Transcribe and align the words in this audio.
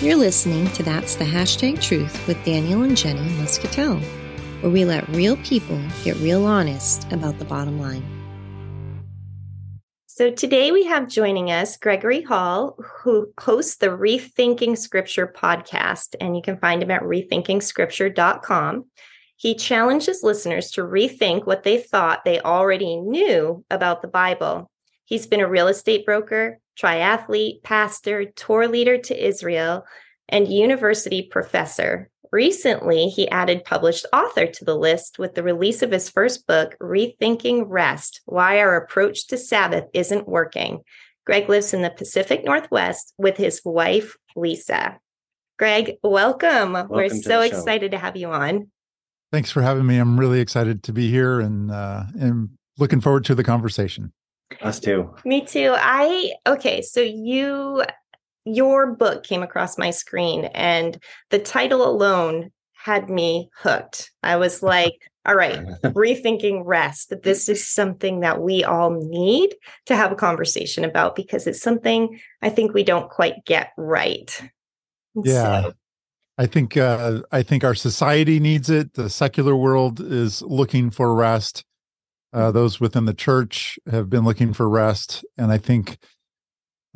You're 0.00 0.14
listening 0.14 0.68
to 0.74 0.84
That's 0.84 1.16
the 1.16 1.24
Hashtag 1.24 1.82
Truth 1.82 2.28
with 2.28 2.44
Daniel 2.44 2.84
and 2.84 2.96
Jenny 2.96 3.28
Muscatel, 3.30 3.96
where 4.60 4.70
we 4.70 4.84
let 4.84 5.08
real 5.08 5.36
people 5.38 5.76
get 6.04 6.14
real 6.18 6.46
honest 6.46 7.10
about 7.10 7.40
the 7.40 7.44
bottom 7.44 7.80
line. 7.80 8.04
So 10.06 10.30
today 10.30 10.70
we 10.70 10.84
have 10.84 11.08
joining 11.08 11.50
us 11.50 11.76
Gregory 11.76 12.22
Hall, 12.22 12.78
who 13.02 13.32
hosts 13.40 13.78
the 13.78 13.88
Rethinking 13.88 14.78
Scripture 14.78 15.26
podcast, 15.26 16.14
and 16.20 16.36
you 16.36 16.42
can 16.42 16.58
find 16.58 16.80
him 16.80 16.92
at 16.92 17.02
rethinkingscripture.com. 17.02 18.84
He 19.34 19.56
challenges 19.56 20.22
listeners 20.22 20.70
to 20.72 20.82
rethink 20.82 21.44
what 21.44 21.64
they 21.64 21.76
thought 21.76 22.24
they 22.24 22.38
already 22.38 22.94
knew 22.94 23.64
about 23.68 24.02
the 24.02 24.08
Bible. 24.08 24.70
He's 25.06 25.26
been 25.26 25.40
a 25.40 25.48
real 25.48 25.66
estate 25.66 26.06
broker, 26.06 26.60
triathlete, 26.80 27.62
pastor, 27.62 28.26
tour 28.36 28.68
leader 28.68 28.98
to 28.98 29.26
Israel, 29.26 29.84
and 30.28 30.52
university 30.52 31.22
professor. 31.22 32.10
Recently, 32.30 33.08
he 33.08 33.28
added 33.30 33.64
published 33.64 34.06
author 34.12 34.46
to 34.46 34.64
the 34.64 34.76
list 34.76 35.18
with 35.18 35.34
the 35.34 35.42
release 35.42 35.82
of 35.82 35.90
his 35.90 36.10
first 36.10 36.46
book, 36.46 36.76
Rethinking 36.80 37.64
Rest 37.66 38.20
Why 38.26 38.60
Our 38.60 38.76
Approach 38.76 39.26
to 39.28 39.38
Sabbath 39.38 39.84
Isn't 39.94 40.28
Working. 40.28 40.80
Greg 41.24 41.48
lives 41.48 41.72
in 41.72 41.82
the 41.82 41.90
Pacific 41.90 42.44
Northwest 42.44 43.14
with 43.18 43.36
his 43.36 43.62
wife, 43.64 44.16
Lisa. 44.36 44.98
Greg, 45.58 45.96
welcome. 46.02 46.74
welcome 46.74 46.90
We're 46.94 47.08
so 47.08 47.40
excited 47.40 47.90
to 47.92 47.98
have 47.98 48.16
you 48.16 48.28
on. 48.28 48.70
Thanks 49.32 49.50
for 49.50 49.62
having 49.62 49.86
me. 49.86 49.98
I'm 49.98 50.18
really 50.18 50.40
excited 50.40 50.82
to 50.84 50.92
be 50.92 51.10
here 51.10 51.40
and 51.40 51.70
uh, 51.70 52.04
and 52.18 52.50
looking 52.78 53.00
forward 53.00 53.24
to 53.26 53.34
the 53.34 53.44
conversation. 53.44 54.12
Us 54.62 54.80
too. 54.80 55.14
Me 55.24 55.44
too. 55.44 55.74
I 55.76 56.32
okay, 56.46 56.82
so 56.82 57.00
you 57.00 57.84
your 58.44 58.92
book 58.92 59.24
came 59.24 59.42
across 59.42 59.78
my 59.78 59.90
screen 59.90 60.46
and 60.46 61.02
the 61.30 61.38
title 61.38 61.86
alone 61.86 62.50
had 62.72 63.10
me 63.10 63.50
hooked. 63.54 64.10
I 64.22 64.36
was 64.36 64.62
like, 64.62 64.94
all 65.26 65.34
right, 65.34 65.58
rethinking 65.84 66.62
rest. 66.64 67.12
This 67.22 67.48
is 67.48 67.66
something 67.66 68.20
that 68.20 68.40
we 68.40 68.64
all 68.64 68.90
need 68.90 69.54
to 69.86 69.96
have 69.96 70.12
a 70.12 70.16
conversation 70.16 70.84
about 70.84 71.14
because 71.14 71.46
it's 71.46 71.60
something 71.60 72.18
I 72.40 72.48
think 72.48 72.72
we 72.72 72.84
don't 72.84 73.10
quite 73.10 73.44
get 73.44 73.72
right. 73.76 74.42
Yeah. 75.14 75.62
So, 75.62 75.72
I 76.38 76.46
think 76.46 76.76
uh, 76.76 77.22
I 77.32 77.42
think 77.42 77.64
our 77.64 77.74
society 77.74 78.38
needs 78.38 78.70
it. 78.70 78.94
The 78.94 79.10
secular 79.10 79.56
world 79.56 80.00
is 80.00 80.40
looking 80.42 80.90
for 80.90 81.14
rest. 81.14 81.64
Uh, 82.32 82.50
those 82.50 82.78
within 82.80 83.06
the 83.06 83.14
church 83.14 83.78
have 83.90 84.10
been 84.10 84.24
looking 84.24 84.52
for 84.52 84.68
rest, 84.68 85.24
and 85.36 85.50
I 85.50 85.58
think 85.58 85.98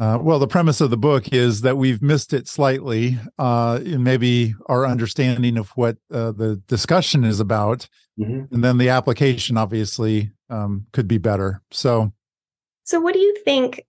uh, 0.02 0.18
well, 0.20 0.38
the 0.38 0.48
premise 0.48 0.80
of 0.80 0.90
the 0.90 0.96
book 0.96 1.32
is 1.32 1.60
that 1.60 1.76
we've 1.76 2.02
missed 2.02 2.32
it 2.32 2.48
slightly 2.48 3.18
uh, 3.38 3.78
in 3.84 4.02
maybe 4.02 4.54
our 4.66 4.86
understanding 4.86 5.58
of 5.58 5.68
what 5.76 5.96
uh, 6.12 6.32
the 6.32 6.56
discussion 6.66 7.24
is 7.24 7.40
about, 7.40 7.88
mm-hmm. 8.18 8.52
and 8.52 8.64
then 8.64 8.78
the 8.78 8.88
application 8.88 9.56
obviously 9.56 10.32
um, 10.50 10.86
could 10.92 11.06
be 11.06 11.18
better. 11.18 11.62
So, 11.70 12.12
so 12.84 13.00
what 13.00 13.14
do 13.14 13.20
you 13.20 13.36
think 13.44 13.84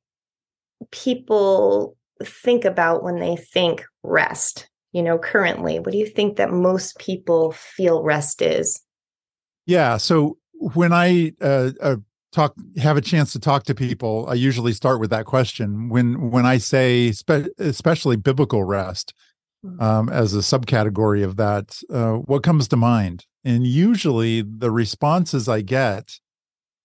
people 0.91 1.97
think 2.23 2.65
about 2.65 3.03
when 3.03 3.19
they 3.19 3.35
think 3.35 3.83
rest? 4.03 4.69
You 4.91 5.01
know, 5.01 5.17
currently, 5.17 5.79
what 5.79 5.93
do 5.93 5.97
you 5.97 6.05
think 6.05 6.35
that 6.35 6.51
most 6.51 6.99
people 6.99 7.53
feel 7.53 8.03
rest 8.03 8.41
is? 8.41 8.83
Yeah. 9.65 9.97
So 9.97 10.37
when 10.73 10.93
I 10.93 11.33
uh, 11.41 11.71
uh, 11.81 11.95
talk 12.33 12.55
have 12.77 12.97
a 12.97 13.01
chance 13.01 13.31
to 13.31 13.39
talk 13.39 13.63
to 13.63 13.75
people 13.75 14.25
i 14.27 14.33
usually 14.33 14.73
start 14.73 14.99
with 14.99 15.09
that 15.11 15.25
question 15.25 15.87
when 15.87 16.31
when 16.31 16.45
i 16.45 16.57
say 16.57 17.11
spe- 17.11 17.47
especially 17.59 18.17
biblical 18.17 18.63
rest 18.63 19.13
mm. 19.63 19.81
um, 19.81 20.09
as 20.09 20.33
a 20.33 20.39
subcategory 20.39 21.23
of 21.23 21.37
that 21.37 21.79
uh, 21.91 22.13
what 22.13 22.43
comes 22.43 22.67
to 22.67 22.75
mind 22.75 23.25
and 23.45 23.67
usually 23.67 24.41
the 24.41 24.71
responses 24.71 25.47
i 25.47 25.61
get 25.61 26.19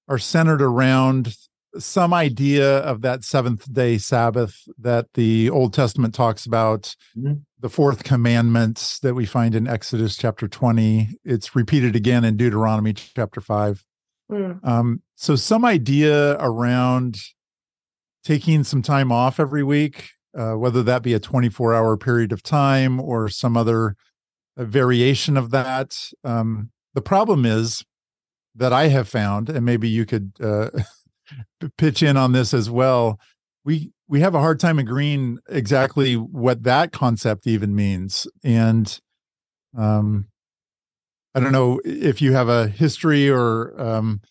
are 0.06 0.18
centered 0.18 0.62
around 0.62 1.34
some 1.78 2.14
idea 2.14 2.78
of 2.78 3.02
that 3.02 3.24
seventh 3.24 3.72
day 3.72 3.98
sabbath 3.98 4.68
that 4.78 5.06
the 5.14 5.48
old 5.50 5.72
testament 5.72 6.14
talks 6.14 6.44
about 6.46 6.94
mm-hmm. 7.16 7.34
The 7.60 7.68
fourth 7.68 8.04
commandments 8.04 9.00
that 9.00 9.14
we 9.14 9.26
find 9.26 9.54
in 9.54 9.66
exodus 9.66 10.16
chapter 10.16 10.48
20 10.48 11.08
it's 11.24 11.56
repeated 11.56 11.96
again 11.96 12.24
in 12.24 12.36
deuteronomy 12.36 12.92
chapter 12.92 13.40
5 13.40 13.84
Mm. 14.30 14.64
Um, 14.66 15.02
so 15.14 15.36
some 15.36 15.64
idea 15.64 16.36
around 16.38 17.18
taking 18.24 18.64
some 18.64 18.82
time 18.82 19.10
off 19.10 19.40
every 19.40 19.62
week, 19.62 20.10
uh, 20.36 20.52
whether 20.52 20.82
that 20.82 21.02
be 21.02 21.14
a 21.14 21.20
24 21.20 21.74
hour 21.74 21.96
period 21.96 22.32
of 22.32 22.42
time 22.42 23.00
or 23.00 23.28
some 23.28 23.56
other 23.56 23.96
uh, 24.56 24.64
variation 24.64 25.36
of 25.36 25.50
that. 25.50 25.96
Um, 26.24 26.70
the 26.94 27.00
problem 27.00 27.46
is 27.46 27.84
that 28.54 28.72
I 28.72 28.88
have 28.88 29.08
found, 29.08 29.48
and 29.48 29.64
maybe 29.64 29.88
you 29.88 30.04
could 30.04 30.32
uh, 30.42 30.70
pitch 31.78 32.02
in 32.02 32.16
on 32.16 32.32
this 32.32 32.52
as 32.52 32.68
well. 32.68 33.18
We 33.64 33.92
we 34.08 34.20
have 34.20 34.34
a 34.34 34.40
hard 34.40 34.58
time 34.58 34.78
agreeing 34.78 35.38
exactly 35.48 36.14
what 36.14 36.62
that 36.62 36.92
concept 36.92 37.46
even 37.46 37.74
means, 37.74 38.26
and 38.42 39.00
um, 39.76 40.26
I 41.34 41.40
don't 41.40 41.52
know 41.52 41.80
if 41.84 42.20
you 42.20 42.32
have 42.32 42.48
a 42.48 42.68
history 42.68 43.28
or 43.28 43.78
um, 43.80 44.22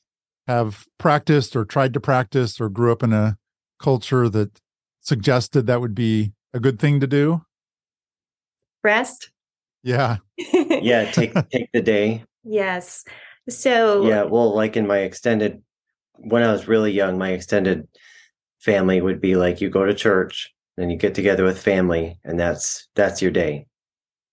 have 0.47 0.85
practiced 0.97 1.55
or 1.55 1.63
tried 1.63 1.93
to 1.93 1.99
practice 1.99 2.59
or 2.59 2.69
grew 2.69 2.91
up 2.91 3.03
in 3.03 3.13
a 3.13 3.37
culture 3.79 4.27
that 4.29 4.59
suggested 5.01 5.67
that 5.67 5.79
would 5.79 5.95
be 5.95 6.33
a 6.53 6.59
good 6.59 6.79
thing 6.79 6.99
to 6.99 7.07
do. 7.07 7.43
Rest. 8.83 9.31
Yeah. 9.83 10.17
yeah. 10.37 11.11
Take 11.11 11.33
take 11.51 11.69
the 11.73 11.81
day. 11.81 12.23
Yes. 12.43 13.03
So. 13.49 14.07
Yeah. 14.07 14.23
Well, 14.23 14.53
like 14.55 14.75
in 14.75 14.87
my 14.87 14.99
extended, 14.99 15.61
when 16.15 16.43
I 16.43 16.51
was 16.51 16.67
really 16.67 16.91
young, 16.91 17.17
my 17.17 17.29
extended 17.29 17.87
family 18.67 19.01
would 19.01 19.21
be 19.21 19.35
like 19.35 19.61
you 19.61 19.69
go 19.69 19.85
to 19.85 19.93
church 19.93 20.53
and 20.77 20.91
you 20.91 20.97
get 20.97 21.15
together 21.15 21.45
with 21.45 21.57
family, 21.57 22.19
and 22.25 22.37
that's 22.37 22.87
that's 22.95 23.21
your 23.21 23.31
day. 23.31 23.65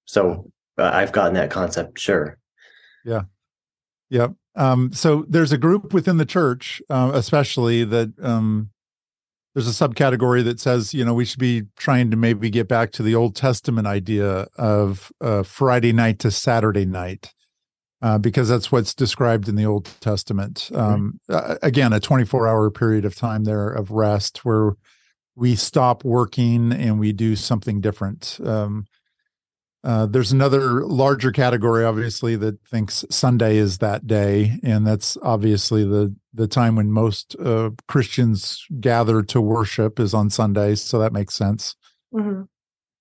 So 0.06 0.50
uh, 0.76 0.90
I've 0.92 1.12
gotten 1.12 1.34
that 1.34 1.50
concept. 1.50 2.00
Sure. 2.00 2.36
Yeah. 3.04 3.22
Yep. 4.10 4.32
Um, 4.56 4.92
so 4.92 5.24
there's 5.28 5.52
a 5.52 5.58
group 5.58 5.94
within 5.94 6.18
the 6.18 6.26
church, 6.26 6.82
uh, 6.90 7.12
especially 7.14 7.84
that 7.84 8.12
um, 8.20 8.70
there's 9.54 9.68
a 9.68 9.88
subcategory 9.88 10.42
that 10.44 10.58
says, 10.58 10.92
you 10.92 11.04
know, 11.04 11.14
we 11.14 11.24
should 11.24 11.38
be 11.38 11.62
trying 11.76 12.10
to 12.10 12.16
maybe 12.16 12.50
get 12.50 12.68
back 12.68 12.90
to 12.92 13.02
the 13.02 13.14
Old 13.14 13.36
Testament 13.36 13.86
idea 13.86 14.48
of 14.58 15.12
uh, 15.20 15.44
Friday 15.44 15.92
night 15.92 16.18
to 16.20 16.30
Saturday 16.30 16.84
night, 16.84 17.32
uh, 18.04 18.18
because 18.18 18.50
that's 18.50 18.70
what's 18.70 18.94
described 18.94 19.48
in 19.48 19.56
the 19.56 19.64
Old 19.64 19.86
Testament. 20.00 20.70
Um, 20.74 21.20
uh, 21.30 21.56
again, 21.62 21.94
a 21.94 22.00
24 22.00 22.46
hour 22.46 22.70
period 22.70 23.06
of 23.06 23.16
time 23.16 23.44
there 23.44 23.70
of 23.70 23.90
rest 23.90 24.44
where 24.44 24.72
we 25.34 25.56
stop 25.56 26.04
working 26.04 26.70
and 26.70 27.00
we 27.00 27.14
do 27.14 27.34
something 27.34 27.80
different. 27.80 28.38
Um, 28.44 28.84
uh, 29.82 30.04
there's 30.04 30.32
another 30.32 30.84
larger 30.84 31.32
category, 31.32 31.82
obviously, 31.82 32.36
that 32.36 32.60
thinks 32.68 33.06
Sunday 33.10 33.56
is 33.56 33.78
that 33.78 34.06
day, 34.06 34.58
and 34.62 34.86
that's 34.86 35.16
obviously 35.22 35.82
the 35.84 36.14
the 36.34 36.46
time 36.46 36.76
when 36.76 36.92
most 36.92 37.36
uh, 37.42 37.70
Christians 37.88 38.66
gather 38.80 39.22
to 39.22 39.40
worship 39.40 39.98
is 39.98 40.12
on 40.12 40.28
Sundays, 40.28 40.82
so 40.82 40.98
that 40.98 41.12
makes 41.12 41.34
sense. 41.34 41.74
Mm-hmm. 42.12 42.42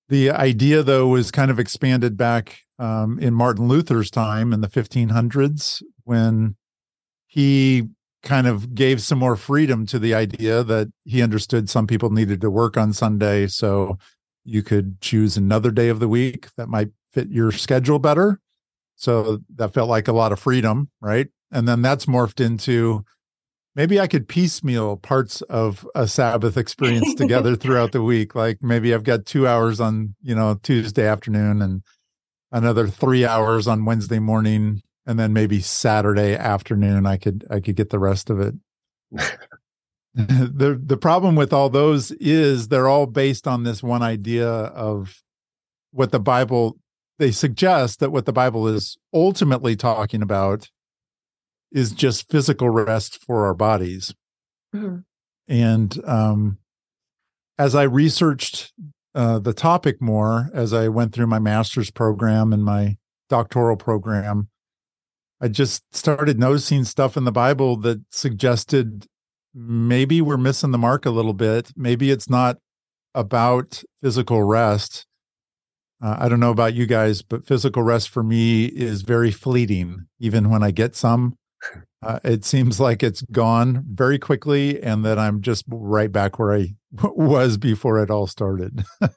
The 0.08 0.32
idea, 0.32 0.82
though, 0.82 1.08
was 1.08 1.32
kind 1.32 1.52
of 1.52 1.60
expanded 1.60 2.16
back 2.16 2.63
um, 2.80 3.20
in 3.20 3.34
Martin 3.34 3.68
Luther's 3.68 4.10
time 4.10 4.54
in 4.54 4.62
the 4.62 4.68
1500s 4.68 5.82
when 6.04 6.56
he 7.28 7.90
kind 8.24 8.48
of 8.48 8.74
gave 8.74 9.02
some 9.02 9.20
more 9.20 9.36
freedom 9.36 9.86
to 9.86 10.00
the 10.00 10.14
idea 10.14 10.64
that 10.64 10.92
he 11.04 11.22
understood 11.22 11.70
some 11.70 11.88
people 11.88 12.10
needed 12.10 12.42
to 12.42 12.50
work 12.50 12.78
on 12.78 12.94
Sunday, 12.94 13.48
so 13.48 13.98
you 14.46 14.64
could 14.64 15.00
choose 15.02 15.38
another 15.38 15.72
day 15.72 15.90
of 15.90 16.00
the 16.00 16.08
week 16.08 16.48
that 16.56 16.70
might 16.70 16.90
fit 17.12 17.30
your 17.30 17.52
schedule 17.52 18.00
better. 18.00 18.40
So 18.96 19.40
that 19.56 19.74
felt 19.74 19.90
like 19.90 20.08
a 20.08 20.14
lot 20.14 20.32
of 20.32 20.40
freedom, 20.40 20.90
right? 21.02 21.28
And 21.52 21.68
then 21.68 21.82
that's 21.82 22.06
morphed 22.06 22.44
into 22.44 23.04
maybe 23.76 24.00
I 24.00 24.08
could 24.08 24.28
piecemeal 24.28 24.98
parts 24.98 25.42
of 25.44 25.88
a 25.96 26.08
Sabbath 26.08 26.58
experience 26.58 27.14
together 27.16 27.56
throughout 27.58 27.92
the 27.92 28.04
week. 28.04 28.36
Like 28.36 28.60
maybe 28.62 28.94
I've 28.94 29.04
got 29.04 29.26
two 29.26 29.48
hours 29.48 29.80
on, 29.80 30.16
you 30.22 30.36
know, 30.36 30.60
Tuesday 30.64 31.06
afternoon 31.06 31.62
and 31.62 31.84
another 32.54 32.88
three 32.88 33.26
hours 33.26 33.68
on 33.68 33.84
Wednesday 33.84 34.20
morning. 34.20 34.82
And 35.06 35.20
then 35.20 35.34
maybe 35.34 35.60
Saturday 35.60 36.34
afternoon, 36.34 37.06
I 37.06 37.18
could 37.18 37.46
I 37.50 37.60
could 37.60 37.76
get 37.76 37.90
the 37.90 38.00
rest 38.00 38.30
of 38.30 38.40
it. 38.40 38.54
the 40.16 40.80
the 40.82 40.98
problem 40.98 41.36
with 41.36 41.52
all 41.52 41.70
those 41.70 42.12
is 42.12 42.70
they're 42.70 42.88
all 42.88 43.06
based 43.06 43.46
on 43.46 43.64
this 43.64 43.84
one 43.84 44.02
idea 44.02 44.48
of 44.48 45.22
what 45.92 46.12
the 46.12 46.22
Bible 46.22 46.78
they 47.20 47.32
suggest 47.32 48.00
that 48.00 48.12
what 48.12 48.26
the 48.26 48.32
Bible 48.32 48.68
is 48.68 48.98
ultimately 49.14 49.76
talking 49.76 50.22
about 50.22 50.70
is 51.72 51.92
just 51.92 52.30
physical 52.30 52.70
rest 52.70 53.24
for 53.26 53.46
our 53.46 53.54
bodies. 53.54 54.14
Mm-hmm. 54.74 55.00
And 55.48 56.06
um, 56.06 56.60
as 57.58 57.76
I 57.76 57.84
researched 57.84 58.72
uh, 59.16 59.40
the 59.40 59.54
topic 59.54 60.02
more 60.02 60.50
as 60.54 60.74
I 60.74 60.88
went 60.88 61.14
through 61.14 61.28
my 61.28 61.40
master's 61.40 61.92
program 61.92 62.52
and 62.54 62.64
my 62.64 62.98
doctoral 63.30 63.78
program. 63.78 64.50
I 65.42 65.50
just 65.50 65.96
started 65.96 66.40
noticing 66.40 66.84
stuff 66.84 67.18
in 67.18 67.26
the 67.26 67.32
Bible 67.32 67.76
that 67.78 68.02
suggested 68.12 69.08
maybe 69.54 70.22
we're 70.22 70.38
missing 70.38 70.72
the 70.72 70.78
mark 70.78 71.06
a 71.06 71.12
little 71.12 71.34
bit. 71.34 71.72
Maybe 71.76 72.12
it's 72.12 72.30
not 72.30 72.58
about 73.14 73.84
physical 74.02 74.44
rest. 74.44 75.06
Uh, 76.02 76.16
I 76.20 76.30
don't 76.30 76.40
know 76.40 76.52
about 76.52 76.74
you 76.74 76.86
guys, 76.86 77.22
but 77.22 77.46
physical 77.46 77.84
rest 77.84 78.10
for 78.10 78.24
me 78.24 78.66
is 78.66 79.04
very 79.04 79.32
fleeting. 79.32 80.08
Even 80.20 80.50
when 80.50 80.64
I 80.64 80.72
get 80.72 80.96
some, 80.96 81.36
uh, 82.06 82.20
it 82.24 82.46
seems 82.46 82.80
like 82.80 83.04
it's 83.04 83.22
gone 83.32 83.84
very 83.88 84.20
quickly, 84.20 84.82
and 84.82 85.06
that 85.06 85.18
I'm 85.18 85.42
just 85.42 85.66
right 85.68 86.12
back 86.12 86.40
where 86.40 86.54
I 86.54 86.76
was 87.04 87.58
before 87.58 88.02
it 88.02 88.10
all 88.10 88.28
started. 88.28 88.84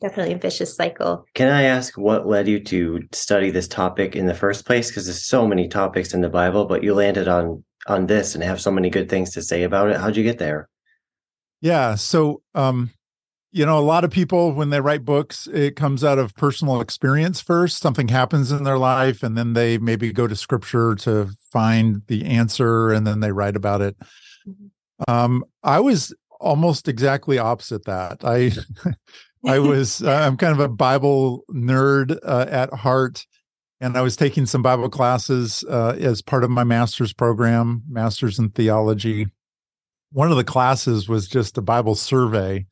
definitely 0.00 0.34
a 0.34 0.38
vicious 0.38 0.74
cycle. 0.74 1.24
Can 1.34 1.48
I 1.48 1.62
ask 1.62 1.96
what 1.96 2.26
led 2.26 2.48
you 2.48 2.60
to 2.64 3.02
study 3.12 3.50
this 3.50 3.68
topic 3.68 4.16
in 4.16 4.26
the 4.26 4.34
first 4.34 4.66
place? 4.66 4.88
Because 4.88 5.06
there's 5.06 5.24
so 5.24 5.46
many 5.46 5.68
topics 5.68 6.12
in 6.12 6.20
the 6.20 6.28
Bible, 6.28 6.66
but 6.66 6.82
you 6.82 6.94
landed 6.94 7.28
on 7.28 7.64
on 7.86 8.06
this 8.06 8.34
and 8.34 8.42
have 8.42 8.60
so 8.60 8.70
many 8.70 8.88
good 8.88 9.08
things 9.08 9.30
to 9.32 9.42
say 9.42 9.62
about 9.62 9.90
it. 9.90 9.98
How'd 9.98 10.16
you 10.16 10.22
get 10.22 10.38
there? 10.38 10.68
Yeah, 11.60 11.94
so 11.94 12.42
um, 12.54 12.90
you 13.54 13.64
know, 13.64 13.78
a 13.78 13.80
lot 13.80 14.02
of 14.02 14.10
people 14.10 14.50
when 14.50 14.70
they 14.70 14.80
write 14.80 15.04
books, 15.04 15.46
it 15.46 15.76
comes 15.76 16.02
out 16.02 16.18
of 16.18 16.34
personal 16.34 16.80
experience 16.80 17.40
first. 17.40 17.78
Something 17.78 18.08
happens 18.08 18.50
in 18.50 18.64
their 18.64 18.78
life, 18.78 19.22
and 19.22 19.38
then 19.38 19.52
they 19.52 19.78
maybe 19.78 20.12
go 20.12 20.26
to 20.26 20.34
scripture 20.34 20.96
to 20.96 21.30
find 21.52 22.02
the 22.08 22.24
answer, 22.24 22.90
and 22.90 23.06
then 23.06 23.20
they 23.20 23.30
write 23.30 23.54
about 23.54 23.80
it. 23.80 23.96
Mm-hmm. 24.44 25.08
Um, 25.08 25.44
I 25.62 25.78
was 25.78 26.12
almost 26.40 26.88
exactly 26.88 27.38
opposite 27.38 27.84
that. 27.84 28.24
I 28.24 28.50
I 29.46 29.60
was 29.60 30.02
I'm 30.04 30.36
kind 30.36 30.52
of 30.52 30.58
a 30.58 30.68
Bible 30.68 31.44
nerd 31.48 32.18
uh, 32.24 32.46
at 32.50 32.74
heart, 32.74 33.24
and 33.80 33.96
I 33.96 34.02
was 34.02 34.16
taking 34.16 34.46
some 34.46 34.62
Bible 34.62 34.88
classes 34.88 35.64
uh, 35.70 35.96
as 36.00 36.22
part 36.22 36.42
of 36.42 36.50
my 36.50 36.64
master's 36.64 37.12
program, 37.12 37.84
master's 37.88 38.40
in 38.40 38.50
theology. 38.50 39.28
One 40.10 40.32
of 40.32 40.36
the 40.36 40.42
classes 40.42 41.08
was 41.08 41.28
just 41.28 41.56
a 41.56 41.62
Bible 41.62 41.94
survey, 41.94 42.66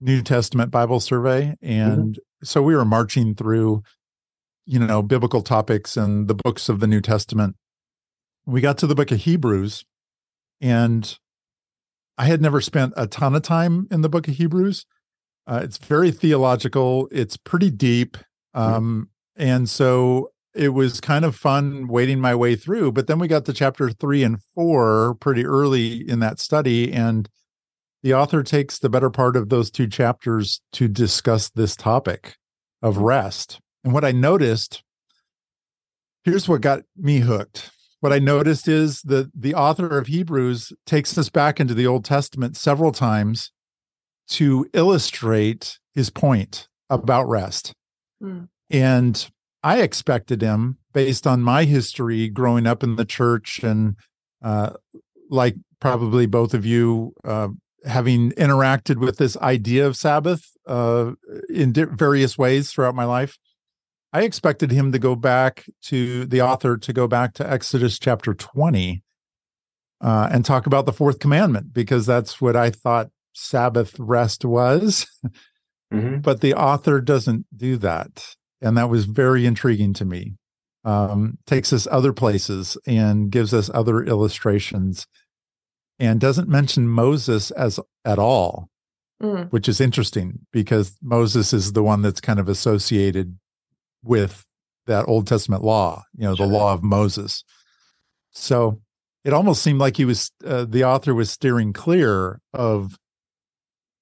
New 0.00 0.22
Testament 0.22 0.70
Bible 0.70 1.00
survey, 1.00 1.56
mm-hmm. 1.62 1.66
and 1.70 2.14
mm-hmm. 2.14 2.44
so 2.44 2.62
we 2.62 2.74
were 2.74 2.84
marching 2.84 3.34
through, 3.34 3.82
you 4.66 4.78
know, 4.78 5.02
biblical 5.02 5.42
topics 5.42 5.96
and 5.96 6.28
the 6.28 6.34
books 6.34 6.68
of 6.68 6.80
the 6.80 6.86
New 6.86 7.00
Testament. 7.00 7.56
We 8.46 8.60
got 8.60 8.78
to 8.78 8.86
the 8.86 8.94
book 8.94 9.10
of 9.10 9.18
Hebrews, 9.18 9.84
and 10.60 11.18
I 12.16 12.24
had 12.24 12.40
never 12.40 12.60
spent 12.60 12.94
a 12.96 13.06
ton 13.06 13.34
of 13.34 13.42
time 13.42 13.86
in 13.90 14.00
the 14.00 14.08
book 14.08 14.28
of 14.28 14.34
Hebrews 14.34 14.86
uh, 15.50 15.60
it's 15.64 15.78
very 15.78 16.12
theological. 16.12 17.08
It's 17.10 17.36
pretty 17.36 17.70
deep. 17.70 18.16
Um, 18.54 19.10
And 19.36 19.68
so 19.68 20.30
it 20.54 20.70
was 20.70 21.00
kind 21.00 21.24
of 21.24 21.34
fun 21.34 21.88
wading 21.88 22.20
my 22.20 22.34
way 22.34 22.56
through. 22.56 22.92
But 22.92 23.06
then 23.06 23.18
we 23.18 23.26
got 23.26 23.46
to 23.46 23.52
chapter 23.52 23.90
three 23.90 24.22
and 24.22 24.38
four 24.54 25.14
pretty 25.14 25.46
early 25.46 26.08
in 26.08 26.20
that 26.20 26.38
study. 26.38 26.92
And 26.92 27.28
the 28.02 28.14
author 28.14 28.42
takes 28.42 28.78
the 28.78 28.88
better 28.88 29.10
part 29.10 29.36
of 29.36 29.48
those 29.48 29.70
two 29.70 29.86
chapters 29.86 30.60
to 30.72 30.88
discuss 30.88 31.50
this 31.50 31.76
topic 31.76 32.36
of 32.82 32.96
mm. 32.96 33.04
rest. 33.04 33.60
And 33.84 33.92
what 33.92 34.04
I 34.04 34.12
noticed 34.12 34.82
here's 36.24 36.48
what 36.48 36.60
got 36.60 36.82
me 36.96 37.18
hooked. 37.18 37.70
What 38.00 38.12
I 38.12 38.18
noticed 38.18 38.68
is 38.68 39.02
that 39.02 39.30
the 39.34 39.54
author 39.54 39.98
of 39.98 40.06
Hebrews 40.06 40.72
takes 40.86 41.16
us 41.18 41.28
back 41.28 41.60
into 41.60 41.74
the 41.74 41.86
Old 41.86 42.04
Testament 42.04 42.56
several 42.56 42.92
times 42.92 43.52
to 44.28 44.66
illustrate 44.72 45.78
his 45.94 46.08
point 46.08 46.68
about 46.88 47.28
rest. 47.28 47.74
Mm. 48.22 48.48
And 48.70 49.30
I 49.62 49.80
expected 49.80 50.40
him, 50.40 50.78
based 50.92 51.26
on 51.26 51.42
my 51.42 51.64
history 51.64 52.28
growing 52.28 52.66
up 52.66 52.82
in 52.82 52.96
the 52.96 53.04
church 53.04 53.60
and 53.62 53.96
uh, 54.42 54.70
like 55.28 55.56
probably 55.80 56.26
both 56.26 56.54
of 56.54 56.64
you, 56.64 57.12
uh, 57.24 57.48
having 57.84 58.32
interacted 58.32 58.96
with 58.96 59.18
this 59.18 59.36
idea 59.38 59.86
of 59.86 59.96
Sabbath 59.96 60.50
uh, 60.66 61.12
in 61.48 61.72
di- 61.72 61.84
various 61.84 62.36
ways 62.36 62.70
throughout 62.70 62.94
my 62.94 63.04
life, 63.04 63.38
I 64.12 64.22
expected 64.22 64.70
him 64.70 64.92
to 64.92 64.98
go 64.98 65.14
back 65.14 65.66
to 65.84 66.26
the 66.26 66.42
author 66.42 66.76
to 66.76 66.92
go 66.92 67.06
back 67.06 67.34
to 67.34 67.48
Exodus 67.48 67.98
chapter 67.98 68.34
20 68.34 69.02
uh, 70.00 70.28
and 70.32 70.44
talk 70.44 70.66
about 70.66 70.86
the 70.86 70.92
fourth 70.92 71.18
commandment 71.18 71.72
because 71.72 72.06
that's 72.06 72.40
what 72.40 72.56
I 72.56 72.70
thought 72.70 73.10
Sabbath 73.34 73.98
rest 73.98 74.44
was. 74.44 75.06
Mm-hmm. 75.92 76.18
But 76.18 76.40
the 76.40 76.54
author 76.54 77.00
doesn't 77.00 77.46
do 77.56 77.76
that. 77.78 78.36
And 78.60 78.76
that 78.78 78.88
was 78.88 79.06
very 79.06 79.44
intriguing 79.44 79.92
to 79.94 80.04
me. 80.04 80.36
Um, 80.84 81.38
takes 81.46 81.72
us 81.72 81.88
other 81.90 82.12
places 82.12 82.78
and 82.86 83.28
gives 83.28 83.52
us 83.52 83.68
other 83.74 84.04
illustrations 84.04 85.08
and 86.00 86.18
doesn't 86.18 86.48
mention 86.48 86.88
Moses 86.88 87.50
as 87.52 87.78
at 88.04 88.18
all, 88.18 88.70
mm. 89.22 89.50
which 89.52 89.68
is 89.68 89.80
interesting 89.80 90.40
because 90.50 90.96
Moses 91.02 91.52
is 91.52 91.74
the 91.74 91.82
one 91.82 92.02
that's 92.02 92.20
kind 92.20 92.40
of 92.40 92.48
associated 92.48 93.38
with 94.02 94.46
that 94.86 95.06
Old 95.06 95.26
Testament 95.26 95.62
law, 95.62 96.02
you 96.16 96.24
know, 96.24 96.34
sure. 96.34 96.46
the 96.46 96.52
law 96.52 96.72
of 96.72 96.82
Moses. 96.82 97.44
So 98.32 98.80
it 99.24 99.32
almost 99.34 99.62
seemed 99.62 99.78
like 99.78 99.98
he 99.98 100.06
was 100.06 100.32
uh, 100.44 100.64
the 100.64 100.84
author 100.84 101.14
was 101.14 101.30
steering 101.30 101.72
clear 101.72 102.40
of 102.54 102.98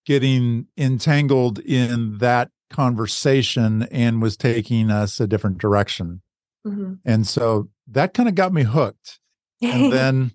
getting 0.06 0.68
entangled 0.78 1.58
in 1.58 2.18
that 2.18 2.50
conversation 2.70 3.82
and 3.90 4.22
was 4.22 4.36
taking 4.36 4.90
us 4.90 5.20
a 5.20 5.26
different 5.26 5.58
direction. 5.58 6.22
Mm-hmm. 6.66 6.94
And 7.04 7.26
so 7.26 7.68
that 7.88 8.14
kind 8.14 8.28
of 8.28 8.34
got 8.34 8.52
me 8.52 8.62
hooked. 8.62 9.18
And 9.62 9.92
then 9.92 10.32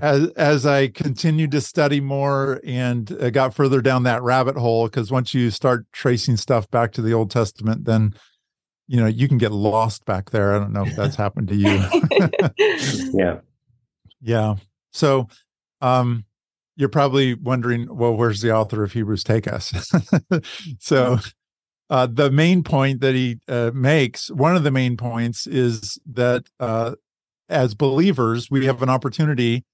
as 0.00 0.28
as 0.30 0.66
I 0.66 0.88
continued 0.88 1.50
to 1.52 1.60
study 1.60 2.00
more 2.00 2.60
and 2.64 3.10
uh, 3.20 3.30
got 3.30 3.54
further 3.54 3.80
down 3.80 4.02
that 4.04 4.22
rabbit 4.22 4.56
hole 4.56 4.86
because 4.86 5.10
once 5.10 5.34
you 5.34 5.50
start 5.50 5.86
tracing 5.92 6.36
stuff 6.36 6.70
back 6.70 6.92
to 6.92 7.02
the 7.02 7.12
Old 7.12 7.30
Testament 7.30 7.84
then 7.84 8.14
you 8.86 9.00
know 9.00 9.06
you 9.06 9.28
can 9.28 9.38
get 9.38 9.52
lost 9.52 10.04
back 10.04 10.30
there. 10.30 10.54
I 10.54 10.58
don't 10.58 10.72
know 10.72 10.86
if 10.86 10.96
that's 10.96 11.16
happened 11.16 11.48
to 11.48 11.56
you. 11.56 11.82
yeah. 13.18 13.38
Yeah. 14.20 14.56
So 14.92 15.28
um 15.80 16.24
you're 16.76 16.88
probably 16.88 17.34
wondering, 17.34 17.86
well, 17.94 18.16
where's 18.16 18.40
the 18.40 18.52
author 18.52 18.82
of 18.82 18.92
Hebrews 18.92 19.22
take 19.22 19.46
us? 19.46 19.72
so, 20.80 21.18
uh, 21.90 22.06
the 22.10 22.30
main 22.30 22.62
point 22.62 23.00
that 23.00 23.14
he 23.14 23.38
uh, 23.46 23.70
makes, 23.74 24.30
one 24.30 24.56
of 24.56 24.64
the 24.64 24.70
main 24.70 24.96
points, 24.96 25.46
is 25.46 25.98
that 26.06 26.44
uh, 26.58 26.94
as 27.54 27.74
believers, 27.74 28.50
we 28.50 28.66
have 28.66 28.82
an 28.82 28.90
opportunity 28.90 29.64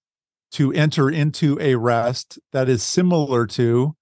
to 0.52 0.72
enter 0.72 1.08
into 1.08 1.58
a 1.60 1.76
rest 1.76 2.38
that 2.52 2.68
is 2.68 2.82
similar 2.82 3.46
to 3.46 3.94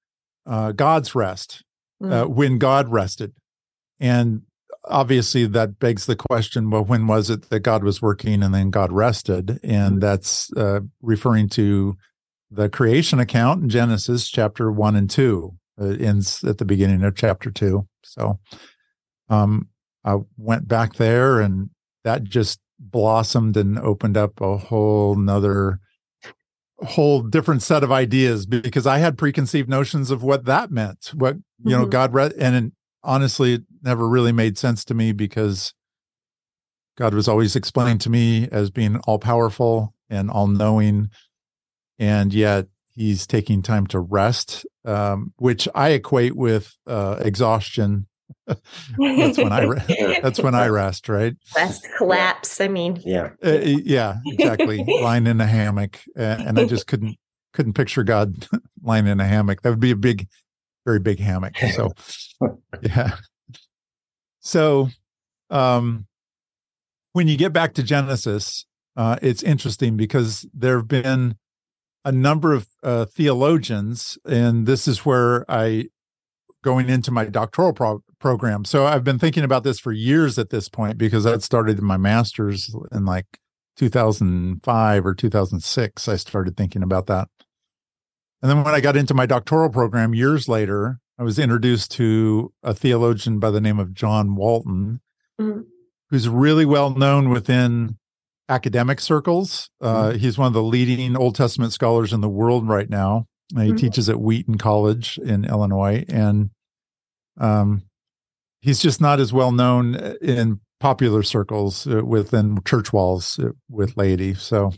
uh, 0.47 0.73
God's 0.73 1.15
rest 1.15 1.63
mm. 2.03 2.29
when 2.29 2.59
God 2.59 2.89
rested. 2.89 3.33
And 4.01 4.43
obviously, 4.85 5.47
that 5.47 5.79
begs 5.79 6.07
the 6.07 6.17
question 6.17 6.71
well, 6.71 6.85
when 6.85 7.07
was 7.07 7.31
it 7.31 7.51
that 7.51 7.61
God 7.61 7.85
was 7.85 8.03
working 8.03 8.43
and 8.43 8.55
then 8.55 8.71
God 8.71 8.93
rested? 8.93 9.61
And 9.63 9.99
mm. 9.99 10.01
that's 10.01 10.53
uh, 10.55 10.81
referring 11.03 11.49
to 11.51 11.97
the 12.51 12.69
creation 12.69 13.21
account 13.21 13.63
in 13.63 13.69
Genesis 13.69 14.29
chapter 14.29 14.73
one 14.73 14.97
and 14.97 15.09
two. 15.09 15.55
It 15.77 16.01
ends 16.01 16.43
at 16.45 16.59
the 16.59 16.65
beginning 16.65 17.05
of 17.05 17.15
chapter 17.15 17.51
two. 17.51 17.87
So 18.03 18.41
um, 19.29 19.69
I 20.05 20.17
went 20.37 20.67
back 20.67 20.95
there 20.95 21.41
and 21.41 21.71
that 22.05 22.25
just 22.25 22.59
blossomed 22.79 23.57
and 23.57 23.79
opened 23.79 24.17
up 24.17 24.41
a 24.41 24.57
whole 24.57 25.17
nother 25.17 25.81
whole 26.81 27.23
different 27.23 27.63
set 27.63 27.83
of 27.83 27.91
ideas 27.91 28.47
because 28.47 28.87
I 28.87 28.99
had 28.99 29.19
preconceived 29.19 29.69
notions 29.69 30.11
of 30.11 30.23
what 30.23 30.45
that 30.45 30.71
meant. 30.71 31.11
What 31.15 31.35
you 31.35 31.41
mm-hmm. 31.41 31.71
know, 31.71 31.87
God 31.87 32.15
read, 32.15 32.33
and 32.35 32.67
it, 32.67 32.73
honestly, 33.03 33.55
it 33.55 33.63
never 33.83 34.09
really 34.09 34.33
made 34.33 34.59
sense 34.59 34.85
to 34.87 34.95
me 34.95 35.13
because 35.13 35.75
God 36.97 37.15
was 37.15 37.29
always 37.29 37.57
explained 37.57 38.01
to 38.03 38.11
me 38.11 38.49
as 38.51 38.71
being 38.71 38.99
all 39.07 39.19
powerful 39.19 39.95
and 40.11 40.31
all 40.31 40.47
knowing, 40.47 41.11
and 41.99 42.33
yet 42.33 42.67
he's 42.95 43.27
taking 43.27 43.63
time 43.63 43.87
to 43.87 44.01
rest, 44.01 44.67
um, 44.85 45.33
which 45.37 45.69
I 45.75 45.91
equate 45.91 46.35
with 46.35 46.77
uh, 46.87 47.17
exhaustion. 47.21 48.08
That's 48.47 49.39
when 49.39 49.53
I 49.53 49.63
re- 49.63 50.19
that's 50.23 50.41
when 50.41 50.55
I 50.55 50.69
rest, 50.69 51.09
right? 51.09 51.35
Rest, 51.55 51.87
collapse. 51.97 52.61
I 52.61 52.69
mean, 52.69 53.01
yeah, 53.05 53.31
uh, 53.45 53.59
yeah, 53.63 54.17
exactly. 54.27 54.85
lying 55.03 55.27
in 55.27 55.41
a 55.41 55.47
hammock, 55.47 56.01
uh, 56.17 56.37
and 56.41 56.59
I 56.59 56.65
just 56.65 56.87
couldn't 56.87 57.17
couldn't 57.53 57.75
picture 57.75 58.05
God 58.05 58.47
lying 58.83 59.07
in 59.07 59.21
a 59.21 59.27
hammock. 59.27 59.63
That 59.63 59.71
would 59.71 59.81
be 59.81 59.91
a 59.91 59.97
big, 59.97 60.29
very 60.85 61.01
big 61.01 61.19
hammock. 61.19 61.57
So, 61.59 61.93
yeah. 62.83 63.17
So, 64.41 64.89
um, 65.51 66.07
when 67.13 67.29
you 67.29 67.37
get 67.37 67.53
back 67.53 67.75
to 67.75 67.83
Genesis, 67.83 68.65
uh, 68.97 69.17
it's 69.23 69.43
interesting 69.43 69.97
because 69.97 70.47
there 70.55 70.77
have 70.77 70.89
been 70.89 71.37
a 72.05 72.13
number 72.13 72.53
of 72.53 72.69
uh, 72.83 73.05
theologians, 73.07 74.19
and 74.25 74.67
this 74.67 74.87
is 74.89 75.05
where 75.05 75.45
I 75.51 75.89
going 76.63 76.89
into 76.89 77.11
my 77.11 77.25
doctoral 77.25 77.73
pro- 77.73 78.03
program. 78.19 78.65
So 78.65 78.87
I've 78.87 79.05
been 79.05 79.19
thinking 79.19 79.45
about 79.45 79.65
this 79.65 79.79
for 79.79 79.93
years 79.93 80.39
at 80.39 80.51
this 80.51 80.69
point 80.69 80.99
because 80.99 81.25
that 81.25 81.43
started 81.43 81.81
my 81.81 81.97
master's 81.97 82.75
in 82.93 83.05
like 83.05 83.27
2005 83.77 85.07
or 85.07 85.15
2006. 85.15 86.09
I 86.09 86.17
started 86.17 86.57
thinking 86.57 86.83
about 86.83 87.07
that. 87.07 87.29
And 88.43 88.51
then 88.51 88.63
when 88.63 88.75
I 88.75 88.81
got 88.81 88.97
into 88.97 89.15
my 89.15 89.27
doctoral 89.27 89.71
program 89.71 90.15
years 90.15 90.49
later, 90.49 91.01
I 91.19 91.23
was 91.25 91.39
introduced 91.39 91.91
to 91.93 92.53
a 92.63 92.75
theologian 92.75 93.39
by 93.41 93.51
the 93.51 93.61
name 93.61 93.79
of 93.79 93.95
John 93.95 94.37
Walton, 94.37 95.01
mm-hmm. 95.41 95.63
who's 96.11 96.29
really 96.29 96.65
well 96.65 96.91
known 96.91 97.31
within 97.31 97.99
academic 98.49 99.01
circles. 99.01 99.71
Uh, 99.81 100.11
mm-hmm. 100.11 100.19
He's 100.19 100.39
one 100.39 100.47
of 100.47 100.53
the 100.53 100.63
leading 100.63 101.17
Old 101.17 101.35
Testament 101.35 101.73
scholars 101.73 102.13
in 102.13 102.21
the 102.21 102.29
world 102.29 102.69
right 102.69 102.89
now. 102.89 103.27
Uh, 103.57 103.61
he 103.61 103.69
mm-hmm. 103.69 103.77
teaches 103.77 104.09
at 104.09 104.21
Wheaton 104.21 104.59
College 104.59 105.19
in 105.19 105.45
Illinois, 105.45 106.05
and 106.09 106.51
um, 107.39 107.83
he's 108.61 108.81
just 108.81 109.01
not 109.01 109.21
as 109.21 109.33
well 109.33 109.53
known 109.53 109.95
in 110.21 110.61
popular 110.81 111.23
circles 111.23 111.87
uh, 111.87 112.05
within 112.05 112.59
church 112.65 112.93
walls 112.93 113.39
uh, 113.39 113.51
with 113.69 113.97
laity. 113.97 114.35
So, 114.35 114.73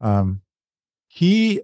um, 0.00 0.40
he 1.08 1.60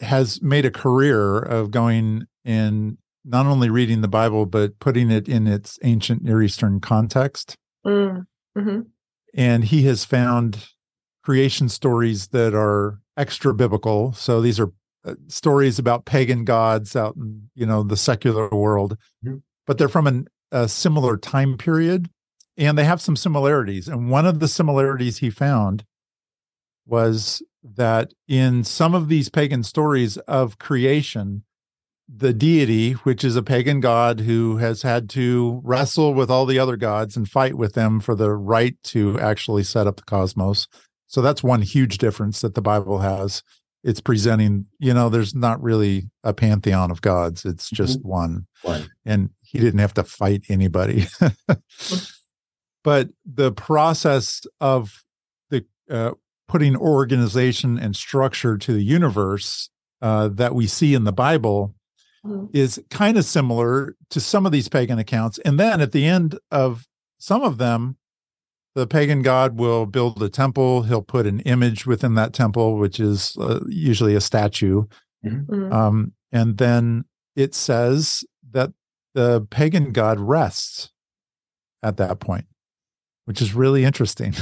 has 0.00 0.40
made 0.42 0.64
a 0.64 0.70
career 0.70 1.38
of 1.38 1.70
going 1.70 2.26
in 2.44 2.98
not 3.24 3.46
only 3.46 3.70
reading 3.70 4.00
the 4.00 4.08
Bible 4.08 4.46
but 4.46 4.78
putting 4.78 5.10
it 5.10 5.28
in 5.28 5.46
its 5.46 5.78
ancient 5.82 6.22
Near 6.22 6.42
Eastern 6.42 6.80
context. 6.80 7.56
Mm. 7.86 8.26
Mm-hmm. 8.56 8.80
And 9.34 9.64
he 9.64 9.82
has 9.82 10.04
found 10.04 10.68
creation 11.24 11.68
stories 11.68 12.28
that 12.28 12.54
are 12.54 13.00
extra 13.16 13.54
biblical. 13.54 14.12
So 14.12 14.40
these 14.40 14.58
are 14.58 14.72
uh, 15.04 15.14
stories 15.28 15.78
about 15.78 16.04
pagan 16.04 16.44
gods 16.44 16.94
out 16.94 17.16
in 17.16 17.48
you 17.54 17.66
know 17.66 17.82
the 17.82 17.96
secular 17.96 18.48
world, 18.48 18.96
mm-hmm. 19.24 19.38
but 19.66 19.78
they're 19.78 19.88
from 19.88 20.06
an, 20.06 20.28
a 20.50 20.68
similar 20.68 21.16
time 21.16 21.56
period, 21.56 22.08
and 22.56 22.78
they 22.78 22.84
have 22.84 23.00
some 23.00 23.16
similarities. 23.16 23.88
And 23.88 24.10
one 24.10 24.26
of 24.26 24.40
the 24.40 24.48
similarities 24.48 25.18
he 25.18 25.30
found 25.30 25.84
was 26.86 27.42
that 27.62 28.12
in 28.28 28.64
some 28.64 28.94
of 28.94 29.08
these 29.08 29.28
pagan 29.28 29.62
stories 29.62 30.16
of 30.18 30.58
creation, 30.58 31.44
the 32.08 32.32
deity, 32.32 32.92
which 32.92 33.24
is 33.24 33.36
a 33.36 33.42
pagan 33.42 33.80
god 33.80 34.20
who 34.20 34.56
has 34.58 34.82
had 34.82 35.08
to 35.10 35.60
wrestle 35.64 36.12
with 36.12 36.30
all 36.30 36.46
the 36.46 36.58
other 36.58 36.76
gods 36.76 37.16
and 37.16 37.28
fight 37.28 37.54
with 37.54 37.74
them 37.74 38.00
for 38.00 38.14
the 38.14 38.32
right 38.32 38.76
to 38.82 39.18
actually 39.18 39.62
set 39.62 39.86
up 39.86 39.96
the 39.96 40.02
cosmos. 40.02 40.66
So 41.06 41.22
that's 41.22 41.42
one 41.42 41.62
huge 41.62 41.98
difference 41.98 42.40
that 42.40 42.54
the 42.54 42.62
Bible 42.62 42.98
has. 42.98 43.42
It's 43.84 44.00
presenting, 44.00 44.66
you 44.78 44.94
know, 44.94 45.08
there's 45.08 45.34
not 45.34 45.62
really 45.62 46.10
a 46.22 46.32
pantheon 46.32 46.90
of 46.90 47.02
gods, 47.02 47.44
it's 47.44 47.68
just 47.68 47.98
mm-hmm. 47.98 48.08
one. 48.08 48.46
one. 48.62 48.88
And 49.04 49.30
he 49.42 49.58
didn't 49.58 49.80
have 49.80 49.94
to 49.94 50.04
fight 50.04 50.44
anybody. 50.48 51.06
but 52.84 53.08
the 53.24 53.52
process 53.52 54.42
of 54.60 55.04
the 55.50 55.64
uh, 55.90 56.12
putting 56.48 56.76
organization 56.76 57.78
and 57.78 57.96
structure 57.96 58.56
to 58.58 58.72
the 58.72 58.84
universe 58.84 59.70
uh, 60.00 60.28
that 60.28 60.54
we 60.54 60.66
see 60.66 60.94
in 60.94 61.04
the 61.04 61.12
Bible 61.12 61.74
mm-hmm. 62.24 62.46
is 62.52 62.80
kind 62.90 63.16
of 63.16 63.24
similar 63.24 63.96
to 64.10 64.20
some 64.20 64.46
of 64.46 64.52
these 64.52 64.68
pagan 64.68 64.98
accounts. 64.98 65.38
And 65.44 65.58
then 65.58 65.80
at 65.80 65.92
the 65.92 66.06
end 66.06 66.38
of 66.50 66.86
some 67.18 67.42
of 67.42 67.58
them, 67.58 67.96
the 68.74 68.86
pagan 68.86 69.22
god 69.22 69.58
will 69.58 69.86
build 69.86 70.22
a 70.22 70.28
temple. 70.28 70.82
He'll 70.82 71.02
put 71.02 71.26
an 71.26 71.40
image 71.40 71.86
within 71.86 72.14
that 72.14 72.32
temple, 72.32 72.78
which 72.78 72.98
is 72.98 73.36
uh, 73.38 73.60
usually 73.68 74.14
a 74.14 74.20
statue. 74.20 74.84
Mm-hmm. 75.24 75.54
mm-hmm. 75.54 75.72
Um, 75.72 76.12
and 76.34 76.56
then 76.56 77.04
it 77.36 77.54
says 77.54 78.24
that 78.52 78.72
the 79.14 79.46
pagan 79.50 79.92
god 79.92 80.18
rests 80.18 80.90
at 81.82 81.98
that 81.98 82.20
point, 82.20 82.46
which 83.26 83.42
is 83.42 83.54
really 83.54 83.84
interesting. 83.84 84.34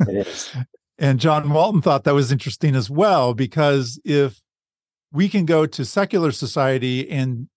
It 0.00 0.26
is. 0.26 0.52
and 0.98 1.20
John 1.20 1.50
Walton 1.50 1.82
thought 1.82 2.02
that 2.04 2.14
was 2.14 2.32
interesting 2.32 2.74
as 2.74 2.90
well, 2.90 3.32
because 3.32 4.00
if 4.04 4.40
we 5.12 5.28
can 5.28 5.46
go 5.46 5.66
to 5.66 5.84
secular 5.84 6.32
society 6.32 7.08
and 7.08 7.48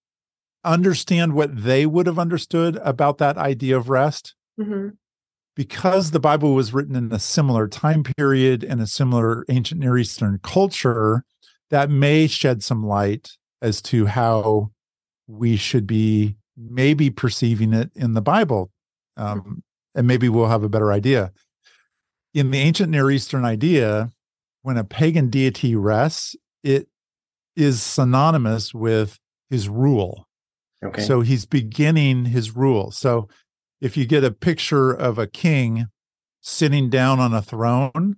understand 0.63 1.33
what 1.33 1.63
they 1.63 1.87
would 1.87 2.05
have 2.05 2.19
understood 2.19 2.75
about 2.83 3.17
that 3.17 3.37
idea 3.37 3.75
of 3.75 3.89
rest, 3.89 4.35
mm-hmm 4.59 4.89
because 5.59 6.11
the 6.11 6.21
Bible 6.21 6.53
was 6.53 6.73
written 6.73 6.95
in 6.95 7.11
a 7.11 7.19
similar 7.19 7.67
time 7.67 8.01
period 8.01 8.63
and 8.63 8.79
a 8.79 8.87
similar 8.87 9.43
ancient 9.49 9.81
Near 9.81 9.97
Eastern 9.97 10.39
culture, 10.41 11.25
that 11.69 11.89
may 11.89 12.27
shed 12.27 12.63
some 12.63 12.87
light 12.87 13.31
as 13.61 13.81
to 13.81 14.05
how 14.05 14.71
we 15.27 15.57
should 15.57 15.85
be 15.85 16.37
maybe 16.55 17.09
perceiving 17.09 17.73
it 17.73 17.91
in 17.93 18.13
the 18.13 18.21
Bible. 18.21 18.71
Um, 19.17 19.61
and 19.93 20.07
maybe 20.07 20.29
we'll 20.29 20.47
have 20.47 20.63
a 20.63 20.69
better 20.69 20.93
idea. 20.93 21.33
In 22.33 22.51
the 22.51 22.59
ancient 22.59 22.89
Near 22.89 23.11
Eastern 23.11 23.43
idea, 23.43 24.11
when 24.61 24.77
a 24.77 24.85
pagan 24.85 25.29
deity 25.29 25.75
rests, 25.75 26.37
it 26.63 26.87
is 27.57 27.81
synonymous 27.81 28.73
with 28.73 29.19
his 29.49 29.67
rule. 29.67 30.25
Okay. 30.81 31.01
So 31.01 31.19
he's 31.19 31.45
beginning 31.45 32.23
his 32.23 32.55
rule. 32.55 32.91
So 32.91 33.27
if 33.81 33.97
you 33.97 34.05
get 34.05 34.23
a 34.23 34.31
picture 34.31 34.91
of 34.91 35.17
a 35.17 35.27
king 35.27 35.87
sitting 36.41 36.89
down 36.89 37.19
on 37.19 37.33
a 37.33 37.41
throne, 37.41 38.17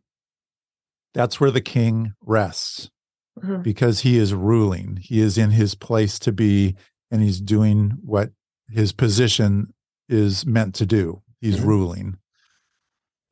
that's 1.13 1.39
where 1.39 1.51
the 1.51 1.61
king 1.61 2.13
rests 2.21 2.89
mm-hmm. 3.39 3.61
because 3.61 4.01
he 4.01 4.17
is 4.17 4.33
ruling. 4.33 4.97
He 5.01 5.19
is 5.19 5.37
in 5.37 5.51
his 5.51 5.75
place 5.75 6.19
to 6.19 6.31
be, 6.31 6.75
and 7.09 7.21
he's 7.21 7.41
doing 7.41 7.97
what 8.03 8.31
his 8.69 8.91
position 8.91 9.73
is 10.07 10.45
meant 10.45 10.75
to 10.75 10.85
do. 10.85 11.21
He's 11.39 11.57
mm-hmm. 11.57 11.67
ruling. 11.67 12.17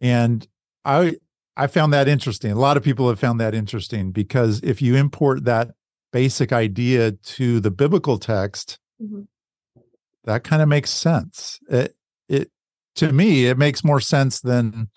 And 0.02 0.48
I 0.86 1.18
I 1.56 1.68
found 1.68 1.94
that 1.94 2.08
interesting. 2.08 2.52
A 2.52 2.56
lot 2.56 2.78
of 2.78 2.84
people 2.84 3.10
have 3.10 3.20
found 3.20 3.40
that 3.42 3.54
interesting 3.54 4.12
because 4.12 4.62
if 4.64 4.82
you 4.82 4.96
import 4.96 5.44
that 5.44 5.70
basic 6.14 6.54
idea 6.54 7.12
to 7.12 7.60
the 7.60 7.72
biblical 7.72 8.18
text, 8.18 8.80
mm-hmm. 9.02 9.24
that 10.24 10.44
kind 10.44 10.62
of 10.62 10.70
makes 10.70 10.90
sense. 10.90 11.60
It, 11.70 11.96
it 12.30 12.50
to 12.96 13.12
me 13.12 13.48
it 13.48 13.58
makes 13.58 13.84
more 13.84 14.00
sense 14.00 14.40
than 14.40 14.90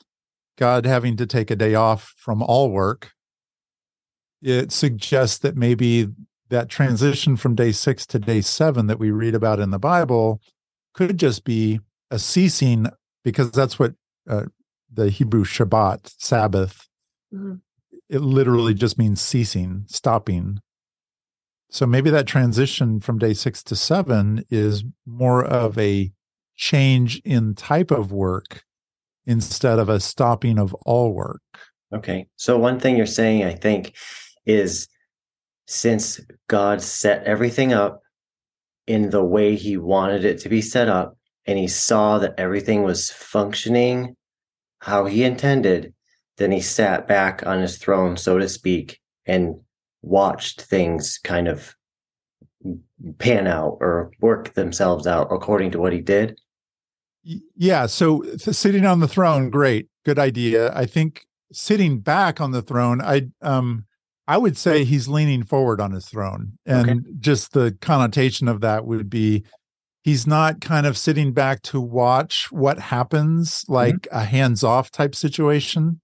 God 0.58 0.86
having 0.86 1.16
to 1.16 1.26
take 1.26 1.50
a 1.50 1.56
day 1.56 1.74
off 1.74 2.14
from 2.16 2.42
all 2.42 2.70
work. 2.70 3.12
It 4.42 4.70
suggests 4.70 5.38
that 5.38 5.56
maybe 5.56 6.08
that 6.50 6.68
transition 6.68 7.36
from 7.36 7.54
day 7.54 7.72
six 7.72 8.06
to 8.06 8.18
day 8.18 8.42
seven 8.42 8.86
that 8.86 8.98
we 8.98 9.10
read 9.10 9.34
about 9.34 9.58
in 9.58 9.70
the 9.70 9.78
Bible 9.78 10.40
could 10.94 11.18
just 11.18 11.44
be 11.44 11.80
a 12.10 12.18
ceasing, 12.18 12.86
because 13.24 13.50
that's 13.50 13.78
what 13.78 13.94
uh, 14.28 14.44
the 14.92 15.08
Hebrew 15.08 15.44
Shabbat, 15.44 16.12
Sabbath, 16.18 16.86
mm-hmm. 17.32 17.54
it 18.10 18.20
literally 18.20 18.74
just 18.74 18.98
means 18.98 19.22
ceasing, 19.22 19.84
stopping. 19.86 20.60
So 21.70 21.86
maybe 21.86 22.10
that 22.10 22.26
transition 22.26 23.00
from 23.00 23.18
day 23.18 23.32
six 23.32 23.62
to 23.62 23.76
seven 23.76 24.44
is 24.50 24.84
more 25.06 25.42
of 25.42 25.78
a 25.78 26.12
change 26.62 27.20
in 27.24 27.56
type 27.56 27.90
of 27.90 28.12
work 28.12 28.62
instead 29.26 29.80
of 29.80 29.88
a 29.88 29.98
stopping 29.98 30.60
of 30.60 30.72
all 30.86 31.12
work. 31.12 31.42
Okay. 31.92 32.28
So, 32.36 32.56
one 32.56 32.78
thing 32.78 32.96
you're 32.96 33.04
saying, 33.04 33.42
I 33.42 33.52
think, 33.52 33.96
is 34.46 34.86
since 35.66 36.20
God 36.46 36.80
set 36.80 37.24
everything 37.24 37.72
up 37.72 38.00
in 38.86 39.10
the 39.10 39.24
way 39.24 39.56
he 39.56 39.76
wanted 39.76 40.24
it 40.24 40.38
to 40.40 40.48
be 40.48 40.62
set 40.62 40.88
up, 40.88 41.18
and 41.46 41.58
he 41.58 41.66
saw 41.66 42.18
that 42.18 42.34
everything 42.38 42.84
was 42.84 43.10
functioning 43.10 44.16
how 44.78 45.06
he 45.06 45.24
intended, 45.24 45.92
then 46.36 46.52
he 46.52 46.60
sat 46.60 47.08
back 47.08 47.44
on 47.44 47.60
his 47.60 47.76
throne, 47.76 48.16
so 48.16 48.38
to 48.38 48.48
speak, 48.48 49.00
and 49.26 49.56
watched 50.00 50.62
things 50.62 51.18
kind 51.24 51.48
of 51.48 51.74
pan 53.18 53.48
out 53.48 53.78
or 53.80 54.12
work 54.20 54.54
themselves 54.54 55.08
out 55.08 55.26
according 55.32 55.72
to 55.72 55.80
what 55.80 55.92
he 55.92 56.00
did 56.00 56.38
yeah 57.24 57.86
so 57.86 58.22
sitting 58.36 58.84
on 58.84 59.00
the 59.00 59.08
throne 59.08 59.50
great 59.50 59.86
good 60.04 60.18
idea 60.18 60.72
i 60.74 60.84
think 60.84 61.26
sitting 61.52 61.98
back 61.98 62.40
on 62.40 62.50
the 62.50 62.62
throne 62.62 63.00
i 63.00 63.22
um 63.42 63.84
i 64.26 64.36
would 64.36 64.56
say 64.56 64.84
he's 64.84 65.08
leaning 65.08 65.42
forward 65.42 65.80
on 65.80 65.92
his 65.92 66.06
throne 66.06 66.58
and 66.66 66.90
okay. 66.90 67.00
just 67.20 67.52
the 67.52 67.76
connotation 67.80 68.48
of 68.48 68.60
that 68.60 68.84
would 68.84 69.08
be 69.08 69.44
he's 70.02 70.26
not 70.26 70.60
kind 70.60 70.86
of 70.86 70.98
sitting 70.98 71.32
back 71.32 71.62
to 71.62 71.80
watch 71.80 72.50
what 72.50 72.78
happens 72.78 73.62
mm-hmm. 73.62 73.74
like 73.74 73.94
mm-hmm. 73.94 74.18
a 74.18 74.24
hands 74.24 74.64
off 74.64 74.90
type 74.90 75.14
situation 75.14 76.00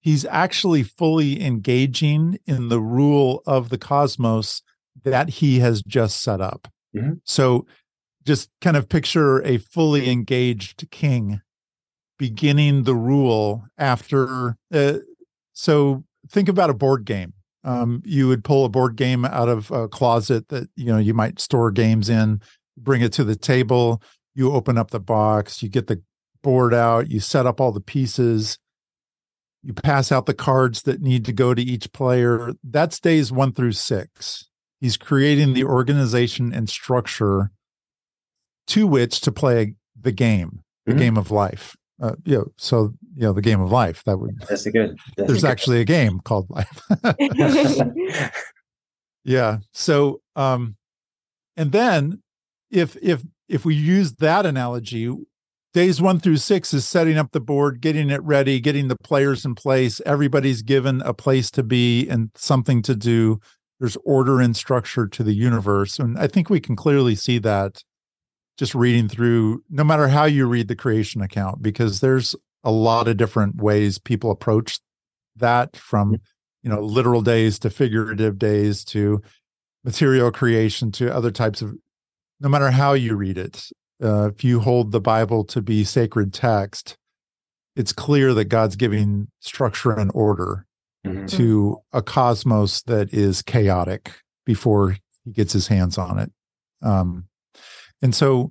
he's 0.00 0.24
actually 0.26 0.82
fully 0.82 1.42
engaging 1.42 2.38
in 2.46 2.68
the 2.68 2.80
rule 2.80 3.42
of 3.46 3.68
the 3.68 3.78
cosmos 3.78 4.62
that 5.04 5.28
he 5.28 5.58
has 5.58 5.82
just 5.82 6.22
set 6.22 6.40
up 6.40 6.68
mm-hmm. 6.94 7.14
so 7.24 7.66
just 8.24 8.50
kind 8.60 8.76
of 8.76 8.88
picture 8.88 9.42
a 9.42 9.58
fully 9.58 10.10
engaged 10.10 10.88
king 10.90 11.40
beginning 12.18 12.84
the 12.84 12.94
rule 12.94 13.64
after 13.78 14.56
uh, 14.72 14.94
so 15.52 16.04
think 16.28 16.48
about 16.48 16.70
a 16.70 16.74
board 16.74 17.04
game 17.04 17.32
um, 17.64 18.02
you 18.04 18.28
would 18.28 18.44
pull 18.44 18.64
a 18.64 18.70
board 18.70 18.96
game 18.96 19.24
out 19.24 19.48
of 19.48 19.70
a 19.70 19.88
closet 19.88 20.48
that 20.48 20.68
you 20.76 20.86
know 20.86 20.98
you 20.98 21.14
might 21.14 21.40
store 21.40 21.70
games 21.70 22.08
in 22.08 22.40
bring 22.80 23.02
it 23.02 23.12
to 23.14 23.24
the 23.24 23.36
table, 23.36 24.02
you 24.34 24.52
open 24.52 24.78
up 24.78 24.90
the 24.90 25.00
box, 25.00 25.62
you 25.62 25.68
get 25.68 25.86
the 25.86 26.02
board 26.42 26.74
out, 26.74 27.10
you 27.10 27.20
set 27.20 27.46
up 27.46 27.60
all 27.60 27.72
the 27.72 27.80
pieces, 27.80 28.58
you 29.62 29.72
pass 29.72 30.10
out 30.10 30.26
the 30.26 30.34
cards 30.34 30.82
that 30.82 31.02
need 31.02 31.24
to 31.26 31.32
go 31.32 31.52
to 31.54 31.62
each 31.62 31.92
player. 31.92 32.52
That's 32.64 32.98
days 32.98 33.30
one 33.30 33.52
through 33.52 33.72
six. 33.72 34.48
He's 34.80 34.96
creating 34.96 35.52
the 35.52 35.64
organization 35.64 36.52
and 36.54 36.68
structure 36.68 37.50
to 38.70 38.86
which 38.86 39.20
to 39.22 39.32
play 39.32 39.74
the 40.00 40.12
game, 40.12 40.60
the 40.86 40.92
Mhm. 40.94 40.98
game 40.98 41.16
of 41.18 41.30
life. 41.30 41.76
Uh, 42.02 42.14
you 42.24 42.38
know, 42.38 42.46
so 42.56 42.92
you 43.14 43.22
know 43.22 43.32
the 43.34 43.42
game 43.42 43.60
of 43.60 43.70
life. 43.70 44.02
That 44.06 44.18
would 44.18 44.38
That's 44.48 44.64
a 44.66 44.70
good. 44.70 44.96
That's 45.16 45.28
there's 45.28 45.44
a 45.44 45.48
actually 45.48 45.80
a 45.80 45.84
game 45.84 46.18
called 46.20 46.48
life. 46.50 46.80
yeah. 49.24 49.58
So 49.72 50.20
um, 50.36 50.76
and 51.56 51.72
then 51.72 52.22
if 52.70 52.96
if 53.02 53.22
if 53.48 53.64
we 53.64 53.74
use 53.74 54.14
that 54.14 54.46
analogy, 54.46 55.12
days 55.74 56.00
one 56.00 56.20
through 56.20 56.38
six 56.38 56.72
is 56.72 56.88
setting 56.88 57.18
up 57.18 57.32
the 57.32 57.40
board, 57.40 57.80
getting 57.80 58.10
it 58.10 58.22
ready, 58.22 58.60
getting 58.60 58.88
the 58.88 58.96
players 59.02 59.44
in 59.44 59.54
place. 59.54 60.00
Everybody's 60.06 60.62
given 60.62 61.02
a 61.02 61.12
place 61.12 61.50
to 61.52 61.62
be 61.62 62.08
and 62.08 62.30
something 62.34 62.80
to 62.82 62.94
do. 62.94 63.40
There's 63.78 63.96
order 64.04 64.40
and 64.40 64.56
structure 64.56 65.06
to 65.06 65.22
the 65.22 65.32
universe. 65.34 65.98
And 65.98 66.18
I 66.18 66.26
think 66.26 66.48
we 66.50 66.60
can 66.60 66.76
clearly 66.76 67.14
see 67.14 67.38
that 67.38 67.82
just 68.60 68.74
reading 68.74 69.08
through, 69.08 69.64
no 69.70 69.82
matter 69.82 70.06
how 70.06 70.24
you 70.24 70.46
read 70.46 70.68
the 70.68 70.76
creation 70.76 71.22
account, 71.22 71.62
because 71.62 72.00
there's 72.00 72.36
a 72.62 72.70
lot 72.70 73.08
of 73.08 73.16
different 73.16 73.56
ways 73.56 73.98
people 73.98 74.30
approach 74.30 74.78
that 75.36 75.74
from, 75.78 76.18
you 76.62 76.68
know, 76.68 76.82
literal 76.82 77.22
days 77.22 77.58
to 77.58 77.70
figurative 77.70 78.38
days 78.38 78.84
to 78.84 79.22
material 79.82 80.30
creation 80.30 80.92
to 80.92 81.10
other 81.10 81.30
types 81.30 81.62
of, 81.62 81.72
no 82.38 82.50
matter 82.50 82.70
how 82.70 82.92
you 82.92 83.16
read 83.16 83.38
it, 83.38 83.70
uh, 84.04 84.28
if 84.28 84.44
you 84.44 84.60
hold 84.60 84.92
the 84.92 85.00
Bible 85.00 85.42
to 85.42 85.62
be 85.62 85.82
sacred 85.82 86.34
text, 86.34 86.98
it's 87.76 87.94
clear 87.94 88.34
that 88.34 88.44
God's 88.50 88.76
giving 88.76 89.28
structure 89.40 89.92
and 89.92 90.10
order 90.12 90.66
Mhm. 91.06 91.30
to 91.30 91.78
a 91.94 92.02
cosmos 92.02 92.82
that 92.82 93.14
is 93.14 93.40
chaotic 93.40 94.12
before 94.44 94.98
he 95.24 95.32
gets 95.32 95.54
his 95.54 95.68
hands 95.68 95.96
on 95.96 96.18
it. 96.18 96.30
Um, 96.82 97.24
and 98.02 98.14
so 98.14 98.50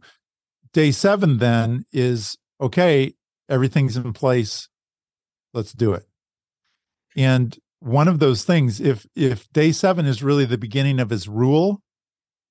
day 0.73 0.91
seven 0.91 1.37
then 1.37 1.85
is 1.91 2.37
okay, 2.61 3.13
everything's 3.49 3.97
in 3.97 4.13
place. 4.13 4.67
Let's 5.53 5.73
do 5.73 5.93
it. 5.93 6.05
And 7.15 7.57
one 7.79 8.07
of 8.07 8.19
those 8.19 8.43
things, 8.43 8.79
if 8.79 9.05
if 9.15 9.51
day 9.51 9.71
seven 9.71 10.05
is 10.05 10.21
really 10.23 10.45
the 10.45 10.57
beginning 10.57 10.99
of 10.99 11.09
his 11.09 11.27
rule, 11.27 11.81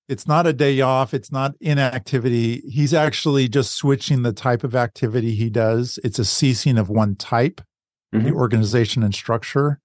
it's 0.08 0.26
not 0.26 0.46
a 0.46 0.52
day 0.52 0.80
off, 0.80 1.12
it's 1.12 1.30
not 1.30 1.54
inactivity. 1.60 2.62
He's 2.68 2.94
actually 2.94 3.48
just 3.48 3.74
switching 3.74 4.22
the 4.22 4.32
type 4.32 4.64
of 4.64 4.74
activity 4.74 5.34
he 5.34 5.50
does. 5.50 5.98
It's 6.02 6.18
a 6.18 6.24
ceasing 6.24 6.78
of 6.78 6.88
one 6.88 7.14
type 7.14 7.60
the 8.10 8.18
Mhm. 8.18 8.32
organization 8.32 9.02
and 9.02 9.14
structure. 9.14 9.80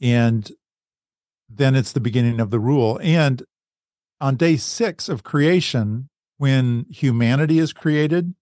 And 0.00 0.50
then 1.50 1.74
it's 1.74 1.92
the 1.92 2.00
beginning 2.00 2.40
of 2.40 2.50
the 2.50 2.58
rule. 2.58 2.98
And 3.02 3.42
on 4.22 4.36
day 4.36 4.56
six 4.56 5.08
of 5.10 5.22
creation, 5.22 6.08
when 6.38 6.86
humanity 6.90 7.58
is 7.58 7.72
created, 7.72 8.34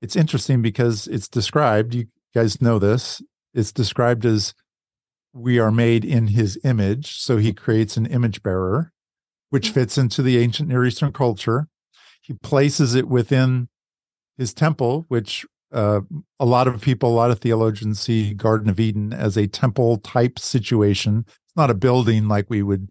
it's 0.00 0.16
interesting 0.16 0.62
because 0.62 1.06
it's 1.06 1.28
described, 1.28 1.94
you 1.94 2.06
guys 2.34 2.60
know 2.60 2.78
this, 2.78 3.22
it's 3.54 3.72
described 3.72 4.24
as 4.24 4.54
we 5.32 5.58
are 5.58 5.70
made 5.70 6.04
in 6.04 6.28
his 6.28 6.58
image. 6.64 7.18
So 7.18 7.36
he 7.38 7.52
creates 7.52 7.96
an 7.96 8.06
image 8.06 8.42
bearer, 8.42 8.92
which 9.50 9.70
fits 9.70 9.96
into 9.96 10.22
the 10.22 10.38
ancient 10.38 10.68
Near 10.68 10.84
Eastern 10.84 11.12
culture. 11.12 11.68
He 12.20 12.34
places 12.34 12.94
it 12.94 13.08
within 13.08 13.68
his 14.36 14.52
temple, 14.52 15.04
which 15.08 15.46
uh, 15.72 16.00
a 16.38 16.44
lot 16.44 16.68
of 16.68 16.80
people, 16.80 17.10
a 17.10 17.14
lot 17.14 17.30
of 17.30 17.40
theologians 17.40 18.00
see 18.00 18.34
Garden 18.34 18.68
of 18.68 18.78
Eden 18.78 19.12
as 19.12 19.36
a 19.36 19.46
temple 19.46 19.98
type 19.98 20.38
situation. 20.38 21.24
It's 21.26 21.56
not 21.56 21.70
a 21.70 21.74
building 21.74 22.28
like 22.28 22.50
we 22.50 22.62
would 22.62 22.88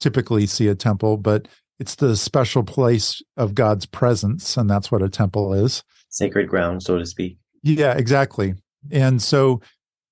typically 0.00 0.46
see 0.46 0.68
a 0.68 0.74
temple, 0.74 1.16
but 1.16 1.48
it's 1.78 1.94
the 1.94 2.16
special 2.16 2.62
place 2.62 3.22
of 3.36 3.54
God's 3.54 3.86
presence. 3.86 4.56
And 4.56 4.68
that's 4.68 4.90
what 4.90 5.02
a 5.02 5.08
temple 5.08 5.52
is. 5.52 5.84
Sacred 6.08 6.48
ground, 6.48 6.82
so 6.82 6.98
to 6.98 7.06
speak. 7.06 7.38
Yeah, 7.62 7.96
exactly. 7.96 8.54
And 8.90 9.22
so 9.22 9.60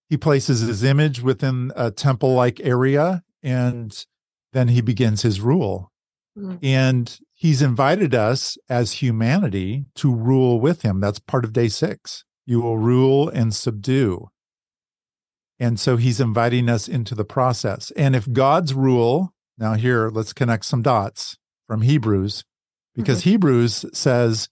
he 0.08 0.16
places 0.16 0.60
his 0.60 0.84
image 0.84 1.20
within 1.22 1.72
a 1.74 1.90
temple 1.90 2.34
like 2.34 2.60
area 2.60 3.22
and 3.42 4.06
then 4.52 4.68
he 4.68 4.80
begins 4.80 5.22
his 5.22 5.40
rule. 5.40 5.92
Mm. 6.38 6.58
And 6.62 7.18
he's 7.32 7.62
invited 7.62 8.14
us 8.14 8.56
as 8.68 8.92
humanity 8.92 9.86
to 9.96 10.14
rule 10.14 10.60
with 10.60 10.82
him. 10.82 11.00
That's 11.00 11.18
part 11.18 11.44
of 11.44 11.52
day 11.52 11.68
six. 11.68 12.24
You 12.44 12.60
will 12.60 12.78
rule 12.78 13.28
and 13.28 13.54
subdue. 13.54 14.28
And 15.58 15.80
so 15.80 15.96
he's 15.96 16.20
inviting 16.20 16.68
us 16.68 16.86
into 16.86 17.14
the 17.14 17.24
process. 17.24 17.90
And 17.96 18.14
if 18.14 18.30
God's 18.30 18.74
rule, 18.74 19.32
now 19.58 19.74
here, 19.74 20.10
let's 20.10 20.34
connect 20.34 20.66
some 20.66 20.82
dots 20.82 21.38
from 21.66 21.82
Hebrews, 21.82 22.44
because 22.94 23.22
Hebrews 23.22 23.84
says 23.92 24.48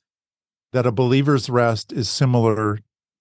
that 0.73 0.87
a 0.87 0.93
believer's 0.93 1.49
rest 1.49 1.93
is 1.93 2.09
similar 2.09 2.79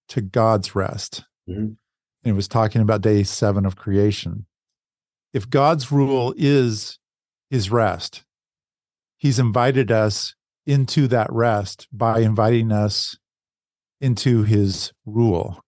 to 0.10 0.22
God's 0.22 0.76
rest. 0.76 1.24
Mhm. 1.48 1.78
And 2.26 2.32
it 2.32 2.34
was 2.34 2.48
talking 2.48 2.82
about 2.82 3.02
day 3.02 3.24
seven 3.24 3.66
of 3.66 3.76
creation. 3.76 4.46
If 5.34 5.50
God's 5.50 5.92
rule 5.92 6.34
is 6.38 7.00
his 7.50 7.70
rest, 7.70 8.24
he's 9.18 9.40
invited 9.40 9.92
us 9.92 10.36
into 10.66 11.08
that 11.10 11.32
rest 11.32 11.88
by 11.92 12.20
inviting 12.20 12.72
us 12.72 13.18
into 14.00 14.44
his 14.44 14.94
rule. 15.06 15.62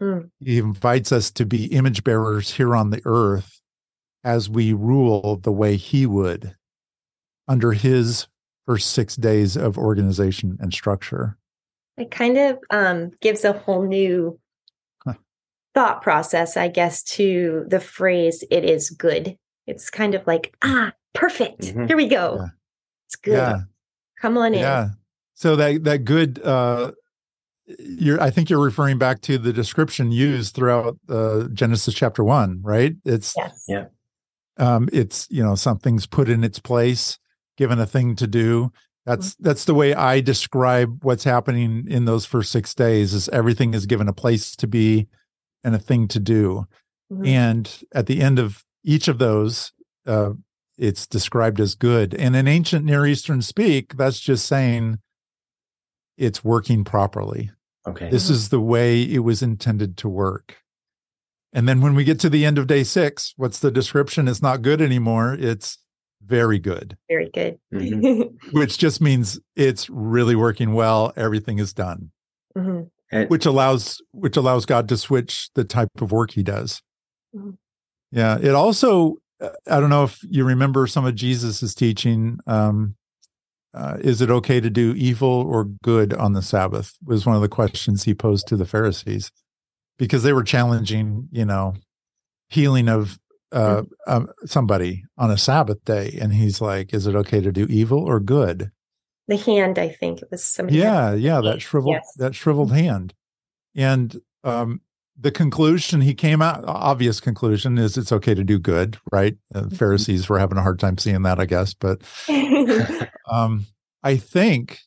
Mm. 0.00 0.30
He 0.40 0.58
invites 0.58 1.12
us 1.12 1.30
to 1.32 1.46
be 1.46 1.66
image 1.66 2.04
bearers 2.04 2.54
here 2.54 2.74
on 2.74 2.90
the 2.90 3.02
earth 3.04 3.60
as 4.22 4.48
we 4.48 4.72
rule 4.72 5.36
the 5.36 5.52
way 5.52 5.76
he 5.76 6.06
would 6.06 6.56
under 7.48 7.72
his 7.72 8.26
first 8.66 8.90
six 8.92 9.16
days 9.16 9.56
of 9.56 9.76
organization 9.78 10.56
and 10.60 10.72
structure. 10.72 11.36
It 11.96 12.10
kind 12.10 12.36
of 12.38 12.58
um, 12.70 13.10
gives 13.20 13.44
a 13.44 13.52
whole 13.52 13.86
new 13.86 14.38
Huh. 15.04 15.14
thought 15.74 16.02
process, 16.02 16.56
I 16.56 16.68
guess, 16.68 17.02
to 17.04 17.64
the 17.68 17.80
phrase 17.80 18.42
"it 18.50 18.64
is 18.64 18.90
good." 18.90 19.36
It's 19.66 19.90
kind 19.90 20.14
of 20.14 20.26
like, 20.26 20.56
ah, 20.62 20.92
perfect. 21.14 21.60
Mhm. 21.74 21.86
Here 21.88 21.96
we 21.96 22.08
go. 22.08 22.36
Yeah. 22.38 22.48
It's 23.06 23.16
good. 23.16 23.32
Yeah. 23.34 23.60
Come 24.20 24.36
on 24.38 24.54
in. 24.54 24.60
Yeah. 24.60 24.88
So 25.34 25.56
that 25.56 25.84
that 25.84 26.04
good 26.04 26.40
uh 26.44 26.92
you're 27.78 28.20
I 28.20 28.30
think 28.30 28.50
you're 28.50 28.62
referring 28.62 28.98
back 28.98 29.20
to 29.22 29.38
the 29.38 29.52
description 29.52 30.10
used 30.12 30.54
throughout 30.54 30.98
uh 31.08 31.44
Genesis 31.52 31.94
chapter 31.94 32.22
1, 32.24 32.60
right? 32.62 32.94
It's 33.04 33.34
Yes. 33.36 33.64
Yeah. 33.68 33.86
um 34.58 34.88
it's 34.92 35.26
you 35.30 35.42
know 35.42 35.54
something's 35.54 36.06
put 36.06 36.28
in 36.28 36.44
its 36.44 36.58
place, 36.58 37.18
given 37.56 37.78
a 37.78 37.86
thing 37.86 38.16
to 38.16 38.26
do. 38.26 38.72
That's 39.06 39.34
that's 39.36 39.66
the 39.66 39.74
way 39.74 39.94
I 39.94 40.20
describe 40.20 41.04
what's 41.04 41.24
happening 41.24 41.86
in 41.88 42.06
those 42.06 42.24
first 42.24 42.50
6 42.52 42.74
days 42.74 43.12
is 43.12 43.28
everything 43.28 43.74
is 43.74 43.86
given 43.86 44.08
a 44.08 44.14
place 44.14 44.56
to 44.56 44.66
be 44.66 45.08
and 45.62 45.74
a 45.74 45.78
thing 45.78 46.08
to 46.08 46.20
do. 46.20 46.66
Mhm. 47.12 47.26
And 47.26 47.84
at 47.92 48.06
the 48.06 48.20
end 48.20 48.38
of 48.38 48.64
each 48.82 49.08
of 49.08 49.18
those, 49.18 49.72
uh, 50.06 50.32
it's 50.78 51.06
described 51.06 51.60
as 51.60 51.74
good. 51.74 52.14
And 52.14 52.34
in 52.34 52.48
ancient 52.48 52.84
Near 52.84 53.06
Eastern 53.06 53.42
speak, 53.42 53.96
that's 53.96 54.20
just 54.20 54.46
saying 54.46 54.98
it's 56.16 56.44
working 56.44 56.84
properly. 56.84 57.50
Okay. 57.86 58.08
This 58.10 58.30
is 58.30 58.48
the 58.48 58.60
way 58.60 59.02
it 59.02 59.20
was 59.20 59.42
intended 59.42 59.96
to 59.98 60.08
work. 60.08 60.56
And 61.52 61.68
then 61.68 61.80
when 61.80 61.94
we 61.94 62.04
get 62.04 62.18
to 62.20 62.30
the 62.30 62.44
end 62.44 62.58
of 62.58 62.66
day 62.66 62.82
six, 62.82 63.34
what's 63.36 63.60
the 63.60 63.70
description? 63.70 64.26
It's 64.26 64.42
not 64.42 64.62
good 64.62 64.80
anymore. 64.80 65.36
It's 65.38 65.78
very 66.26 66.58
good, 66.58 66.96
Very 67.08 67.30
good. 67.30 67.58
Mhm. 67.72 68.34
which 68.52 68.78
just 68.78 69.00
means 69.00 69.38
it's 69.56 69.88
really 69.90 70.34
working 70.36 70.74
well. 70.74 71.12
Everything 71.16 71.58
is 71.58 71.72
done, 71.74 72.10
Mhm. 72.56 72.90
And- 73.12 73.30
which 73.30 73.46
allows 73.46 74.00
which 74.12 74.36
allows 74.36 74.66
God 74.66 74.88
to 74.88 74.96
switch 74.96 75.50
the 75.54 75.64
type 75.64 75.88
of 76.00 76.12
work 76.12 76.32
he 76.32 76.42
does. 76.42 76.82
Mhm. 77.36 77.56
Yeah. 78.12 78.38
It 78.38 78.54
also, 78.54 79.16
uh, 79.40 79.50
I 79.68 79.80
don't 79.80 79.90
know 79.90 80.04
if 80.04 80.18
you 80.22 80.44
remember 80.44 80.86
some 80.86 81.04
of 81.04 81.14
Jesus's 81.14 81.74
teaching. 81.74 82.38
Um, 82.46 82.94
uh, 83.74 83.96
is 84.00 84.20
it 84.20 84.30
okay 84.30 84.60
to 84.60 84.70
do 84.70 84.94
evil 84.96 85.28
or 85.28 85.64
good 85.82 86.14
on 86.14 86.32
the 86.32 86.42
Sabbath? 86.42 86.96
Was 87.04 87.26
one 87.26 87.34
of 87.36 87.42
the 87.42 87.48
questions 87.48 88.04
he 88.04 88.14
posed 88.14 88.46
to 88.48 88.56
the 88.56 88.64
Pharisees 88.66 89.32
because 89.98 90.22
they 90.22 90.32
were 90.32 90.44
challenging, 90.44 91.28
you 91.32 91.44
know, 91.44 91.74
healing 92.50 92.88
of 92.88 93.18
uh, 93.54 93.82
um, 94.06 94.28
somebody 94.44 95.04
on 95.16 95.30
a 95.30 95.38
Sabbath 95.38 95.84
day, 95.84 96.18
and 96.20 96.32
he's 96.34 96.60
like, 96.60 96.92
"Is 96.92 97.06
it 97.06 97.14
okay 97.14 97.40
to 97.40 97.52
do 97.52 97.66
evil 97.70 98.00
or 98.00 98.20
good?" 98.20 98.70
The 99.28 99.36
hand, 99.36 99.78
I 99.78 99.88
think 99.88 100.20
it 100.22 100.28
was 100.30 100.44
somebody. 100.44 100.78
Yeah, 100.78 101.14
yeah, 101.14 101.40
that 101.40 101.62
shriveled 101.62 101.94
Yes. 101.94 102.12
that 102.18 102.34
shriveled 102.34 102.72
hand. 102.72 103.14
And 103.74 104.20
um 104.42 104.80
the 105.18 105.30
conclusion 105.30 106.00
he 106.00 106.12
came 106.12 106.42
out 106.42 106.64
obvious 106.66 107.20
conclusion 107.20 107.78
is 107.78 107.96
it's 107.96 108.10
okay 108.12 108.34
to 108.34 108.42
do 108.42 108.58
good, 108.58 108.98
right? 109.12 109.36
Uh, 109.54 109.68
Pharisees 109.68 110.28
were 110.28 110.40
having 110.40 110.58
a 110.58 110.62
hard 110.62 110.80
time 110.80 110.98
seeing 110.98 111.22
that, 111.22 111.38
I 111.38 111.46
guess, 111.46 111.72
but 111.72 112.02
um 113.30 113.66
I 114.02 114.16
think, 114.16 114.80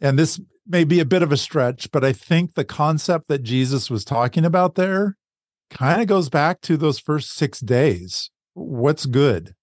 and 0.00 0.18
this 0.18 0.40
may 0.66 0.84
be 0.84 0.98
a 1.00 1.04
bit 1.04 1.22
of 1.22 1.30
a 1.30 1.36
stretch, 1.36 1.90
but 1.92 2.04
I 2.04 2.12
think 2.12 2.54
the 2.54 2.64
concept 2.64 3.28
that 3.28 3.42
Jesus 3.42 3.90
was 3.90 4.04
talking 4.04 4.44
about 4.44 4.74
there 4.74 5.17
kind 5.70 6.00
of 6.00 6.08
goes 6.08 6.28
back 6.28 6.60
to 6.62 6.76
those 6.76 6.98
first 6.98 7.34
six 7.34 7.60
days. 7.60 8.30
What's 8.54 9.06
good? 9.06 9.54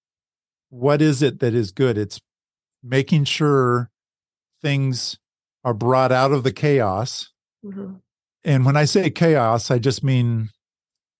What 0.69 1.01
is 1.01 1.21
it 1.21 1.39
that 1.39 1.53
is 1.53 1.71
good? 1.71 1.97
It's 1.97 2.19
making 2.83 3.25
sure 3.25 3.89
things 4.61 5.17
are 5.63 5.73
brought 5.73 6.11
out 6.11 6.31
of 6.31 6.43
the 6.43 6.51
chaos. 6.51 7.31
Mm-hmm. 7.63 7.95
And 8.43 8.65
when 8.65 8.77
I 8.77 8.85
say 8.85 9.09
chaos, 9.09 9.71
I 9.71 9.79
just 9.79 10.03
mean 10.03 10.49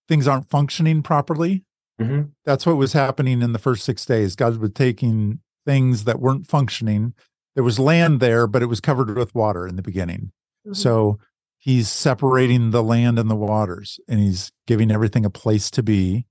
things 0.07 0.27
aren't 0.27 0.49
functioning 0.49 1.01
properly. 1.01 1.63
Mm-hmm. 1.99 2.29
That's 2.43 2.65
what 2.65 2.77
was 2.77 2.93
happening 2.93 3.41
in 3.41 3.53
the 3.53 3.59
first 3.59 3.83
six 3.83 4.05
days. 4.05 4.35
God 4.35 4.57
was 4.57 4.71
taking 4.73 5.39
things 5.65 6.03
that 6.03 6.19
weren't 6.19 6.47
functioning. 6.47 7.13
There 7.55 7.63
was 7.63 7.79
land 7.79 8.19
there, 8.19 8.45
but 8.45 8.61
it 8.61 8.67
was 8.67 8.81
covered 8.81 9.15
with 9.17 9.33
water 9.33 9.67
in 9.67 9.75
the 9.75 9.81
beginning. 9.81 10.31
Mm-hmm. 10.65 10.73
So 10.73 11.17
he's 11.65 11.89
separating 11.89 12.69
the 12.69 12.83
land 12.83 13.17
and 13.17 13.27
the 13.27 13.35
waters 13.35 13.99
and 14.07 14.19
he's 14.19 14.51
giving 14.67 14.91
everything 14.91 15.25
a 15.25 15.31
place 15.31 15.71
to 15.71 15.81
be. 15.81 16.27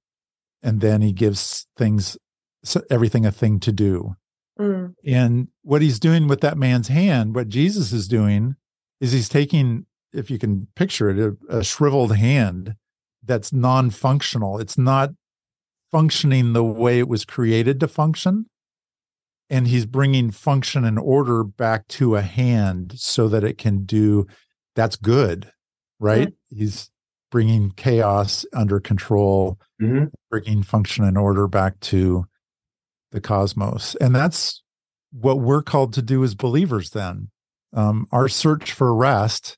And 0.62 0.81
then 0.81 1.03
he 1.03 1.12
gives 1.12 1.66
things, 1.77 2.16
everything 2.88 3.27
a 3.27 3.33
thing 3.33 3.59
to 3.61 3.73
do. 3.73 4.14
Mm. 4.61 4.94
And 5.05 5.49
what 5.62 5.83
he's 5.83 5.99
doing 5.99 6.29
with 6.29 6.40
that 6.42 6.57
man's 6.57 6.87
hand, 6.87 7.35
what 7.35 7.49
Jesus 7.49 7.92
is 7.92 8.07
doing 8.07 8.55
is 9.01 9.11
he's 9.11 9.29
taking, 9.29 9.87
if 10.12 10.31
you 10.31 10.38
can 10.38 10.68
picture 10.77 11.11
it, 11.11 11.18
a, 11.18 11.59
a 11.59 11.64
shriveled 11.64 12.14
hand 12.14 12.77
that's 13.25 13.53
non 13.53 13.90
functional. 13.90 14.61
It's 14.61 14.79
not 14.79 15.11
functioning 15.90 16.53
the 16.53 16.62
way 16.62 17.01
it 17.01 17.09
was 17.09 17.25
created 17.25 17.81
to 17.81 17.88
function. 17.88 18.47
And 19.51 19.66
he's 19.66 19.85
bringing 19.85 20.31
function 20.31 20.85
and 20.85 20.99
order 20.99 21.42
back 21.42 21.88
to 21.88 22.14
a 22.14 22.23
hand 22.23 22.92
so 22.97 23.29
that 23.29 23.42
it 23.42 23.59
can 23.59 23.85
do 23.85 24.27
that's 24.74 24.96
good, 24.96 25.50
right? 25.98 26.28
Mm-hmm. 26.28 26.58
He's 26.58 26.90
bringing 27.30 27.72
chaos 27.72 28.46
under 28.52 28.80
control, 28.80 29.58
mm-hmm. 29.80 30.06
bringing 30.30 30.62
function 30.62 31.04
and 31.04 31.18
order 31.18 31.48
back 31.48 31.80
to 31.80 32.26
the 33.12 33.20
cosmos. 33.20 33.94
And 33.96 34.14
that's 34.14 34.62
what 35.12 35.40
we're 35.40 35.62
called 35.62 35.92
to 35.94 36.02
do 36.02 36.22
as 36.24 36.34
believers 36.34 36.90
then. 36.90 37.30
Um, 37.72 38.06
our 38.12 38.28
search 38.28 38.72
for 38.72 38.94
rest 38.94 39.56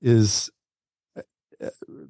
is 0.00 0.50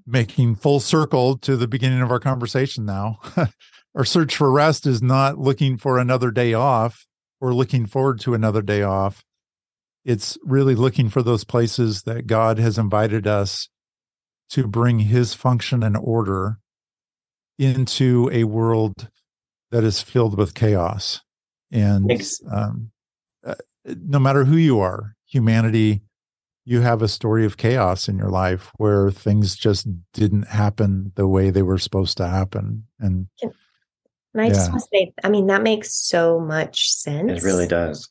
making 0.06 0.56
full 0.56 0.80
circle 0.80 1.36
to 1.38 1.56
the 1.56 1.68
beginning 1.68 2.00
of 2.00 2.10
our 2.10 2.20
conversation 2.20 2.84
now. 2.84 3.18
our 3.94 4.04
search 4.04 4.36
for 4.36 4.50
rest 4.50 4.86
is 4.86 5.02
not 5.02 5.38
looking 5.38 5.76
for 5.76 5.98
another 5.98 6.30
day 6.30 6.54
off 6.54 7.06
or 7.40 7.54
looking 7.54 7.86
forward 7.86 8.20
to 8.20 8.34
another 8.34 8.62
day 8.62 8.82
off. 8.82 9.24
It's 10.04 10.36
really 10.42 10.74
looking 10.74 11.08
for 11.08 11.22
those 11.22 11.44
places 11.44 12.02
that 12.02 12.26
God 12.26 12.58
has 12.58 12.78
invited 12.78 13.26
us 13.26 13.68
to 14.50 14.66
bring 14.66 14.98
his 14.98 15.34
function 15.34 15.82
and 15.82 15.96
order 15.96 16.58
into 17.58 18.28
a 18.32 18.44
world 18.44 19.08
that 19.70 19.84
is 19.84 20.02
filled 20.02 20.36
with 20.36 20.54
chaos. 20.54 21.20
And 21.70 22.10
um, 22.50 22.90
uh, 23.44 23.54
no 23.84 24.18
matter 24.18 24.44
who 24.44 24.56
you 24.56 24.80
are, 24.80 25.14
humanity 25.24 26.02
you 26.64 26.80
have 26.80 27.02
a 27.02 27.08
story 27.08 27.44
of 27.44 27.56
chaos 27.56 28.08
in 28.08 28.16
your 28.16 28.28
life 28.28 28.70
where 28.76 29.10
things 29.10 29.56
just 29.56 29.86
didn't 30.12 30.46
happen 30.48 31.12
the 31.16 31.26
way 31.26 31.50
they 31.50 31.62
were 31.62 31.78
supposed 31.78 32.16
to 32.16 32.26
happen 32.26 32.84
and 33.00 33.26
and 33.42 33.52
i 34.42 34.46
yeah. 34.46 34.52
just 34.52 34.70
want 34.70 34.82
to 34.82 34.88
say 34.92 35.12
i 35.24 35.28
mean 35.28 35.46
that 35.46 35.62
makes 35.62 35.92
so 35.92 36.38
much 36.38 36.90
sense 36.90 37.30
it 37.30 37.42
really 37.42 37.66
does 37.66 38.08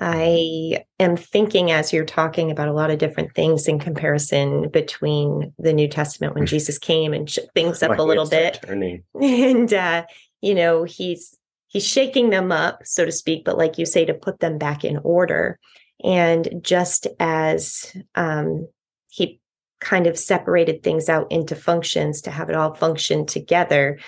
i 0.00 0.78
am 0.98 1.16
thinking 1.16 1.70
as 1.72 1.92
you're 1.92 2.04
talking 2.04 2.50
about 2.50 2.68
a 2.68 2.72
lot 2.72 2.90
of 2.90 2.98
different 2.98 3.34
things 3.34 3.66
in 3.66 3.78
comparison 3.78 4.68
between 4.68 5.52
the 5.58 5.72
new 5.72 5.88
testament 5.88 6.34
when 6.34 6.46
jesus 6.46 6.78
came 6.78 7.12
and 7.12 7.28
shook 7.28 7.52
things 7.54 7.82
up 7.82 7.90
My 7.90 7.96
a 7.96 8.02
little 8.04 8.28
bit. 8.28 8.60
and 9.20 9.72
uh 9.72 10.04
you 10.40 10.54
know 10.54 10.84
he's 10.84 11.36
he's 11.66 11.86
shaking 11.86 12.30
them 12.30 12.52
up 12.52 12.80
so 12.84 13.04
to 13.04 13.12
speak 13.12 13.44
but 13.44 13.58
like 13.58 13.78
you 13.78 13.86
say 13.86 14.04
to 14.04 14.14
put 14.14 14.40
them 14.40 14.58
back 14.58 14.84
in 14.84 14.98
order. 15.02 15.58
And 16.02 16.60
just 16.62 17.06
as 17.18 17.94
um, 18.14 18.68
he 19.10 19.40
kind 19.80 20.06
of 20.06 20.18
separated 20.18 20.82
things 20.82 21.08
out 21.08 21.30
into 21.30 21.54
functions 21.54 22.22
to 22.22 22.30
have 22.30 22.48
it 22.48 22.56
all 22.56 22.74
function 22.74 23.26
together, 23.26 23.98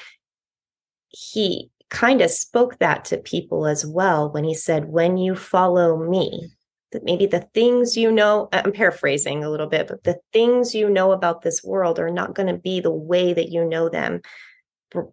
he 1.09 1.71
kind 1.93 2.23
of 2.23 2.31
spoke 2.31 2.79
that 2.79 3.05
to 3.05 3.19
people 3.19 3.67
as 3.67 3.87
well 3.87 4.33
when 4.33 4.45
he 4.45 4.55
said, 4.55 4.87
When 4.87 5.19
you 5.19 5.37
follow 5.37 5.97
me, 6.09 6.51
that 6.91 7.05
maybe 7.05 7.27
the 7.27 7.49
things 7.55 7.97
you 7.97 8.11
know, 8.11 8.49
I'm 8.53 8.73
paraphrasing 8.73 9.45
a 9.45 9.51
little 9.51 9.67
bit, 9.67 9.89
but 9.89 10.03
the 10.05 10.19
things 10.33 10.75
you 10.75 10.89
know 10.89 11.13
about 11.13 11.43
this 11.43 11.63
world 11.63 11.99
are 11.99 12.11
not 12.11 12.35
going 12.35 12.49
to 12.49 12.59
be 12.59 12.81
the 12.81 12.91
way 12.91 13.33
that 13.35 13.51
you 13.51 13.65
know 13.65 13.89
them. 13.89 14.23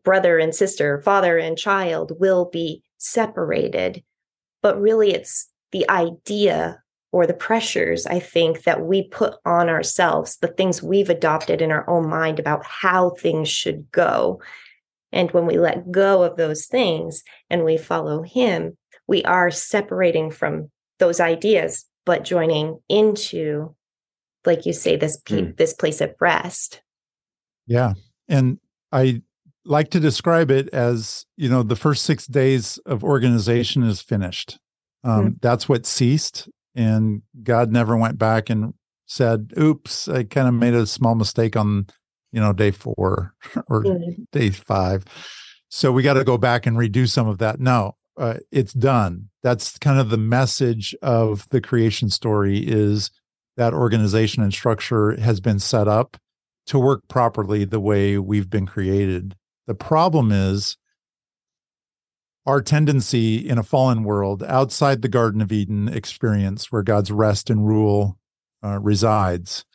Brother 0.04 0.40
and 0.40 0.56
sister, 0.56 1.02
father 1.02 1.38
and 1.38 1.58
child 1.58 2.14
will 2.20 2.46
be 2.46 2.82
separated. 2.98 4.04
But 4.62 4.80
really, 4.80 5.14
it's 5.14 5.50
the 5.72 5.90
idea 5.90 6.82
or 7.12 7.28
the 7.28 7.34
pressures 7.34 8.06
I 8.06 8.20
think 8.20 8.64
that 8.64 8.82
we 8.86 9.08
put 9.08 9.36
on 9.46 9.68
ourselves, 9.68 10.38
the 10.38 10.48
things 10.48 10.84
we've 10.84 11.10
adopted 11.10 11.62
in 11.62 11.72
our 11.72 11.90
own 11.90 12.10
mind 12.10 12.40
about 12.40 12.66
how 12.66 13.12
things 13.12 13.50
should 13.50 13.92
go. 13.92 14.42
And 15.12 15.32
when 15.32 15.46
we 15.46 15.58
let 15.58 15.92
go 15.92 16.24
of 16.24 16.38
those 16.38 16.66
things 16.66 17.24
and 17.50 17.64
we 17.64 17.78
follow 17.78 18.22
Him, 18.22 18.78
we 19.08 19.24
are 19.24 19.50
separating 19.50 20.32
from 20.32 20.70
those 21.00 21.20
ideas, 21.20 21.86
but 22.06 22.24
joining 22.24 22.80
into, 22.90 23.76
like 24.46 24.66
you 24.66 24.74
say, 24.74 24.96
this 24.96 25.20
mm. 25.24 25.56
this 25.58 25.74
place 25.74 26.02
of 26.02 26.14
rest. 26.20 26.82
Yeah, 27.66 27.94
and 28.28 28.60
I 28.92 29.22
like 29.66 29.90
to 29.92 30.00
describe 30.00 30.52
it 30.52 30.70
as 30.70 31.26
you 31.38 31.50
know 31.50 31.64
the 31.64 31.76
first 31.76 32.04
six 32.04 32.28
days 32.28 32.78
of 32.86 33.04
organization 33.04 33.84
is 33.84 34.02
finished 34.02 34.60
um, 35.04 35.20
mm-hmm. 35.20 35.34
That's 35.42 35.70
what 35.70 35.86
ceased. 35.86 36.50
And 36.76 37.22
God 37.44 37.72
never 37.72 37.98
went 37.98 38.18
back 38.18 38.50
and 38.50 38.74
said, 39.06 39.54
oops, 39.58 40.08
I 40.08 40.24
kind 40.24 40.48
of 40.48 40.54
made 40.54 40.74
a 40.74 40.86
small 40.86 41.16
mistake 41.16 41.56
on, 41.56 41.88
you 42.32 42.40
know, 42.40 42.54
day 42.54 42.72
four 42.72 43.34
or 43.68 43.84
mm-hmm. 43.84 44.24
day 44.32 44.50
five. 44.50 45.06
So 45.70 45.92
we 45.92 46.04
got 46.04 46.14
to 46.16 46.24
go 46.24 46.38
back 46.38 46.66
and 46.66 46.78
redo 46.78 47.08
some 47.08 47.28
of 47.28 47.38
that. 47.40 47.60
No, 47.60 47.96
uh, 48.18 48.38
it's 48.52 48.74
done. 48.74 49.30
That's 49.44 49.78
kind 49.78 50.00
of 50.00 50.10
the 50.10 50.18
message 50.18 50.96
of 51.02 51.48
the 51.50 51.62
creation 51.62 52.10
story 52.10 52.60
is 52.60 53.12
that 53.56 53.74
organization 53.74 54.42
and 54.42 54.54
structure 54.54 55.20
has 55.20 55.40
been 55.40 55.60
set 55.60 55.88
up 55.88 56.18
to 56.68 56.80
work 56.80 57.02
properly 57.08 57.66
the 57.66 57.80
way 57.80 58.18
we've 58.18 58.50
been 58.50 58.66
created. 58.66 59.36
The 59.68 59.76
problem 59.76 60.32
is 60.32 60.78
our 62.46 62.62
tendency 62.62 63.38
in 63.38 63.58
a 63.58 63.64
fallen 63.64 64.04
world 64.04 64.44
outside 64.44 65.02
the 65.02 65.08
Garden 65.08 65.42
of 65.42 65.52
Eden 65.52 65.88
experience, 65.88 66.72
where 66.72 66.84
God's 66.84 67.12
rest 67.12 67.50
and 67.50 67.68
rule 67.68 68.18
uh, 68.64 68.80
resides, 68.80 69.66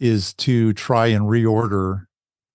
is 0.00 0.34
to 0.34 0.72
try 0.72 1.06
and 1.06 1.24
reorder, 1.24 2.04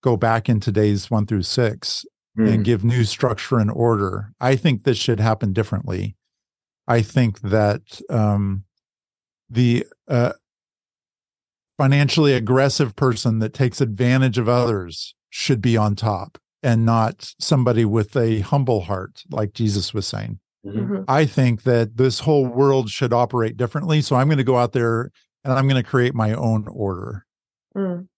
go 0.02 0.16
back 0.16 0.48
into 0.48 0.72
days 0.72 1.10
one 1.10 1.26
through 1.26 1.42
six 1.42 2.04
mm. 2.38 2.46
and 2.46 2.56
hmm. 2.56 2.62
give 2.62 2.84
new 2.84 3.04
structure 3.04 3.58
and 3.58 3.70
order. 3.70 4.32
I 4.40 4.56
think 4.56 4.84
this 4.84 4.98
should 4.98 5.20
happen 5.20 5.52
differently. 5.52 6.16
I 6.86 7.02
think 7.02 7.40
that 7.40 8.00
um, 8.10 8.64
the 9.48 9.86
uh, 10.08 10.32
financially 11.78 12.32
aggressive 12.34 12.94
person 12.96 13.38
that 13.38 13.54
takes 13.54 13.80
advantage 13.80 14.38
of 14.38 14.48
others 14.48 15.14
should 15.30 15.60
be 15.60 15.76
on 15.76 15.96
top 15.96 16.38
and 16.62 16.84
not 16.84 17.32
somebody 17.40 17.84
with 17.84 18.16
a 18.16 18.40
humble 18.40 18.82
heart, 18.82 19.22
like 19.30 19.52
Jesus 19.52 19.92
was 19.92 20.06
saying. 20.06 20.38
Mm-hmm. 20.64 20.78
mm-hmm. 20.78 21.02
I 21.08 21.24
think 21.24 21.62
that 21.64 21.96
this 21.96 22.20
whole 22.20 22.46
world 22.46 22.90
should 22.90 23.12
operate 23.12 23.56
differently. 23.56 24.00
So 24.00 24.16
I'm 24.16 24.28
going 24.28 24.38
to 24.38 24.44
go 24.44 24.58
out 24.58 24.72
there 24.72 25.10
and 25.44 25.52
I'm 25.52 25.68
going 25.68 25.82
to 25.82 25.88
create 25.88 26.14
my 26.14 26.32
own 26.34 26.66
order. 26.68 27.26
Mm. 27.76 28.08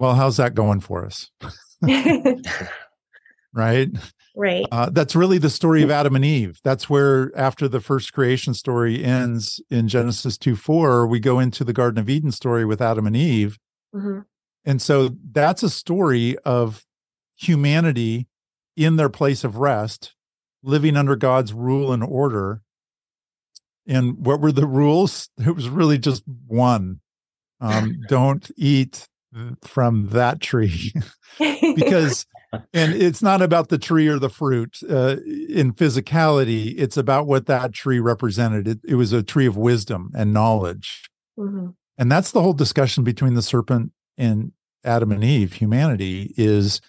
Well, 0.00 0.14
how's 0.14 0.38
that 0.38 0.54
going 0.54 0.80
for 0.80 1.04
us? 1.04 1.30
right? 3.54 3.88
Right. 4.36 4.66
Uh, 4.72 4.90
that's 4.90 5.14
really 5.14 5.38
the 5.38 5.50
story 5.50 5.82
of 5.82 5.90
Adam 5.90 6.16
and 6.16 6.24
Eve. 6.24 6.58
That's 6.64 6.90
where, 6.90 7.30
after 7.36 7.68
the 7.68 7.80
first 7.80 8.12
creation 8.12 8.54
story 8.54 9.04
ends 9.04 9.62
in 9.70 9.86
Genesis 9.86 10.36
2 10.38 10.56
4, 10.56 11.06
we 11.06 11.20
go 11.20 11.38
into 11.38 11.62
the 11.62 11.72
Garden 11.72 12.00
of 12.00 12.10
Eden 12.10 12.32
story 12.32 12.64
with 12.64 12.82
Adam 12.82 13.06
and 13.06 13.16
Eve. 13.16 13.58
Mm-hmm. 13.94 14.20
And 14.64 14.82
so 14.82 15.10
that's 15.30 15.62
a 15.62 15.70
story 15.70 16.36
of 16.44 16.84
humanity 17.36 18.26
in 18.76 18.96
their 18.96 19.08
place 19.08 19.44
of 19.44 19.58
rest, 19.58 20.14
living 20.62 20.96
under 20.96 21.14
God's 21.14 21.52
rule 21.52 21.92
and 21.92 22.02
order. 22.02 22.62
And 23.86 24.24
what 24.24 24.40
were 24.40 24.52
the 24.52 24.66
rules? 24.66 25.28
It 25.38 25.54
was 25.54 25.68
really 25.68 25.98
just 25.98 26.24
one 26.46 27.00
um, 27.64 28.00
don't 28.08 28.50
eat 28.56 29.06
from 29.62 30.08
that 30.10 30.40
tree 30.40 30.92
because 31.74 32.26
and 32.72 32.94
it's 32.94 33.22
not 33.22 33.42
about 33.42 33.68
the 33.68 33.78
tree 33.78 34.06
or 34.06 34.18
the 34.18 34.28
fruit 34.28 34.78
uh, 34.88 35.16
in 35.48 35.72
physicality. 35.72 36.74
It's 36.78 36.96
about 36.96 37.26
what 37.26 37.46
that 37.46 37.72
tree 37.72 37.98
represented. 37.98 38.68
It, 38.68 38.78
it 38.86 38.94
was 38.94 39.12
a 39.12 39.22
tree 39.22 39.46
of 39.46 39.56
wisdom 39.56 40.12
and 40.14 40.32
knowledge. 40.32 41.10
Mm-hmm. 41.38 41.70
And 41.98 42.12
that's 42.12 42.30
the 42.30 42.42
whole 42.42 42.52
discussion 42.52 43.02
between 43.02 43.34
the 43.34 43.42
serpent 43.42 43.92
and 44.16 44.52
Adam 44.84 45.10
and 45.12 45.24
Eve, 45.24 45.54
humanity 45.54 46.32
is 46.36 46.80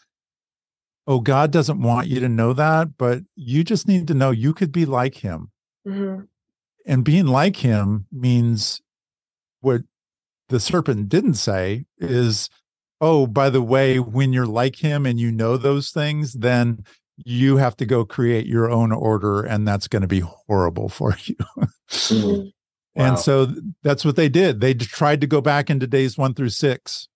oh, 1.08 1.20
God 1.20 1.52
doesn't 1.52 1.82
want 1.82 2.08
you 2.08 2.20
to 2.20 2.28
know 2.30 2.52
that, 2.54 2.98
but 2.98 3.22
you 3.36 3.64
just 3.64 3.88
need 3.88 4.08
to 4.08 4.16
know 4.16 4.32
you 4.32 4.56
could 4.56 4.72
be 4.72 4.86
like 4.86 5.16
him. 5.16 5.52
Mm-hmm. 5.88 6.24
And 6.88 7.04
being 7.04 7.28
like 7.28 7.58
him 7.58 8.08
means 8.12 8.82
what 9.62 9.84
the 10.50 10.60
serpent 10.60 11.10
didn't 11.10 11.36
say 11.36 11.86
is, 11.98 12.50
oh, 13.02 13.28
by 13.28 13.50
the 13.50 13.62
way, 13.62 14.00
when 14.00 14.34
you're 14.34 14.46
like 14.46 14.78
him 14.78 15.06
and 15.06 15.20
you 15.20 15.32
know 15.32 15.58
those 15.58 15.92
things, 15.92 16.34
then 16.34 16.84
you 17.18 17.58
have 17.58 17.78
to 17.78 17.86
go 17.86 18.06
create 18.06 18.46
your 18.46 18.70
own 18.70 18.92
order, 18.92 19.42
and 19.42 19.68
that's 19.68 19.88
going 19.88 20.02
to 20.02 20.08
be 20.08 20.22
horrible 20.22 20.90
for 20.90 21.16
you. 21.24 21.36
mm-hmm. 21.88 22.50
Wow. 22.96 23.06
And 23.08 23.20
so 23.20 23.48
that's 23.84 24.06
what 24.06 24.16
they 24.16 24.30
did. 24.30 24.62
They 24.62 24.74
tried 24.74 25.20
to 25.22 25.28
go 25.28 25.42
back 25.42 25.70
into 25.70 25.86
days 25.86 26.18
one 26.18 26.34
through 26.34 26.50
6 26.50 27.08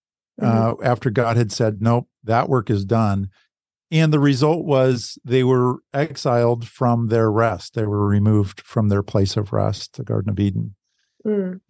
mm-hmm. 0.41 0.45
uh, 0.45 0.85
after 0.85 1.09
God 1.09 1.37
had 1.37 1.53
said, 1.53 1.81
nope, 1.81 2.09
that 2.25 2.49
work 2.49 2.69
is 2.69 2.83
done. 2.83 3.29
And 3.91 4.13
the 4.13 4.19
result 4.19 4.65
was 4.65 5.17
they 5.23 5.43
were 5.43 5.77
exiled 5.93 6.67
from 6.67 7.07
their 7.07 7.31
rest. 7.31 7.73
They 7.73 7.85
were 7.85 8.05
removed 8.05 8.61
from 8.61 8.89
their 8.89 9.01
place 9.01 9.35
of 9.35 9.51
rest, 9.51 9.95
the 9.95 10.03
Garden 10.03 10.29
of 10.29 10.39
Eden. 10.39 10.75
Mm. 11.25 11.61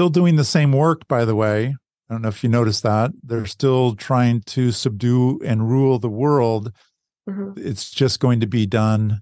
Still 0.00 0.08
doing 0.08 0.36
the 0.36 0.44
same 0.44 0.72
work, 0.72 1.06
by 1.08 1.26
the 1.26 1.34
way. 1.34 1.76
I 2.08 2.14
don't 2.14 2.22
know 2.22 2.28
if 2.28 2.42
you 2.42 2.48
noticed 2.48 2.84
that. 2.84 3.10
They're 3.22 3.44
still 3.44 3.94
trying 3.96 4.40
to 4.46 4.72
subdue 4.72 5.38
and 5.44 5.68
rule 5.68 5.98
the 5.98 6.08
world. 6.08 6.72
Mm-hmm. 7.28 7.60
It's 7.60 7.90
just 7.90 8.18
going 8.18 8.40
to 8.40 8.46
be 8.46 8.64
done 8.64 9.20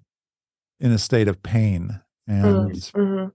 in 0.78 0.92
a 0.92 0.98
state 0.98 1.26
of 1.26 1.42
pain. 1.42 2.00
And 2.28 2.70
mm-hmm. 2.70 3.26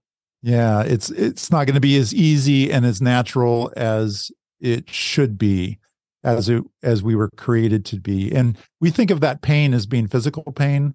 Yeah, 0.41 0.83
it's 0.83 1.09
it's 1.09 1.51
not 1.51 1.67
going 1.67 1.75
to 1.75 1.81
be 1.81 1.97
as 1.97 2.13
easy 2.13 2.71
and 2.71 2.85
as 2.85 3.01
natural 3.01 3.73
as 3.75 4.31
it 4.61 4.89
should 4.89 5.37
be 5.37 5.79
as 6.23 6.47
it 6.47 6.63
as 6.81 7.03
we 7.03 7.13
were 7.13 7.29
created 7.35 7.83
to 7.87 7.99
be. 7.99 8.33
And 8.33 8.57
we 8.79 8.89
think 8.89 9.11
of 9.11 9.19
that 9.19 9.41
pain 9.41 9.73
as 9.73 9.85
being 9.85 10.07
physical 10.07 10.43
pain. 10.53 10.93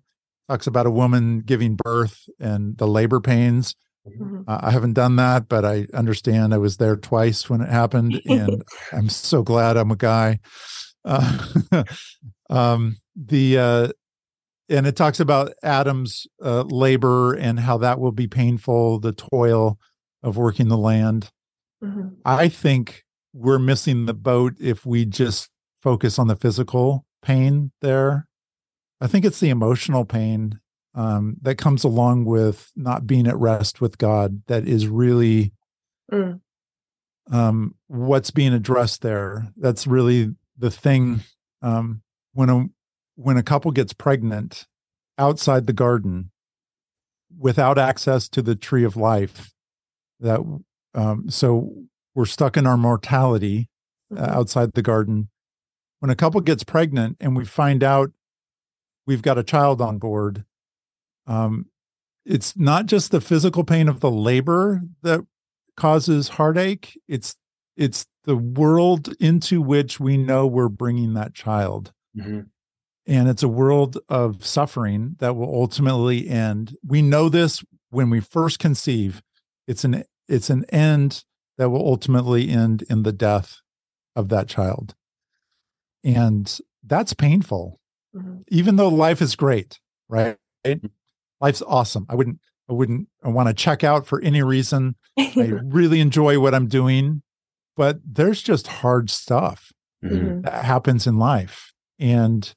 Talks 0.49 0.67
about 0.67 0.87
a 0.87 0.91
woman 0.91 1.41
giving 1.41 1.77
birth 1.77 2.27
and 2.41 2.79
the 2.79 2.89
labor 2.89 3.21
pains. 3.21 3.75
Mm-hmm. 4.09 4.43
Uh, 4.47 4.59
I 4.63 4.71
haven't 4.71 4.95
done 4.95 5.17
that, 5.17 5.49
but 5.49 5.65
I 5.65 5.87
understand. 5.95 6.55
I 6.55 6.59
was 6.59 6.77
there 6.77 6.97
twice 6.97 7.49
when 7.49 7.61
it 7.61 7.69
happened, 7.69 8.21
and 8.27 8.63
I'm 8.93 9.09
so 9.09 9.43
glad 9.43 9.77
I'm 9.77 9.91
a 9.91 9.97
guy. 9.97 10.41
Uh, 11.05 11.39
um, 12.51 12.97
the 13.17 13.59
uh, 13.59 13.89
and 14.69 14.87
it 14.87 14.97
talks 14.97 15.21
about 15.21 15.53
Adam's 15.63 16.27
uh, 16.43 16.63
labor 16.63 17.35
and 17.35 17.61
how 17.61 17.79
that 17.79 17.99
will 17.99 18.13
be 18.13 18.27
painful, 18.27 19.01
the 19.01 19.13
toil 19.13 19.79
of 20.23 20.37
working 20.37 20.69
the 20.69 20.77
land. 20.77 21.31
Mm-hmm. 21.83 22.09
I 22.25 22.49
think 22.49 23.05
we're 23.33 23.59
missing 23.59 24.07
the 24.07 24.15
boat 24.15 24.55
if 24.61 24.85
we 24.85 25.05
just 25.05 25.51
focus 25.83 26.19
on 26.19 26.27
the 26.27 26.37
physical 26.37 27.07
pain 27.23 27.73
there. 27.81 28.27
I 29.01 29.07
think 29.07 29.25
it's 29.25 29.41
the 29.41 29.51
emotional 29.51 30.05
pain 30.05 30.59
um, 30.95 31.37
that 31.43 31.57
comes 31.57 31.85
along 31.85 32.25
with 32.25 32.73
not 32.75 33.07
being 33.07 33.27
at 33.27 33.37
rest 33.37 33.81
with 33.81 33.99
God 33.99 34.43
that 34.47 34.67
is 34.67 34.89
really 34.89 35.53
mm. 36.11 36.41
um, 37.31 37.75
what's 37.87 38.31
being 38.31 38.53
addressed 38.53 39.03
there. 39.03 39.49
That's 39.57 39.87
really 39.87 40.35
the 40.57 40.71
thing. 40.71 41.21
Um, 41.63 42.03
when 42.33 42.51
a 42.51 42.67
when 43.17 43.37
a 43.37 43.43
couple 43.43 43.73
gets 43.73 43.93
pregnant 43.93 44.67
outside 45.19 45.67
the 45.67 45.73
garden 45.73 46.31
without 47.37 47.79
access 47.79 48.29
to 48.29 48.41
the 48.41 48.55
tree 48.55 48.85
of 48.85 48.97
life 48.97 49.53
that 50.21 50.41
um, 50.95 51.29
so 51.29 51.73
we're 52.15 52.25
stuck 52.25 52.57
in 52.57 52.67
our 52.67 52.77
mortality 52.77 53.69
uh, 54.13 54.21
mm-hmm. 54.21 54.39
outside 54.39 54.73
the 54.73 54.83
garden 54.83 55.29
when 55.99 56.11
a 56.11 56.17
couple 56.17 56.41
gets 56.41 56.63
pregnant 56.63 57.17
and 57.21 57.37
we 57.37 57.45
find 57.45 57.83
out 57.83 58.11
we've 59.07 59.23
got 59.23 59.39
a 59.39 59.43
child 59.43 59.83
on 59.83 59.99
board 59.99 60.45
um, 61.29 61.67
it's 62.25 62.57
not 62.57 62.87
just 62.87 63.11
the 63.11 63.21
physical 63.21 63.63
pain 63.63 63.89
of 63.89 64.01
the 64.01 64.11
labor 64.11 64.83
that 65.03 65.21
causes 65.77 66.29
heartache 66.29 66.99
it's 67.07 67.37
it's 67.77 68.07
the 68.25 68.37
world 68.37 69.15
into 69.21 69.63
which 69.63 70.01
we 70.01 70.17
know 70.17 70.47
we're 70.47 70.69
bringing 70.69 71.15
that 71.15 71.35
child 71.35 71.93
mm-hmm. 72.17 72.41
and 73.07 73.29
it's 73.29 73.45
a 73.45 73.49
world 73.49 73.97
of 74.09 74.45
suffering 74.45 75.15
that 75.21 75.37
will 75.37 75.55
ultimately 75.55 76.29
end 76.29 76.77
we 76.85 77.01
know 77.01 77.29
this 77.29 77.63
when 77.91 78.11
we 78.11 78.19
first 78.19 78.59
conceive 78.59 79.23
it's 79.69 79.85
an 79.85 80.03
it's 80.29 80.51
an 80.51 80.65
end 80.71 81.25
that 81.59 81.71
will 81.71 81.87
ultimately 81.87 82.49
end 82.49 82.83
in 82.91 83.05
the 83.05 83.13
death 83.13 83.59
of 84.17 84.29
that 84.29 84.49
child 84.49 84.97
and 86.03 86.59
that's 86.85 87.13
painful 87.13 87.79
mm-hmm. 88.15 88.39
even 88.49 88.75
though 88.75 88.89
life 88.89 89.23
is 89.23 89.37
great 89.37 89.79
right 90.09 90.37
mm-hmm. 90.67 90.87
Life's 91.41 91.63
awesome 91.67 92.07
i 92.09 92.15
wouldn't 92.15 92.39
i 92.69 92.73
wouldn't 92.73 93.09
i 93.23 93.29
want 93.29 93.49
to 93.49 93.55
check 93.55 93.85
out 93.85 94.07
for 94.07 94.21
any 94.23 94.43
reason 94.43 94.95
i 95.19 95.53
really 95.65 96.01
enjoy 96.01 96.39
what 96.39 96.55
i'm 96.55 96.67
doing 96.67 97.23
but 97.79 98.01
there's 98.05 98.43
just 98.43 98.67
hard 98.67 99.09
stuff 99.09 99.73
mm-hmm. 100.05 100.41
that 100.43 100.65
happens 100.65 101.07
in 101.07 101.17
life. 101.17 101.73
And 101.99 102.53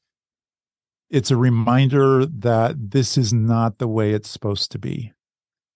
it's 1.11 1.29
a 1.29 1.37
reminder 1.37 2.25
that 2.25 2.91
this 2.91 3.17
is 3.17 3.31
not 3.31 3.77
the 3.77 3.87
way 3.87 4.13
it's 4.13 4.29
supposed 4.29 4.71
to 4.71 4.79
be. 4.79 5.13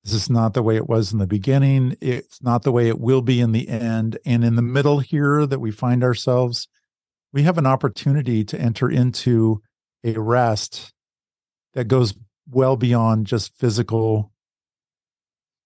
This 0.03 0.13
is 0.13 0.29
not 0.31 0.55
the 0.55 0.63
way 0.63 0.75
it 0.75 0.89
was 0.89 1.13
in 1.13 1.19
the 1.19 1.27
beginning. 1.27 1.95
It's 2.01 2.41
not 2.41 2.63
the 2.63 2.71
way 2.71 2.87
it 2.87 2.99
will 2.99 3.21
be 3.21 3.39
in 3.39 3.51
the 3.51 3.69
end. 3.69 4.17
And 4.25 4.43
in 4.43 4.55
the 4.55 4.61
middle 4.63 4.99
here 4.99 5.45
that 5.45 5.59
we 5.59 5.71
find 5.71 6.03
ourselves, 6.03 6.67
we 7.31 7.43
have 7.43 7.59
an 7.59 7.67
opportunity 7.67 8.43
to 8.45 8.59
enter 8.59 8.89
into 8.89 9.61
a 10.03 10.13
rest 10.13 10.91
that 11.73 11.87
goes 11.87 12.15
well 12.49 12.77
beyond 12.77 13.27
just 13.27 13.58
physical 13.58 14.31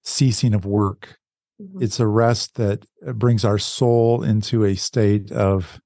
ceasing 0.04 0.54
of 0.54 0.65
work 0.65 1.20
Mm-hmm. 1.62 1.84
It's 1.84 2.00
a 2.00 2.08
rest 2.08 2.56
that 2.56 2.86
uh, 3.06 3.13
brings 3.13 3.44
our 3.44 3.58
soul 3.58 4.24
into 4.24 4.63
a 4.63 4.76
state 4.76 5.32
of, 5.32 5.82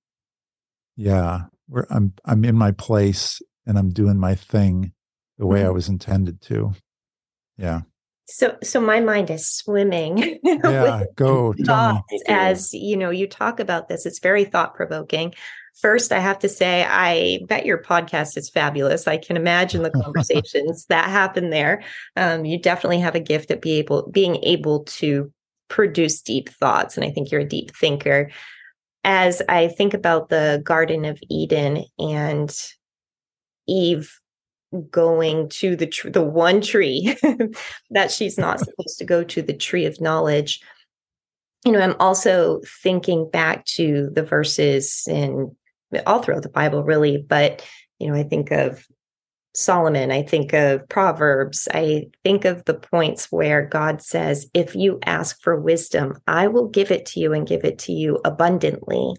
yeah, 0.95 1.45
where 1.67 1.87
I'm 1.89 2.13
I'm 2.25 2.45
in 2.45 2.55
my 2.55 2.71
place 2.71 3.41
and 3.65 3.77
I'm 3.77 3.89
doing 3.89 4.19
my 4.19 4.35
thing 4.35 4.93
the 5.39 5.47
way 5.47 5.59
mm-hmm. 5.59 5.67
I 5.67 5.71
was 5.71 5.89
intended 5.89 6.41
to. 6.43 6.73
Yeah. 7.57 7.81
So 8.25 8.55
so 8.61 8.79
my 8.79 8.99
mind 8.99 9.31
is 9.31 9.47
swimming. 9.47 10.39
Yeah, 10.63 11.03
go 11.15 11.53
thoughts 11.65 12.23
as 12.27 12.73
you 12.73 12.95
know, 12.95 13.09
you 13.09 13.27
talk 13.27 13.59
about 13.59 13.89
this. 13.89 14.05
It's 14.05 14.19
very 14.19 14.45
thought 14.45 14.75
provoking. 14.75 15.33
First, 15.81 16.11
I 16.11 16.19
have 16.19 16.39
to 16.39 16.49
say, 16.49 16.85
I 16.87 17.39
bet 17.47 17.65
your 17.65 17.81
podcast 17.81 18.37
is 18.37 18.49
fabulous. 18.49 19.07
I 19.07 19.17
can 19.17 19.35
imagine 19.35 19.83
the 19.83 19.91
conversations 20.03 20.85
that 20.85 21.09
happen 21.09 21.49
there. 21.49 21.83
Um, 22.15 22.45
you 22.45 22.59
definitely 22.59 22.99
have 22.99 23.15
a 23.15 23.19
gift 23.19 23.51
at 23.51 23.61
be 23.61 23.73
able 23.73 24.09
being 24.11 24.37
able 24.43 24.83
to 24.83 25.31
produce 25.69 26.21
deep 26.21 26.49
thoughts. 26.49 26.95
And 26.95 27.05
I 27.05 27.09
think 27.09 27.31
you're 27.31 27.41
a 27.41 27.47
deep 27.47 27.75
thinker. 27.75 28.29
As 29.03 29.41
I 29.49 29.67
think 29.67 29.93
about 29.93 30.29
the 30.29 30.61
Garden 30.63 31.05
of 31.05 31.19
Eden 31.29 31.85
and 31.97 32.55
Eve 33.67 34.19
going 34.89 35.49
to 35.49 35.75
the 35.75 35.87
tr- 35.87 36.09
the 36.09 36.23
one 36.23 36.61
tree 36.61 37.15
that 37.91 38.11
she's 38.11 38.37
not 38.37 38.59
supposed 38.59 38.97
to 38.97 39.05
go 39.05 39.23
to 39.23 39.41
the 39.41 39.53
tree 39.53 39.85
of 39.85 40.01
knowledge 40.01 40.61
you 41.63 41.71
know 41.71 41.79
i'm 41.79 41.95
also 41.99 42.59
thinking 42.81 43.29
back 43.29 43.65
to 43.65 44.09
the 44.13 44.23
verses 44.23 45.03
in 45.07 45.55
all 46.05 46.21
throughout 46.21 46.43
the 46.43 46.49
bible 46.49 46.83
really 46.83 47.17
but 47.17 47.65
you 47.99 48.07
know 48.07 48.15
i 48.15 48.23
think 48.23 48.51
of 48.51 48.85
Solomon, 49.55 50.11
I 50.11 50.23
think 50.23 50.51
of 50.53 50.87
Proverbs, 50.89 51.67
I 51.71 52.05
think 52.23 52.43
of 52.43 52.65
the 52.65 52.73
points 52.73 53.31
where 53.31 53.63
God 53.63 54.01
says, 54.01 54.49
If 54.53 54.75
you 54.75 54.99
ask 55.05 55.39
for 55.43 55.59
wisdom, 55.59 56.17
I 56.25 56.47
will 56.47 56.69
give 56.69 56.89
it 56.89 57.05
to 57.07 57.19
you 57.19 57.33
and 57.33 57.47
give 57.47 57.63
it 57.63 57.77
to 57.79 57.91
you 57.91 58.19
abundantly. 58.25 59.13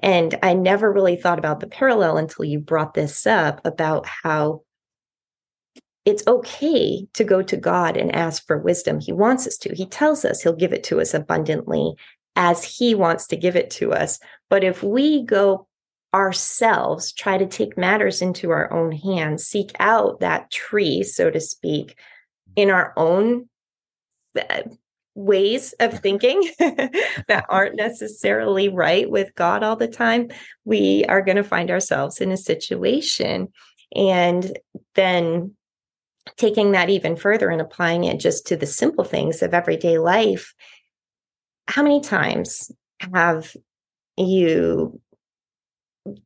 And 0.00 0.38
I 0.44 0.54
never 0.54 0.92
really 0.92 1.16
thought 1.16 1.40
about 1.40 1.58
the 1.58 1.66
parallel 1.66 2.18
until 2.18 2.44
you 2.44 2.60
brought 2.60 2.94
this 2.94 3.26
up 3.26 3.60
about 3.64 4.06
how 4.06 4.62
it's 6.04 6.26
okay 6.26 7.06
to 7.14 7.24
go 7.24 7.42
to 7.42 7.56
God 7.56 7.96
and 7.96 8.14
ask 8.14 8.46
for 8.46 8.58
wisdom. 8.58 9.00
He 9.00 9.12
wants 9.12 9.46
us 9.46 9.58
to. 9.58 9.74
He 9.74 9.86
tells 9.86 10.24
us 10.24 10.40
he'll 10.40 10.54
give 10.54 10.72
it 10.72 10.84
to 10.84 11.00
us 11.00 11.14
abundantly 11.14 11.94
as 12.36 12.64
he 12.64 12.94
wants 12.94 13.26
to 13.26 13.36
give 13.36 13.56
it 13.56 13.70
to 13.72 13.92
us. 13.92 14.20
But 14.48 14.62
if 14.62 14.82
we 14.82 15.24
go 15.24 15.67
ourselves 16.14 17.12
try 17.12 17.36
to 17.36 17.46
take 17.46 17.76
matters 17.76 18.22
into 18.22 18.50
our 18.50 18.72
own 18.72 18.92
hands, 18.92 19.44
seek 19.44 19.72
out 19.78 20.20
that 20.20 20.50
tree, 20.50 21.02
so 21.02 21.30
to 21.30 21.40
speak, 21.40 21.98
in 22.56 22.70
our 22.70 22.92
own 22.96 23.48
uh, 24.38 24.62
ways 25.14 25.74
of 25.80 25.98
thinking 25.98 26.40
that 26.58 27.44
aren't 27.48 27.76
necessarily 27.76 28.68
right 28.68 29.10
with 29.10 29.34
God 29.34 29.62
all 29.62 29.76
the 29.76 29.88
time, 29.88 30.28
we 30.64 31.04
are 31.08 31.22
going 31.22 31.36
to 31.36 31.44
find 31.44 31.70
ourselves 31.70 32.20
in 32.20 32.32
a 32.32 32.36
situation. 32.36 33.48
And 33.94 34.58
then 34.94 35.54
taking 36.36 36.72
that 36.72 36.90
even 36.90 37.16
further 37.16 37.48
and 37.48 37.60
applying 37.60 38.04
it 38.04 38.20
just 38.20 38.46
to 38.46 38.56
the 38.56 38.66
simple 38.66 39.04
things 39.04 39.42
of 39.42 39.54
everyday 39.54 39.98
life. 39.98 40.54
How 41.66 41.82
many 41.82 42.00
times 42.00 42.70
have 43.14 43.54
you 44.16 45.00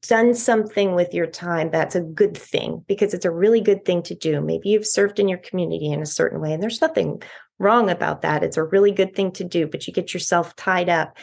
done 0.09 0.35
something 0.35 0.95
with 0.95 1.15
your 1.15 1.27
time 1.27 1.71
that's 1.71 1.95
a 1.95 2.01
good 2.01 2.37
thing 2.37 2.85
because 2.87 3.15
it's 3.15 3.25
a 3.25 3.31
really 3.31 3.61
good 3.61 3.85
thing 3.85 4.03
to 4.05 4.15
do. 4.15 4.41
Maybe 4.41 4.71
you've 4.71 4.87
served 4.87 5.19
in 5.19 5.29
your 5.29 5.39
community 5.39 5.91
in 5.91 6.03
a 6.03 6.07
certain 6.07 6.41
way, 6.41 6.53
and 6.53 6.63
there's 6.63 6.81
nothing 6.81 7.23
wrong 7.59 7.91
about 7.91 8.23
that. 8.23 8.43
It's 8.43 8.57
a 8.57 8.65
really 8.65 8.93
good 8.93 9.15
thing 9.15 9.33
to 9.33 9.45
do, 9.45 9.67
but 9.67 9.87
you 9.87 9.93
get 9.93 10.13
yourself 10.13 10.57
tied 10.57 10.89
up 10.89 11.17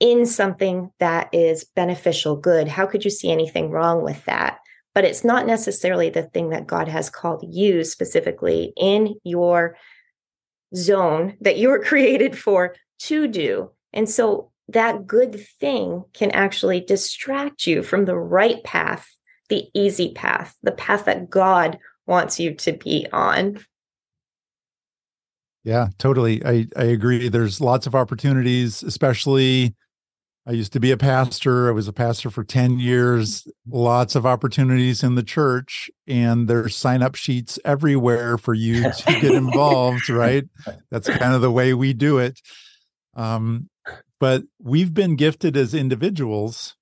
in 0.00 0.26
something 0.26 0.90
that 0.98 1.28
is 1.32 1.64
beneficial, 1.64 2.36
good. 2.36 2.68
How 2.68 2.86
could 2.86 3.04
you 3.04 3.10
see 3.10 3.30
anything 3.30 3.70
wrong 3.70 4.02
with 4.02 4.24
that? 4.26 4.58
But 4.94 5.04
it's 5.04 5.24
not 5.24 5.46
necessarily 5.46 6.10
the 6.10 6.22
thing 6.22 6.50
that 6.50 6.66
God 6.66 6.88
has 6.88 7.10
called 7.10 7.44
you 7.48 7.84
specifically 7.84 8.72
in 8.76 9.14
your 9.24 9.76
zone 10.74 11.36
that 11.40 11.58
you 11.58 11.68
were 11.68 11.84
created 11.84 12.38
for 12.38 12.76
to 13.00 13.28
do. 13.28 13.70
And 13.92 14.08
so 14.08 14.50
that 14.68 15.06
good 15.06 15.40
thing 15.60 16.04
can 16.12 16.30
actually 16.32 16.80
distract 16.80 17.66
you 17.66 17.82
from 17.82 18.04
the 18.04 18.16
right 18.16 18.62
path, 18.64 19.08
the 19.48 19.68
easy 19.74 20.12
path, 20.12 20.54
the 20.62 20.72
path 20.72 21.06
that 21.06 21.30
God 21.30 21.78
wants 22.06 22.38
you 22.38 22.54
to 22.54 22.72
be 22.72 23.06
on. 23.12 23.60
Yeah, 25.64 25.88
totally. 25.98 26.44
I, 26.44 26.66
I 26.76 26.84
agree. 26.84 27.28
There's 27.28 27.60
lots 27.60 27.86
of 27.86 27.94
opportunities, 27.94 28.82
especially 28.82 29.74
I 30.48 30.52
used 30.52 30.72
to 30.72 30.80
be 30.80 30.92
a 30.92 30.96
pastor. 30.96 31.68
I 31.68 31.72
was 31.72 31.88
a 31.88 31.92
pastor 31.92 32.30
for 32.30 32.42
10 32.42 32.78
years, 32.78 33.46
lots 33.68 34.14
of 34.14 34.24
opportunities 34.24 35.02
in 35.02 35.14
the 35.14 35.22
church, 35.22 35.90
and 36.06 36.48
there's 36.48 36.74
sign 36.74 37.02
up 37.02 37.16
sheets 37.16 37.58
everywhere 37.66 38.38
for 38.38 38.54
you 38.54 38.90
to 38.90 39.20
get 39.20 39.24
involved, 39.34 40.08
right? 40.08 40.44
That's 40.90 41.06
kind 41.06 41.34
of 41.34 41.42
the 41.42 41.50
way 41.50 41.74
we 41.74 41.92
do 41.92 42.16
it. 42.16 42.40
Um, 43.14 43.68
but 44.20 44.44
we've 44.58 44.94
been 44.94 45.16
gifted 45.16 45.56
as 45.56 45.74
individuals 45.74 46.76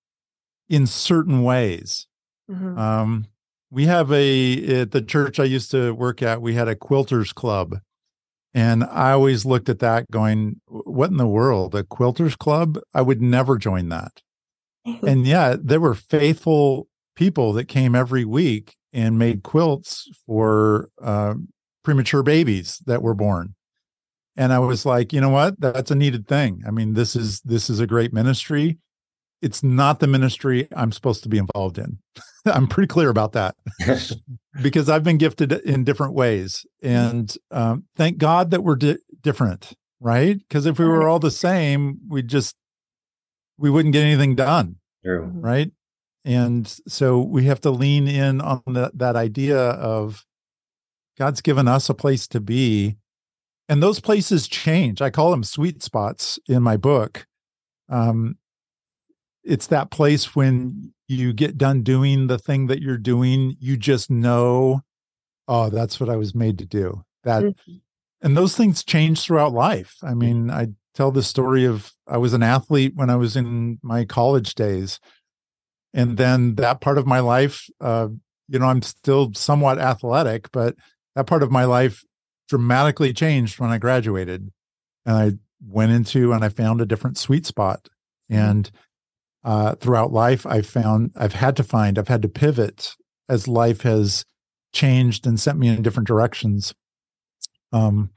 in 0.69 0.87
certain 0.87 1.43
ways. 1.43 2.07
Mm-hmm. 2.51 2.79
Um, 2.79 3.27
we 3.71 3.87
have 3.87 4.13
a 4.13 4.81
at 4.81 4.93
the 4.93 5.03
church 5.03 5.39
I 5.39 5.45
used 5.45 5.71
to 5.73 5.93
work 5.93 6.23
at, 6.23 6.41
we 6.41 6.55
had 6.55 6.69
a 6.69 6.77
quilters 6.77 7.35
club. 7.35 7.79
And 8.55 8.85
I 8.85 9.11
always 9.13 9.45
looked 9.45 9.69
at 9.69 9.81
that 9.81 10.11
going, 10.11 10.63
what 10.67 11.11
in 11.11 11.19
the 11.19 11.27
world? 11.27 11.75
A 11.75 11.83
quilters 11.83 12.39
club? 12.39 12.79
I 12.95 13.03
would 13.03 13.21
never 13.21 13.59
join 13.59 13.91
that. 13.91 14.23
and 14.85 15.27
yeah, 15.27 15.57
there 15.61 15.81
were 15.81 15.95
faithful 15.95 16.89
people 17.17 17.53
that 17.55 17.67
came 17.67 17.95
every 17.95 18.25
week 18.25 18.77
and 18.95 19.19
made 19.19 19.43
quilts 19.43 20.09
for 20.27 20.89
uh, 21.03 21.35
premature 21.85 22.23
babies 22.23 22.81
that 22.87 23.03
were 23.03 23.15
born 23.15 23.56
and 24.37 24.53
i 24.53 24.59
was 24.59 24.85
like 24.87 25.13
you 25.13 25.21
know 25.21 25.29
what? 25.31 25.61
That's 25.61 25.91
a 25.91 25.95
needed 25.95 26.27
thing. 26.29 26.63
I 26.67 26.71
mean 26.71 26.95
this 26.95 27.17
is 27.17 27.41
this 27.41 27.71
is 27.71 27.81
a 27.81 27.87
great 27.87 28.13
ministry. 28.13 28.79
It's 29.43 29.63
not 29.63 30.01
the 30.01 30.07
ministry 30.07 30.69
i'm 30.75 30.93
supposed 30.93 31.23
to 31.25 31.29
be 31.29 31.39
involved 31.39 31.79
in. 31.79 31.99
I'm 32.47 32.67
pretty 32.69 32.87
clear 32.87 33.09
about 33.11 33.33
that. 33.33 33.57
Because 34.63 34.89
i've 34.89 35.05
been 35.05 35.19
gifted 35.19 35.53
in 35.53 35.85
different 35.85 36.15
ways. 36.15 36.65
And 36.83 37.35
um, 37.51 37.85
thank 37.97 38.19
god 38.19 38.51
that 38.51 38.63
we're 38.63 38.77
di- 38.77 38.99
different 39.23 39.75
right? 40.01 40.39
Because 40.39 40.67
if 40.67 40.79
we 40.79 40.85
were 40.85 41.09
all 41.09 41.19
the 41.19 41.31
same 41.31 41.99
we 42.09 42.23
just 42.23 42.57
we 43.59 43.71
wouldn't 43.71 43.93
get 43.93 44.05
anything 44.05 44.35
done 44.35 44.77
True. 45.05 45.31
right? 45.35 45.71
And 46.25 46.67
so 46.89 47.21
we 47.21 47.45
have 47.45 47.61
to 47.63 47.71
lean 47.71 48.09
in 48.09 48.41
on 48.41 48.63
the, 48.67 48.91
that 48.95 49.17
idea 49.17 49.59
of 49.59 50.25
god's 51.19 51.41
given 51.41 51.67
us 51.69 51.89
a 51.89 51.95
place 51.95 52.27
to 52.29 52.41
be 52.41 52.97
and 53.69 53.83
those 53.83 54.01
places 54.01 54.49
change. 54.49 55.03
I 55.03 55.11
call 55.11 55.31
them 55.31 55.45
sweet 55.45 55.83
spots 55.83 56.39
in 56.49 56.63
my 56.63 56.77
book. 56.77 57.27
Um, 57.89 58.39
it's 59.45 59.69
that 59.69 59.91
place 59.91 60.35
when 60.35 60.93
you 61.09 61.33
get 61.33 61.57
done 61.57 61.83
doing 61.83 62.27
the 62.27 62.39
thing 62.39 62.67
that 62.67 62.83
you're 62.83 62.99
doing 62.99 63.57
you 63.61 63.77
just 63.77 64.11
know 64.11 64.81
oh 65.47 65.71
that's 65.71 66.01
what 66.01 66.09
i 66.09 66.17
was 66.17 66.35
made 66.35 66.59
to 66.59 66.67
do. 66.67 67.05
That 67.23 67.45
mm-hmm. 67.45 67.77
and 68.23 68.37
those 68.37 68.57
things 68.57 68.85
change 68.85 69.23
throughout 69.23 69.53
life. 69.53 69.97
I 70.03 70.15
mean 70.15 70.51
i 70.51 70.69
tell 70.95 71.13
the 71.13 71.23
story 71.23 71.65
of 71.65 71.93
i 72.09 72.17
was 72.17 72.33
an 72.33 72.43
athlete 72.43 72.93
when 72.97 73.11
i 73.11 73.17
was 73.17 73.37
in 73.37 73.79
my 73.83 74.05
college 74.05 74.55
days. 74.55 74.99
And 75.95 76.19
then 76.19 76.57
that 76.57 76.83
part 76.83 76.99
of 76.99 77.07
my 77.07 77.21
life 77.21 77.71
uh, 77.81 78.09
you 78.49 78.59
know 78.59 78.67
i'm 78.67 78.83
still 78.83 79.33
somewhat 79.35 79.79
athletic 79.79 80.51
but 80.53 80.75
that 81.15 81.27
part 81.27 81.43
of 81.43 81.51
my 81.51 81.65
life 81.65 82.05
dramatically 82.49 83.13
changed 83.13 83.59
when 83.59 83.71
I 83.71 83.79
graduated. 83.79 84.51
And 85.05 85.17
I 85.17 85.33
went 85.67 85.93
into 85.93 86.33
and 86.33 86.45
I 86.45 86.49
found 86.49 86.81
a 86.81 86.87
different 86.87 87.19
sweet 87.19 87.47
spot. 87.47 87.89
Mm-hmm. 88.31 88.43
And 88.43 88.71
uh, 89.45 89.75
throughout 89.77 90.13
life, 90.13 90.45
I've 90.47 90.67
found 90.67 91.13
I've 91.17 91.35
had 91.35 91.57
to 91.57 91.63
find, 91.63 91.99
I've 91.99 92.09
had 92.09 92.23
to 92.23 92.29
pivot 92.29 92.95
as 93.29 93.47
life 93.49 93.83
has 93.83 94.25
changed 94.73 95.27
and 95.27 95.39
sent 95.39 95.59
me 95.59 95.69
in 95.69 95.83
different 95.83 96.07
directions. 96.07 96.75
Um, 97.73 98.11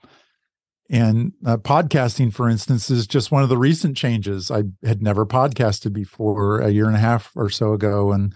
and 0.90 1.34
uh, 1.46 1.58
podcasting, 1.58 2.34
for 2.34 2.50
instance, 2.50 2.90
is 2.90 3.06
just 3.06 3.32
one 3.32 3.44
of 3.44 3.50
the 3.50 3.58
recent 3.58 3.96
changes. 3.96 4.50
I 4.50 4.64
had 4.84 5.04
never 5.04 5.26
podcasted 5.26 5.94
before 5.94 6.60
a 6.60 6.70
year 6.70 6.88
and 6.88 6.96
a 6.96 7.00
half 7.00 7.32
or 7.36 7.50
so 7.50 7.74
ago, 7.74 8.12
and 8.12 8.34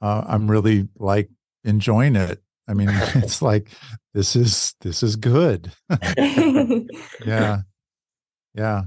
uh, 0.00 0.24
I'm 0.26 0.50
really 0.50 0.88
like 0.96 1.28
enjoying 1.62 2.16
it. 2.16 2.42
I 2.68 2.74
mean, 2.74 2.88
it's 3.16 3.42
like 3.42 3.68
this 4.12 4.36
is 4.36 4.74
this 4.80 5.02
is 5.02 5.16
good. 5.16 5.72
yeah, 7.26 7.62
yeah. 8.54 8.82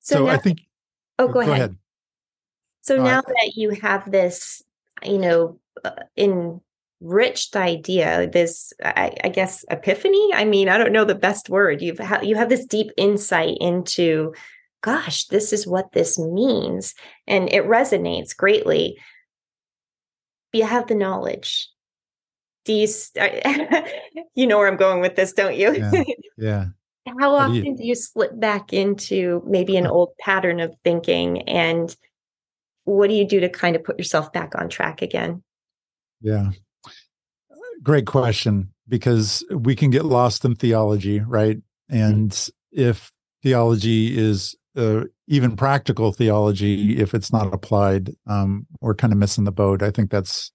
So, 0.00 0.16
so 0.16 0.24
now, 0.26 0.32
I 0.32 0.36
think. 0.38 0.60
Oh, 1.18 1.26
go, 1.28 1.34
go 1.34 1.40
ahead. 1.40 1.52
ahead. 1.52 1.76
So 2.82 3.02
now 3.02 3.20
that 3.20 3.52
you 3.56 3.70
have 3.70 4.08
this, 4.12 4.62
you 5.02 5.18
know, 5.18 5.58
uh, 5.84 5.90
enriched 6.16 7.56
idea, 7.56 8.30
this, 8.30 8.72
I, 8.80 9.12
I, 9.24 9.28
guess, 9.28 9.64
epiphany. 9.68 10.30
I 10.32 10.44
mean, 10.44 10.68
I 10.68 10.78
don't 10.78 10.92
know 10.92 11.04
the 11.04 11.16
best 11.16 11.50
word. 11.50 11.82
You've 11.82 11.98
ha- 11.98 12.20
you 12.22 12.36
have 12.36 12.48
this 12.48 12.64
deep 12.64 12.92
insight 12.96 13.56
into, 13.60 14.34
gosh, 14.82 15.24
this 15.26 15.52
is 15.52 15.66
what 15.66 15.90
this 15.92 16.16
means, 16.16 16.94
and 17.26 17.52
it 17.52 17.64
resonates 17.64 18.36
greatly. 18.36 18.96
You 20.52 20.64
have 20.64 20.86
the 20.86 20.94
knowledge 20.94 21.68
do 22.66 22.72
you 22.72 22.86
you 24.34 24.46
know 24.46 24.58
where 24.58 24.68
i'm 24.68 24.76
going 24.76 25.00
with 25.00 25.16
this 25.16 25.32
don't 25.32 25.56
you 25.56 25.74
yeah, 25.74 26.02
yeah. 26.36 26.64
how 27.20 27.34
often 27.34 27.62
do 27.62 27.70
you, 27.70 27.76
do 27.76 27.84
you 27.84 27.94
slip 27.94 28.38
back 28.38 28.72
into 28.72 29.42
maybe 29.46 29.76
an 29.76 29.86
old 29.86 30.10
pattern 30.18 30.60
of 30.60 30.74
thinking 30.84 31.42
and 31.48 31.96
what 32.84 33.08
do 33.08 33.14
you 33.14 33.26
do 33.26 33.40
to 33.40 33.48
kind 33.48 33.74
of 33.74 33.82
put 33.82 33.98
yourself 33.98 34.32
back 34.32 34.54
on 34.56 34.68
track 34.68 35.00
again 35.00 35.42
yeah 36.20 36.50
great 37.82 38.06
question 38.06 38.68
because 38.88 39.44
we 39.50 39.74
can 39.74 39.90
get 39.90 40.04
lost 40.04 40.44
in 40.44 40.54
theology 40.54 41.20
right 41.20 41.56
mm-hmm. 41.56 41.96
and 41.96 42.30
mm-hmm. 42.30 42.80
if 42.80 43.12
theology 43.42 44.18
is 44.18 44.56
uh, 44.76 45.04
even 45.28 45.56
practical 45.56 46.12
theology 46.12 46.98
if 46.98 47.14
it's 47.14 47.32
not 47.32 47.52
applied 47.54 48.10
um, 48.26 48.66
we're 48.80 48.94
kind 48.94 49.12
of 49.12 49.18
missing 49.18 49.44
the 49.44 49.52
boat 49.52 49.82
i 49.82 49.90
think 49.90 50.10
that's 50.10 50.52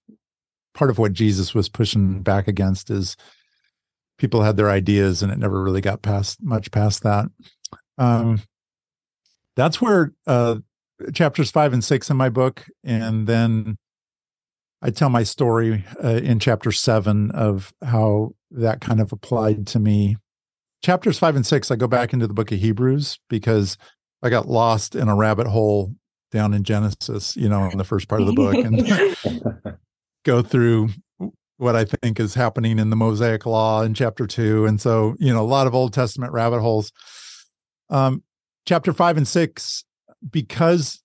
part 0.74 0.90
of 0.90 0.98
what 0.98 1.12
Jesus 1.12 1.54
was 1.54 1.68
pushing 1.68 2.22
back 2.22 2.48
against 2.48 2.90
is 2.90 3.16
people 4.18 4.42
had 4.42 4.56
their 4.56 4.70
ideas 4.70 5.22
and 5.22 5.32
it 5.32 5.38
never 5.38 5.62
really 5.62 5.80
got 5.80 6.02
past 6.02 6.42
much 6.42 6.70
past 6.70 7.02
that. 7.02 7.26
Um, 7.98 8.42
that's 9.56 9.80
where 9.80 10.12
uh, 10.26 10.56
chapters 11.12 11.50
five 11.50 11.72
and 11.72 11.84
six 11.84 12.08
in 12.10 12.16
my 12.16 12.28
book, 12.28 12.64
and 12.84 13.26
then 13.26 13.76
I 14.80 14.90
tell 14.90 15.10
my 15.10 15.22
story 15.22 15.84
uh, 16.02 16.20
in 16.22 16.38
chapter 16.38 16.72
seven 16.72 17.30
of 17.32 17.72
how 17.84 18.34
that 18.50 18.80
kind 18.80 19.00
of 19.00 19.12
applied 19.12 19.66
to 19.68 19.78
me. 19.78 20.16
Chapters 20.82 21.18
five 21.18 21.36
and 21.36 21.46
six, 21.46 21.70
I 21.70 21.76
go 21.76 21.86
back 21.86 22.12
into 22.12 22.26
the 22.26 22.34
book 22.34 22.50
of 22.50 22.58
Hebrews 22.58 23.18
because 23.28 23.76
I 24.22 24.30
got 24.30 24.48
lost 24.48 24.94
in 24.94 25.08
a 25.08 25.14
rabbit 25.14 25.46
hole 25.46 25.94
down 26.30 26.54
in 26.54 26.64
Genesis, 26.64 27.36
you 27.36 27.48
know, 27.48 27.68
in 27.70 27.78
the 27.78 27.84
first 27.84 28.08
part 28.08 28.22
of 28.22 28.26
the 28.26 28.32
book. 28.32 28.54
And 28.54 29.78
go 30.24 30.42
through 30.42 30.90
what 31.58 31.76
I 31.76 31.84
think 31.84 32.18
is 32.18 32.34
happening 32.34 32.78
in 32.78 32.90
the 32.90 32.96
Mosaic 32.96 33.46
Law 33.46 33.82
in 33.82 33.94
chapter 33.94 34.26
two. 34.26 34.66
And 34.66 34.80
so, 34.80 35.14
you 35.18 35.32
know, 35.32 35.42
a 35.42 35.46
lot 35.46 35.66
of 35.66 35.74
Old 35.74 35.92
Testament 35.92 36.32
rabbit 36.32 36.60
holes. 36.60 36.90
Um, 37.90 38.22
chapter 38.66 38.92
five 38.92 39.16
and 39.16 39.28
six, 39.28 39.84
because 40.28 41.02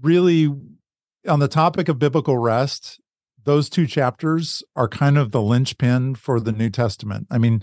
really 0.00 0.50
on 1.28 1.40
the 1.40 1.48
topic 1.48 1.88
of 1.88 1.98
biblical 1.98 2.38
rest, 2.38 3.00
those 3.44 3.68
two 3.68 3.86
chapters 3.86 4.62
are 4.74 4.88
kind 4.88 5.18
of 5.18 5.30
the 5.30 5.42
linchpin 5.42 6.14
for 6.14 6.40
the 6.40 6.52
New 6.52 6.70
Testament. 6.70 7.26
I 7.30 7.38
mean, 7.38 7.62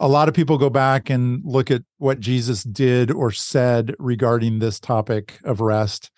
a 0.00 0.08
lot 0.08 0.28
of 0.28 0.34
people 0.34 0.58
go 0.58 0.70
back 0.70 1.10
and 1.10 1.42
look 1.44 1.70
at 1.70 1.82
what 1.98 2.20
Jesus 2.20 2.64
did 2.64 3.10
or 3.10 3.30
said 3.30 3.94
regarding 3.98 4.58
this 4.58 4.80
topic 4.80 5.38
of 5.44 5.60
rest. 5.60 6.10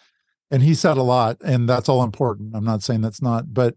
And 0.50 0.62
he 0.62 0.74
said 0.74 0.96
a 0.96 1.02
lot, 1.02 1.36
and 1.44 1.68
that's 1.68 1.88
all 1.88 2.02
important. 2.02 2.54
I'm 2.54 2.64
not 2.64 2.82
saying 2.82 3.02
that's 3.02 3.20
not, 3.20 3.52
but 3.52 3.74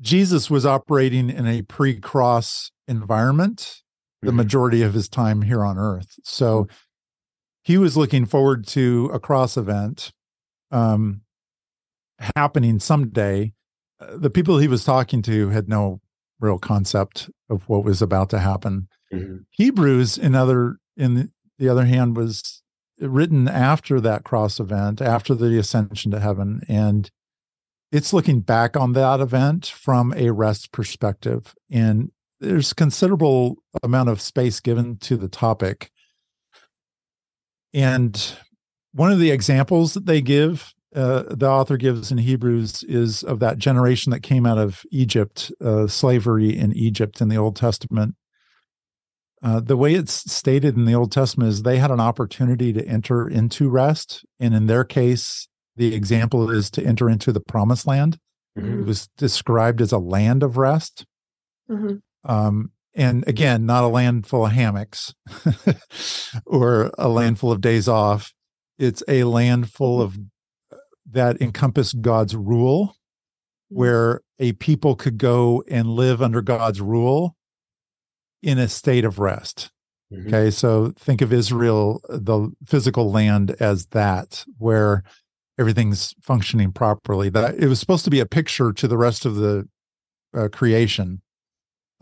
Jesus 0.00 0.50
was 0.50 0.64
operating 0.64 1.28
in 1.28 1.46
a 1.46 1.62
pre 1.62 1.98
cross 1.98 2.70
environment 2.86 3.82
the 4.22 4.28
mm-hmm. 4.28 4.36
majority 4.36 4.82
of 4.82 4.94
his 4.94 5.08
time 5.08 5.42
here 5.42 5.64
on 5.64 5.78
earth. 5.78 6.16
So 6.22 6.68
he 7.62 7.78
was 7.78 7.96
looking 7.96 8.24
forward 8.24 8.66
to 8.68 9.10
a 9.12 9.20
cross 9.20 9.56
event 9.56 10.12
um, 10.70 11.22
happening 12.36 12.78
someday. 12.78 13.52
Uh, 14.00 14.16
the 14.16 14.30
people 14.30 14.58
he 14.58 14.68
was 14.68 14.84
talking 14.84 15.22
to 15.22 15.50
had 15.50 15.68
no 15.68 16.00
real 16.40 16.58
concept 16.58 17.30
of 17.50 17.68
what 17.68 17.84
was 17.84 18.02
about 18.02 18.30
to 18.30 18.38
happen. 18.38 18.88
Mm-hmm. 19.12 19.38
Hebrews, 19.50 20.18
in 20.18 20.34
other 20.34 20.78
in 20.96 21.32
the 21.58 21.68
other 21.68 21.84
hand, 21.84 22.16
was 22.16 22.61
written 23.00 23.48
after 23.48 24.00
that 24.00 24.24
cross 24.24 24.60
event, 24.60 25.00
after 25.00 25.34
the 25.34 25.58
ascension 25.58 26.10
to 26.12 26.20
heaven, 26.20 26.62
and 26.68 27.10
it's 27.90 28.12
looking 28.12 28.40
back 28.40 28.76
on 28.76 28.92
that 28.94 29.20
event 29.20 29.66
from 29.66 30.14
a 30.16 30.30
rest 30.30 30.72
perspective. 30.72 31.54
And 31.70 32.10
there's 32.40 32.72
considerable 32.72 33.56
amount 33.82 34.08
of 34.08 34.20
space 34.20 34.60
given 34.60 34.96
to 34.98 35.16
the 35.16 35.28
topic. 35.28 35.90
And 37.74 38.34
one 38.92 39.12
of 39.12 39.18
the 39.18 39.30
examples 39.30 39.94
that 39.94 40.06
they 40.06 40.20
give 40.20 40.74
uh, 40.94 41.24
the 41.30 41.48
author 41.48 41.76
gives 41.76 42.12
in 42.12 42.18
Hebrews 42.18 42.82
is 42.84 43.22
of 43.22 43.38
that 43.40 43.58
generation 43.58 44.10
that 44.10 44.20
came 44.20 44.44
out 44.44 44.58
of 44.58 44.84
Egypt, 44.90 45.50
uh, 45.60 45.86
slavery 45.86 46.56
in 46.56 46.72
Egypt 46.74 47.20
in 47.20 47.28
the 47.28 47.38
Old 47.38 47.56
Testament. 47.56 48.14
Uh, 49.42 49.58
the 49.58 49.76
way 49.76 49.94
it's 49.94 50.30
stated 50.32 50.76
in 50.76 50.84
the 50.84 50.94
Old 50.94 51.10
Testament 51.10 51.48
is 51.50 51.62
they 51.62 51.78
had 51.78 51.90
an 51.90 52.00
opportunity 52.00 52.72
to 52.72 52.86
enter 52.86 53.28
into 53.28 53.68
rest. 53.68 54.24
And 54.38 54.54
in 54.54 54.66
their 54.66 54.84
case, 54.84 55.48
the 55.76 55.94
example 55.94 56.50
is 56.50 56.70
to 56.72 56.84
enter 56.84 57.10
into 57.10 57.32
the 57.32 57.40
promised 57.40 57.86
land. 57.86 58.18
Mm-hmm. 58.56 58.80
It 58.80 58.86
was 58.86 59.08
described 59.16 59.80
as 59.80 59.90
a 59.90 59.98
land 59.98 60.44
of 60.44 60.58
rest. 60.58 61.04
Mm-hmm. 61.68 61.96
Um, 62.30 62.70
and 62.94 63.26
again, 63.26 63.66
not 63.66 63.82
a 63.82 63.88
land 63.88 64.26
full 64.26 64.46
of 64.46 64.52
hammocks 64.52 65.12
or 66.46 66.92
a 66.96 67.08
land 67.08 67.38
full 67.40 67.50
of 67.50 67.60
days 67.60 67.88
off. 67.88 68.32
It's 68.78 69.02
a 69.08 69.24
land 69.24 69.72
full 69.72 70.06
mm-hmm. 70.06 70.20
of 70.20 70.78
that 71.10 71.40
encompassed 71.40 72.00
God's 72.00 72.36
rule, 72.36 72.88
mm-hmm. 72.88 73.76
where 73.76 74.20
a 74.38 74.52
people 74.52 74.94
could 74.94 75.18
go 75.18 75.64
and 75.68 75.88
live 75.88 76.22
under 76.22 76.42
God's 76.42 76.80
rule 76.80 77.34
in 78.42 78.58
a 78.58 78.68
state 78.68 79.04
of 79.04 79.18
rest. 79.18 79.70
Mm-hmm. 80.12 80.28
Okay, 80.28 80.50
so 80.50 80.92
think 80.98 81.22
of 81.22 81.32
Israel, 81.32 82.00
the 82.08 82.50
physical 82.66 83.10
land, 83.10 83.56
as 83.60 83.86
that, 83.86 84.44
where 84.58 85.02
everything's 85.58 86.14
functioning 86.20 86.72
properly. 86.72 87.28
That 87.28 87.54
it 87.54 87.68
was 87.68 87.80
supposed 87.80 88.04
to 88.04 88.10
be 88.10 88.20
a 88.20 88.26
picture 88.26 88.72
to 88.72 88.88
the 88.88 88.98
rest 88.98 89.24
of 89.24 89.36
the 89.36 89.68
uh, 90.34 90.48
creation 90.48 91.22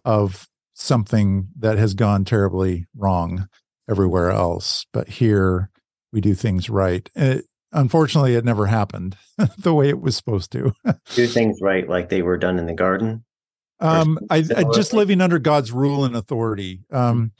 of 0.05 0.49
something 0.74 1.49
that 1.59 1.78
has 1.78 1.95
gone 1.95 2.24
terribly 2.24 2.86
wrong 2.97 3.49
everywhere 3.88 4.30
else, 4.30 4.86
but 4.93 5.09
here 5.09 5.70
we 6.12 6.20
do 6.20 6.34
things 6.34 6.70
right. 6.70 7.09
It, 7.14 7.45
unfortunately 7.72 8.34
it 8.34 8.45
never 8.45 8.66
happened 8.66 9.16
the 9.59 9.74
way 9.74 9.88
it 9.88 10.01
was 10.01 10.16
supposed 10.16 10.51
to 10.53 10.72
do 11.14 11.26
things 11.26 11.59
right 11.61 11.88
like 11.88 12.09
they 12.09 12.22
were 12.22 12.36
done 12.36 12.59
in 12.59 12.66
the 12.66 12.74
garden 12.74 13.24
um 13.81 14.18
I, 14.31 14.45
I, 14.57 14.64
just 14.74 14.93
living 14.93 15.20
under 15.20 15.39
god's 15.39 15.72
rule 15.72 16.05
and 16.05 16.16
authority. 16.16 16.81
Um 16.91 17.33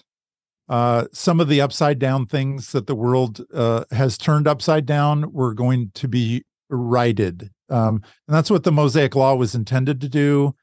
uh 0.69 1.07
some 1.13 1.41
of 1.41 1.49
the 1.49 1.61
upside 1.61 1.99
down 1.99 2.27
things 2.27 2.73
that 2.73 2.87
the 2.87 2.95
world 2.95 3.45
uh 3.53 3.85
has 3.91 4.17
turned 4.17 4.47
upside 4.47 4.87
down 4.87 5.33
were 5.33 5.55
going 5.55 5.91
to 5.95 6.09
be 6.09 6.45
righted. 6.69 7.51
Um 7.69 8.03
and 8.27 8.35
that's 8.35 8.51
what 8.51 8.65
the 8.65 8.73
mosaic 8.73 9.15
law 9.15 9.35
was 9.35 9.55
intended 9.55 10.01
to 10.01 10.09
do 10.09 10.55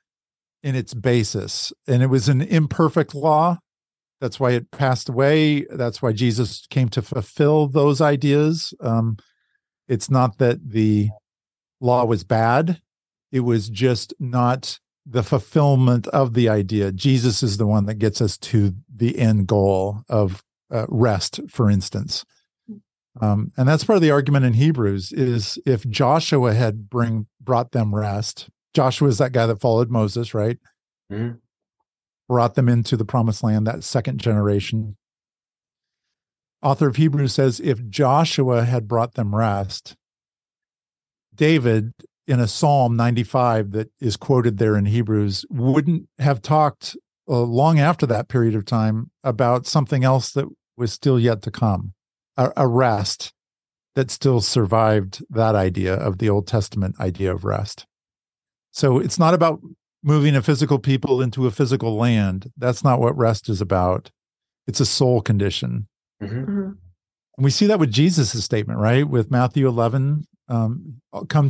in 0.63 0.75
its 0.75 0.93
basis. 0.93 1.71
And 1.88 2.01
it 2.01 2.07
was 2.07 2.28
an 2.28 2.41
imperfect 2.41 3.13
law. 3.13 3.59
That's 4.19 4.39
why 4.39 4.51
it 4.51 4.71
passed 4.71 5.09
away. 5.09 5.65
That's 5.69 6.01
why 6.01 6.11
jesus 6.11 6.65
came 6.69 6.89
to 6.89 7.01
fulfill 7.01 7.67
those 7.67 8.01
ideas. 8.01 8.73
Um 8.82 9.17
it's 9.88 10.09
not 10.09 10.39
that 10.39 10.71
the 10.71 11.09
law 11.80 12.03
was 12.05 12.23
bad, 12.23 12.82
it 13.32 13.41
was 13.41 13.69
just 13.69 14.13
not 14.19 14.80
the 15.10 15.24
fulfillment 15.24 16.08
of 16.08 16.34
the 16.34 16.49
idea. 16.49 16.91
Jesus 16.91 17.41
is 17.41 17.58
the 17.58 17.68
one 17.68 17.86
that 17.86 17.95
gets 17.95 18.22
us 18.22 18.38
to 18.38 18.74
the 18.93 19.18
end 19.18 19.47
goal 19.47 20.03
of 20.10 20.43
uh, 20.72 20.86
rest, 20.89 21.39
for 21.49 21.70
instance. 21.70 22.26
Um, 23.20 23.51
and 23.58 23.68
that's 23.68 23.84
part 23.84 23.95
of 23.95 24.03
the 24.03 24.12
argument 24.12 24.45
in 24.45 24.53
Hebrews 24.53 25.12
is 25.12 25.58
if 25.66 25.88
Joshua 25.88 26.53
had 26.53 26.89
bring 26.89 27.28
brought 27.41 27.72
them 27.72 27.95
rest, 27.95 28.49
Joshua 28.74 29.08
is 29.08 29.18
that 29.18 29.32
guy 29.32 29.47
that 29.47 29.62
followed 29.62 29.89
Moses, 29.89 30.34
right? 30.34 30.58
Mm-hmm. 31.12 31.38
Brought 32.28 32.55
them 32.55 32.70
into 32.70 32.97
the 32.97 33.05
promised 33.05 33.43
land, 33.43 33.66
that 33.66 33.84
second 33.84 34.20
generation 34.20 34.97
author 36.62 36.88
of 36.88 36.95
Hebrews 36.95 37.34
says 37.34 37.60
if 37.60 37.88
Joshua 37.88 38.64
had 38.64 38.88
brought 38.88 39.14
them 39.14 39.36
rest, 39.36 39.95
David 41.34 41.93
in 42.28 42.39
a 42.39 42.47
Psalm 42.47 42.95
95 42.95 43.71
that 43.71 43.89
is 43.99 44.17
quoted 44.17 44.57
there 44.57 44.75
in 44.75 44.86
Hebrews 44.86 45.45
wouldn't 45.49 46.09
have 46.19 46.41
talked 46.41 46.97
uh, 47.28 47.41
long 47.41 47.80
after 47.80 48.05
that 48.05 48.28
period 48.28 48.55
of 48.55 48.65
time 48.65 49.11
about 49.23 49.65
something 49.65 50.03
else 50.03 50.32
that 50.32 50.45
was 50.75 50.91
still 50.91 51.19
yet 51.19 51.41
to 51.43 51.51
come, 51.51 51.93
a, 52.36 52.51
a 52.57 52.67
rest 52.67 53.34
that 53.95 54.11
still 54.11 54.41
survived 54.41 55.23
that 55.30 55.55
idea 55.55 55.93
of 55.95 56.19
the 56.19 56.30
Old 56.30 56.47
Testament 56.47 56.99
idea 56.99 57.34
of 57.34 57.43
rest. 57.43 57.86
So 58.71 58.99
it's 58.99 59.17
not 59.17 59.34
about 59.34 59.59
moving 60.03 60.36
a 60.36 60.41
physical 60.41 60.78
people 60.78 61.21
into 61.21 61.47
a 61.47 61.51
physical 61.51 61.97
land. 61.97 62.51
That's 62.57 62.84
not 62.84 62.99
what 62.99 63.17
rest 63.17 63.49
is 63.49 63.59
about. 63.59 64.11
It's 64.67 64.80
a 64.80 64.86
soul 64.86 65.21
condition. 65.21 65.88
Mm-hmm. 66.21 66.39
Mm-hmm. 66.39 66.71
We 67.43 67.51
see 67.51 67.67
that 67.67 67.80
with 67.80 67.91
Jesus' 67.91 68.43
statement, 68.43 68.80
right? 68.80 69.07
With 69.07 69.32
Matthew 69.32 69.67
11, 69.67 70.28
um, 70.49 71.01
come 71.28 71.49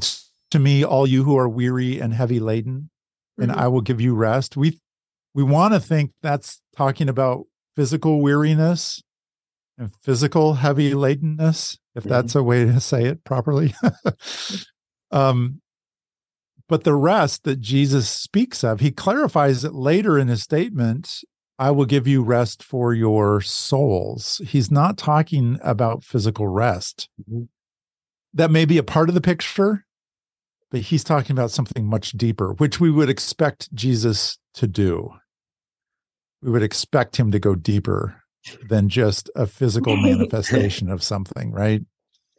to 0.51 0.59
me, 0.59 0.83
all 0.83 1.07
you 1.07 1.23
who 1.23 1.37
are 1.37 1.49
weary 1.49 1.99
and 1.99 2.13
heavy 2.13 2.39
laden, 2.39 2.89
and 3.37 3.51
mm-hmm. 3.51 3.59
I 3.59 3.67
will 3.67 3.81
give 3.81 4.01
you 4.01 4.15
rest. 4.15 4.57
We 4.57 4.79
we 5.33 5.43
want 5.43 5.73
to 5.73 5.79
think 5.79 6.11
that's 6.21 6.61
talking 6.75 7.09
about 7.09 7.45
physical 7.75 8.21
weariness 8.21 9.03
and 9.77 9.91
physical 10.01 10.55
heavy 10.55 10.93
ladenness, 10.93 11.77
if 11.95 12.03
mm-hmm. 12.03 12.09
that's 12.09 12.35
a 12.35 12.43
way 12.43 12.65
to 12.65 12.79
say 12.79 13.05
it 13.05 13.23
properly. 13.23 13.75
um, 15.11 15.61
but 16.67 16.83
the 16.83 16.95
rest 16.95 17.43
that 17.43 17.61
Jesus 17.61 18.09
speaks 18.09 18.63
of, 18.63 18.79
he 18.79 18.91
clarifies 18.91 19.63
it 19.63 19.73
later 19.73 20.17
in 20.17 20.27
his 20.27 20.43
statement 20.43 21.23
I 21.59 21.71
will 21.71 21.85
give 21.85 22.07
you 22.07 22.21
rest 22.21 22.61
for 22.61 22.93
your 22.93 23.41
souls. 23.41 24.41
He's 24.45 24.69
not 24.69 24.97
talking 24.97 25.57
about 25.63 26.03
physical 26.03 26.47
rest. 26.47 27.09
Mm-hmm. 27.21 27.43
That 28.33 28.51
may 28.51 28.65
be 28.65 28.77
a 28.77 28.83
part 28.83 29.09
of 29.09 29.15
the 29.15 29.21
picture, 29.21 29.85
but 30.71 30.81
he's 30.81 31.03
talking 31.03 31.33
about 31.33 31.51
something 31.51 31.85
much 31.85 32.11
deeper, 32.11 32.53
which 32.53 32.79
we 32.79 32.91
would 32.91 33.09
expect 33.09 33.73
Jesus 33.73 34.37
to 34.55 34.67
do. 34.67 35.11
We 36.41 36.51
would 36.51 36.63
expect 36.63 37.15
him 37.17 37.31
to 37.31 37.39
go 37.39 37.55
deeper 37.55 38.21
than 38.69 38.89
just 38.89 39.29
a 39.35 39.47
physical 39.47 39.97
manifestation 39.97 40.89
of 40.89 41.03
something, 41.03 41.51
right? 41.51 41.81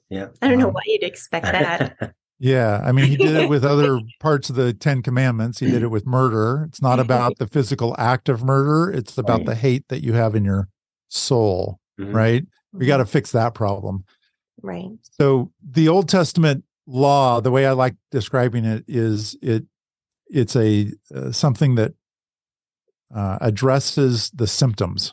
Yeah. 0.08 0.28
I 0.40 0.48
don't 0.48 0.58
know 0.58 0.68
um, 0.68 0.74
why 0.74 0.82
you'd 0.86 1.02
expect 1.02 1.46
that. 1.46 2.14
Yeah, 2.40 2.80
I 2.84 2.92
mean, 2.92 3.06
he 3.06 3.16
did 3.16 3.34
it 3.34 3.48
with 3.48 3.64
other 3.64 4.00
parts 4.20 4.48
of 4.48 4.54
the 4.54 4.72
Ten 4.72 5.02
Commandments. 5.02 5.58
He 5.58 5.68
did 5.70 5.82
it 5.82 5.88
with 5.88 6.06
murder. 6.06 6.66
It's 6.68 6.80
not 6.80 7.00
about 7.00 7.38
the 7.38 7.48
physical 7.48 7.96
act 7.98 8.28
of 8.28 8.44
murder. 8.44 8.92
It's 8.96 9.18
about 9.18 9.38
right. 9.38 9.46
the 9.46 9.54
hate 9.56 9.88
that 9.88 10.04
you 10.04 10.12
have 10.12 10.36
in 10.36 10.44
your 10.44 10.68
soul, 11.08 11.80
mm-hmm. 11.98 12.14
right? 12.14 12.46
We 12.72 12.86
got 12.86 12.98
to 12.98 13.02
mm-hmm. 13.02 13.10
fix 13.10 13.32
that 13.32 13.54
problem. 13.54 14.04
Right. 14.62 14.90
So 15.18 15.50
the 15.68 15.88
Old 15.88 16.08
Testament 16.08 16.64
law, 16.88 17.40
the 17.40 17.50
way 17.50 17.66
I 17.66 17.72
like 17.72 17.94
describing 18.10 18.64
it 18.64 18.84
is 18.88 19.36
it 19.42 19.64
it's 20.30 20.56
a 20.56 20.92
uh, 21.14 21.30
something 21.30 21.76
that 21.76 21.92
uh, 23.14 23.38
addresses 23.40 24.30
the 24.30 24.46
symptoms, 24.46 25.12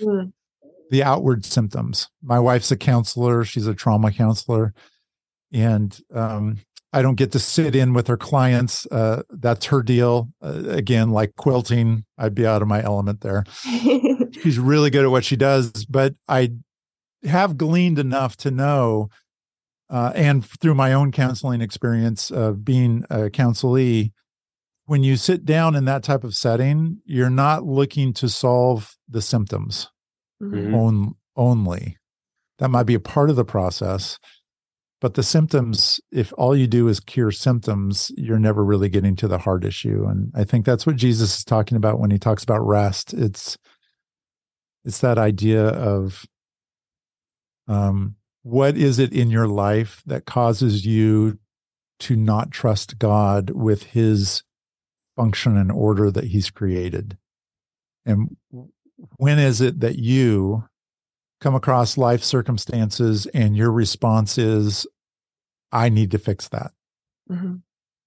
mm. 0.00 0.32
the 0.90 1.02
outward 1.02 1.44
symptoms. 1.44 2.08
My 2.22 2.40
wife's 2.40 2.70
a 2.70 2.76
counselor. 2.76 3.44
She's 3.44 3.66
a 3.66 3.74
trauma 3.74 4.10
counselor 4.12 4.74
and 5.52 5.98
um, 6.14 6.58
I 6.92 7.02
don't 7.02 7.16
get 7.16 7.32
to 7.32 7.38
sit 7.38 7.76
in 7.76 7.92
with 7.92 8.06
her 8.08 8.16
clients. 8.16 8.86
Uh, 8.86 9.22
that's 9.30 9.66
her 9.66 9.82
deal. 9.82 10.30
Uh, 10.42 10.62
again, 10.66 11.10
like 11.10 11.36
quilting, 11.36 12.04
I'd 12.18 12.34
be 12.34 12.46
out 12.46 12.62
of 12.62 12.68
my 12.68 12.82
element 12.82 13.20
there. 13.20 13.44
She's 14.42 14.58
really 14.58 14.90
good 14.90 15.04
at 15.04 15.10
what 15.10 15.24
she 15.24 15.36
does, 15.36 15.84
but 15.84 16.14
I 16.28 16.52
have 17.24 17.56
gleaned 17.56 17.98
enough 17.98 18.36
to 18.38 18.50
know, 18.50 19.10
uh, 19.90 20.12
and 20.14 20.44
through 20.44 20.74
my 20.74 20.92
own 20.92 21.12
counseling 21.12 21.60
experience 21.60 22.30
of 22.30 22.64
being 22.64 23.04
a 23.10 23.28
counselee, 23.30 24.12
when 24.86 25.02
you 25.02 25.16
sit 25.16 25.44
down 25.44 25.74
in 25.74 25.84
that 25.84 26.02
type 26.02 26.24
of 26.24 26.34
setting, 26.34 26.98
you're 27.04 27.30
not 27.30 27.64
looking 27.64 28.12
to 28.14 28.28
solve 28.28 28.96
the 29.08 29.22
symptoms 29.22 29.88
Mhm. 30.42 30.68
Mhm. 30.68 30.74
on, 30.74 31.14
only. 31.36 31.96
That 32.58 32.70
might 32.70 32.84
be 32.84 32.94
a 32.94 33.00
part 33.00 33.30
of 33.30 33.36
the 33.36 33.44
process. 33.44 34.18
But 35.00 35.14
the 35.14 35.22
symptoms, 35.22 35.98
if 36.12 36.32
all 36.36 36.54
you 36.54 36.66
do 36.66 36.86
is 36.88 37.00
cure 37.00 37.30
symptoms, 37.30 38.12
you're 38.18 38.38
never 38.38 38.62
really 38.62 38.90
getting 38.90 39.16
to 39.16 39.28
the 39.28 39.38
heart 39.38 39.64
issue. 39.64 40.04
And 40.06 40.30
I 40.34 40.44
think 40.44 40.66
that's 40.66 40.86
what 40.86 40.96
Jesus 40.96 41.38
is 41.38 41.44
talking 41.44 41.76
about 41.76 41.98
when 41.98 42.10
he 42.10 42.18
talks 42.18 42.42
about 42.44 42.66
rest. 42.66 43.14
It's 43.14 43.56
it's 44.84 44.98
that 45.00 45.18
idea 45.18 45.68
of 45.68 46.24
um, 47.68 48.16
what 48.42 48.76
is 48.76 48.98
it 48.98 49.12
in 49.12 49.30
your 49.30 49.48
life 49.48 50.02
that 50.06 50.24
causes 50.24 50.86
you 50.86 51.38
to 52.00 52.16
not 52.16 52.50
trust 52.50 52.98
God 52.98 53.50
with 53.50 53.82
his 53.82 54.42
function 55.16 55.56
and 55.56 55.70
order 55.70 56.10
that 56.10 56.24
he's 56.24 56.50
created? 56.50 57.18
And 58.06 58.36
when 59.16 59.38
is 59.38 59.60
it 59.60 59.80
that 59.80 59.98
you 59.98 60.64
come 61.40 61.54
across 61.54 61.98
life 61.98 62.22
circumstances 62.22 63.26
and 63.26 63.56
your 63.56 63.70
response 63.70 64.38
is, 64.38 64.86
I 65.72 65.88
need 65.88 66.10
to 66.12 66.18
fix 66.18 66.48
that? 66.48 66.72
Mhm. 67.30 67.62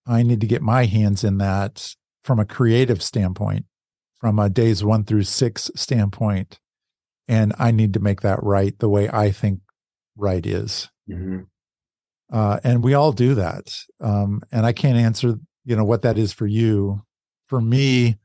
I 0.06 0.24
need 0.24 0.42
to 0.42 0.48
get 0.48 0.62
my 0.62 0.86
hands 0.86 1.24
in 1.24 1.38
that 1.38 1.96
from 2.24 2.40
a 2.40 2.46
creative 2.46 3.02
standpoint, 3.02 3.66
from 4.20 4.40
a 4.40 4.50
days 4.50 4.84
one 4.84 5.04
through 5.04 5.24
six 5.24 5.72
standpoint. 5.76 6.60
And 7.28 7.54
I 7.58 7.72
need 7.72 7.94
to 7.94 8.00
make 8.00 8.22
that 8.22 8.44
right 8.44 8.78
the 8.80 8.90
way 8.90 9.10
I 9.10 9.32
think 9.32 9.62
right 10.16 10.46
is. 10.46 10.90
Mhm. 11.10 11.48
Uh, 12.32 12.60
and 12.64 12.84
we 12.84 12.94
all 12.94 13.12
do 13.12 13.36
that. 13.36 13.76
Um, 14.02 14.42
and 14.52 14.66
I 14.66 14.74
can't 14.74 14.98
answer, 14.98 15.36
you 15.66 15.76
know, 15.76 15.84
what 15.84 16.02
that 16.02 16.18
is 16.18 16.34
for 16.34 16.48
you. 16.48 17.02
For 17.48 17.62
me, 17.62 18.18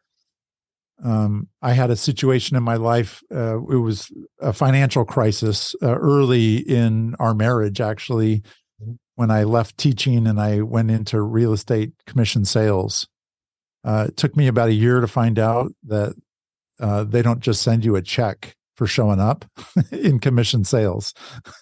um, 1.04 1.48
I 1.62 1.72
had 1.72 1.90
a 1.90 1.96
situation 1.96 2.56
in 2.56 2.62
my 2.62 2.76
life. 2.76 3.22
Uh, 3.32 3.58
it 3.68 3.76
was 3.76 4.10
a 4.40 4.52
financial 4.52 5.04
crisis 5.04 5.74
uh, 5.82 5.96
early 5.96 6.56
in 6.56 7.14
our 7.18 7.34
marriage, 7.34 7.80
actually, 7.80 8.42
when 9.16 9.30
I 9.30 9.44
left 9.44 9.76
teaching 9.78 10.26
and 10.26 10.40
I 10.40 10.62
went 10.62 10.90
into 10.90 11.20
real 11.20 11.52
estate 11.52 11.92
commission 12.06 12.44
sales. 12.44 13.06
Uh, 13.84 14.06
it 14.08 14.16
took 14.16 14.36
me 14.36 14.46
about 14.46 14.68
a 14.68 14.74
year 14.74 15.00
to 15.00 15.06
find 15.06 15.38
out 15.38 15.72
that 15.86 16.14
uh, 16.80 17.04
they 17.04 17.22
don't 17.22 17.40
just 17.40 17.62
send 17.62 17.84
you 17.84 17.96
a 17.96 18.02
check 18.02 18.56
for 18.78 18.86
showing 18.86 19.18
up 19.18 19.44
in 19.90 20.20
commission 20.20 20.62
sales. 20.62 21.12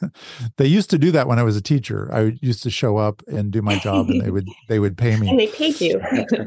they 0.58 0.66
used 0.66 0.90
to 0.90 0.98
do 0.98 1.10
that 1.12 1.26
when 1.26 1.38
I 1.38 1.42
was 1.42 1.56
a 1.56 1.62
teacher. 1.62 2.10
I 2.12 2.36
used 2.42 2.62
to 2.64 2.70
show 2.70 2.98
up 2.98 3.22
and 3.26 3.50
do 3.50 3.62
my 3.62 3.78
job, 3.78 4.10
and 4.10 4.20
they 4.20 4.30
would 4.30 4.46
they 4.68 4.78
would 4.78 4.98
pay 4.98 5.16
me 5.16 5.30
And 5.30 5.40
they 5.40 5.46
paid 5.48 5.80
you. 5.80 6.00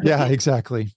yeah, 0.04 0.28
exactly. 0.28 0.96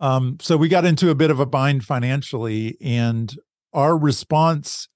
Um, 0.00 0.36
so 0.42 0.56
we 0.56 0.68
got 0.68 0.84
into 0.84 1.10
a 1.10 1.14
bit 1.14 1.30
of 1.30 1.38
a 1.38 1.46
bind 1.46 1.84
financially, 1.84 2.76
and 2.82 3.32
our 3.72 3.96
response 3.96 4.88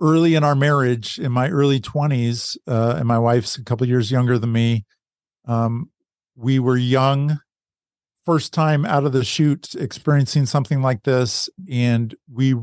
early 0.00 0.36
in 0.36 0.44
our 0.44 0.54
marriage, 0.54 1.18
in 1.18 1.32
my 1.32 1.50
early 1.50 1.80
twenties, 1.80 2.56
uh, 2.68 2.94
and 2.98 3.08
my 3.08 3.18
wife's 3.18 3.58
a 3.58 3.64
couple 3.64 3.86
years 3.88 4.12
younger 4.12 4.38
than 4.38 4.52
me. 4.52 4.84
Um, 5.46 5.90
we 6.36 6.60
were 6.60 6.76
young, 6.76 7.40
first 8.26 8.52
time 8.52 8.84
out 8.84 9.04
of 9.04 9.12
the 9.12 9.24
chute, 9.24 9.74
experiencing 9.76 10.44
something 10.46 10.82
like 10.82 11.04
this, 11.04 11.48
and 11.70 12.14
we, 12.30 12.54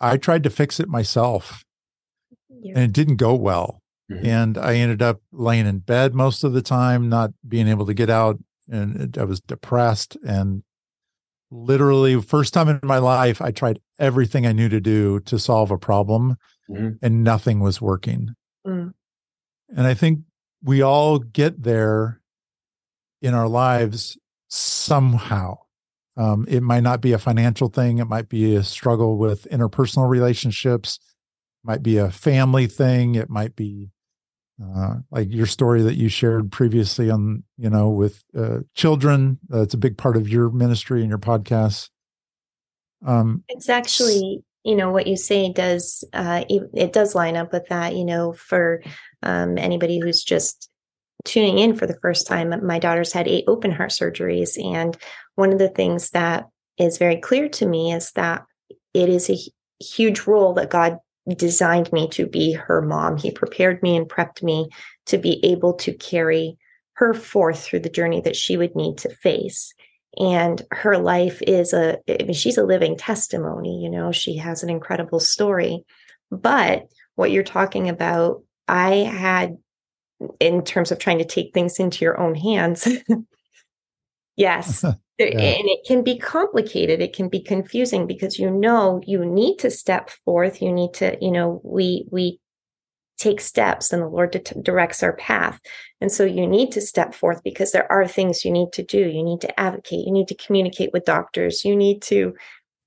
I 0.00 0.16
tried 0.18 0.42
to 0.42 0.50
fix 0.50 0.80
it 0.80 0.88
myself, 0.88 1.64
and 2.50 2.78
it 2.78 2.92
didn't 2.92 3.16
go 3.16 3.34
well 3.34 3.80
Mhm. 4.10 4.24
and 4.24 4.58
I 4.58 4.74
ended 4.76 5.02
up 5.02 5.20
laying 5.32 5.66
in 5.66 5.78
bed 5.80 6.14
most 6.14 6.44
of 6.44 6.52
the 6.52 6.62
time, 6.62 7.08
not 7.08 7.32
being 7.48 7.66
able 7.68 7.86
to 7.86 7.94
get 7.94 8.10
out, 8.10 8.38
and 8.68 8.96
it- 8.96 9.18
I 9.18 9.24
was 9.24 9.40
depressed. 9.40 10.16
And 10.24 10.62
literally, 11.50 12.20
first 12.20 12.52
time 12.54 12.68
in 12.68 12.80
my 12.84 12.98
life, 12.98 13.40
I 13.42 13.50
tried 13.50 13.80
everything 13.98 14.46
I 14.46 14.52
knew 14.52 14.68
to 14.68 14.80
do 14.80 15.20
to 15.20 15.38
solve 15.38 15.70
a 15.72 15.78
problem, 15.78 16.36
Mhm. 16.68 16.98
and 17.02 17.24
nothing 17.24 17.58
was 17.60 17.80
working. 17.80 18.34
Mm. 18.66 18.92
And 19.68 19.86
I 19.86 19.94
think 19.94 20.20
we 20.62 20.82
all 20.82 21.18
get 21.18 21.62
there 21.64 22.20
in 23.22 23.34
our 23.34 23.48
lives 23.48 24.16
somehow. 24.56 25.58
Um, 26.16 26.46
it 26.48 26.62
might 26.62 26.82
not 26.82 27.00
be 27.00 27.12
a 27.12 27.18
financial 27.18 27.68
thing. 27.68 27.98
It 27.98 28.06
might 28.06 28.28
be 28.28 28.56
a 28.56 28.62
struggle 28.62 29.18
with 29.18 29.46
interpersonal 29.50 30.08
relationships. 30.08 30.98
Might 31.62 31.82
be 31.82 31.98
a 31.98 32.10
family 32.10 32.66
thing. 32.66 33.16
It 33.16 33.28
might 33.28 33.54
be 33.54 33.90
uh, 34.62 34.94
like 35.10 35.30
your 35.30 35.46
story 35.46 35.82
that 35.82 35.96
you 35.96 36.08
shared 36.08 36.50
previously 36.50 37.10
on, 37.10 37.42
you 37.58 37.68
know, 37.68 37.90
with 37.90 38.24
uh, 38.36 38.60
children. 38.74 39.38
That's 39.48 39.74
a 39.74 39.78
big 39.78 39.98
part 39.98 40.16
of 40.16 40.28
your 40.28 40.50
ministry 40.50 41.00
and 41.00 41.10
your 41.10 41.18
podcast. 41.18 41.90
Um, 43.04 43.44
It's 43.48 43.68
actually, 43.68 44.42
you 44.64 44.74
know, 44.74 44.90
what 44.90 45.06
you 45.06 45.16
say 45.16 45.52
does 45.52 46.02
uh, 46.14 46.44
it, 46.48 46.62
it 46.72 46.92
does 46.94 47.14
line 47.14 47.36
up 47.36 47.52
with 47.52 47.66
that. 47.68 47.94
You 47.94 48.06
know, 48.06 48.32
for 48.32 48.82
um, 49.22 49.58
anybody 49.58 50.00
who's 50.00 50.24
just 50.24 50.70
tuning 51.26 51.58
in 51.58 51.76
for 51.76 51.86
the 51.86 51.98
first 52.00 52.26
time, 52.26 52.54
my 52.64 52.78
daughter's 52.78 53.12
had 53.12 53.28
eight 53.28 53.44
open 53.46 53.70
heart 53.70 53.90
surgeries, 53.90 54.62
and 54.62 54.96
one 55.34 55.52
of 55.52 55.58
the 55.58 55.68
things 55.68 56.10
that 56.10 56.46
is 56.78 56.98
very 56.98 57.16
clear 57.16 57.48
to 57.48 57.66
me 57.66 57.92
is 57.92 58.12
that 58.12 58.44
it 58.94 59.08
is 59.08 59.28
a 59.28 59.38
huge 59.82 60.26
role 60.26 60.54
that 60.54 60.70
God 60.70 60.98
designed 61.36 61.92
me 61.92 62.08
to 62.10 62.26
be 62.26 62.52
her 62.52 62.80
mom. 62.80 63.16
He 63.16 63.30
prepared 63.30 63.82
me 63.82 63.96
and 63.96 64.08
prepped 64.08 64.42
me 64.42 64.68
to 65.06 65.18
be 65.18 65.44
able 65.44 65.74
to 65.74 65.92
carry 65.92 66.56
her 66.94 67.12
forth 67.12 67.62
through 67.62 67.80
the 67.80 67.90
journey 67.90 68.20
that 68.22 68.36
she 68.36 68.56
would 68.56 68.74
need 68.74 68.98
to 68.98 69.14
face. 69.16 69.74
And 70.18 70.62
her 70.70 70.96
life 70.96 71.42
is 71.42 71.72
a 71.72 71.98
I 72.08 72.22
mean, 72.22 72.32
she's 72.32 72.56
a 72.56 72.64
living 72.64 72.96
testimony 72.96 73.82
you 73.82 73.90
know 73.90 74.12
she 74.12 74.36
has 74.36 74.62
an 74.62 74.70
incredible 74.70 75.20
story. 75.20 75.84
But 76.30 76.86
what 77.16 77.30
you're 77.30 77.42
talking 77.42 77.88
about 77.88 78.42
i 78.68 78.90
had 78.96 79.56
in 80.40 80.62
terms 80.62 80.90
of 80.90 80.98
trying 80.98 81.18
to 81.18 81.24
take 81.24 81.52
things 81.52 81.78
into 81.78 82.04
your 82.04 82.18
own 82.20 82.34
hands 82.34 82.88
yes 84.36 84.84
Yeah. 85.18 85.28
and 85.28 85.66
it 85.66 85.80
can 85.86 86.02
be 86.02 86.18
complicated 86.18 87.00
it 87.00 87.14
can 87.14 87.30
be 87.30 87.40
confusing 87.40 88.06
because 88.06 88.38
you 88.38 88.50
know 88.50 89.00
you 89.06 89.24
need 89.24 89.56
to 89.60 89.70
step 89.70 90.10
forth 90.26 90.60
you 90.60 90.70
need 90.70 90.92
to 90.94 91.16
you 91.22 91.30
know 91.30 91.62
we 91.64 92.06
we 92.10 92.38
take 93.16 93.40
steps 93.40 93.94
and 93.94 94.02
the 94.02 94.08
lord 94.08 94.32
di- 94.32 94.60
directs 94.60 95.02
our 95.02 95.14
path 95.14 95.58
and 96.02 96.12
so 96.12 96.22
you 96.22 96.46
need 96.46 96.70
to 96.72 96.82
step 96.82 97.14
forth 97.14 97.42
because 97.42 97.72
there 97.72 97.90
are 97.90 98.06
things 98.06 98.44
you 98.44 98.50
need 98.50 98.72
to 98.74 98.82
do 98.82 99.08
you 99.08 99.22
need 99.22 99.40
to 99.40 99.58
advocate 99.58 100.04
you 100.04 100.12
need 100.12 100.28
to 100.28 100.34
communicate 100.34 100.92
with 100.92 101.06
doctors 101.06 101.64
you 101.64 101.74
need 101.74 102.02
to 102.02 102.34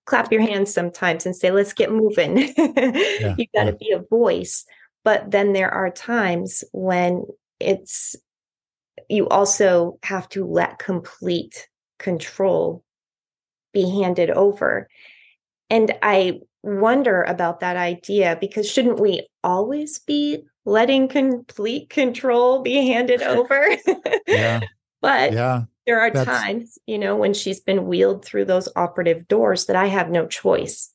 clap 0.05 0.31
your 0.31 0.41
hands 0.41 0.71
sometimes 0.71 1.25
and 1.25 1.35
say 1.35 1.49
let's 1.49 1.73
get 1.73 1.91
moving 1.91 2.37
you 2.57 3.45
got 3.55 3.63
to 3.63 3.71
yeah. 3.71 3.71
be 3.79 3.91
a 3.91 4.03
voice 4.07 4.65
but 5.03 5.31
then 5.31 5.53
there 5.53 5.71
are 5.71 5.89
times 5.89 6.63
when 6.71 7.23
it's 7.59 8.15
you 9.09 9.27
also 9.29 9.97
have 10.03 10.29
to 10.29 10.45
let 10.45 10.79
complete 10.79 11.67
control 11.97 12.83
be 13.73 13.89
handed 14.01 14.29
over. 14.29 14.87
And 15.69 15.93
I 16.01 16.39
wonder 16.63 17.23
about 17.23 17.59
that 17.61 17.77
idea 17.77 18.37
because 18.39 18.69
shouldn't 18.69 18.99
we 18.99 19.27
always 19.43 19.99
be 19.99 20.43
letting 20.65 21.07
complete 21.07 21.89
control 21.89 22.61
be 22.61 22.87
handed 22.87 23.21
over? 23.23 23.77
yeah, 24.27 24.59
but 25.01 25.33
yeah, 25.33 25.63
there 25.85 25.99
are 25.99 26.11
that's- 26.11 26.41
times, 26.41 26.77
you 26.85 26.97
know, 26.97 27.15
when 27.15 27.33
she's 27.33 27.59
been 27.59 27.85
wheeled 27.85 28.25
through 28.25 28.45
those 28.45 28.69
operative 28.75 29.27
doors 29.27 29.65
that 29.65 29.75
I 29.75 29.87
have 29.87 30.09
no 30.09 30.27
choice. 30.27 30.93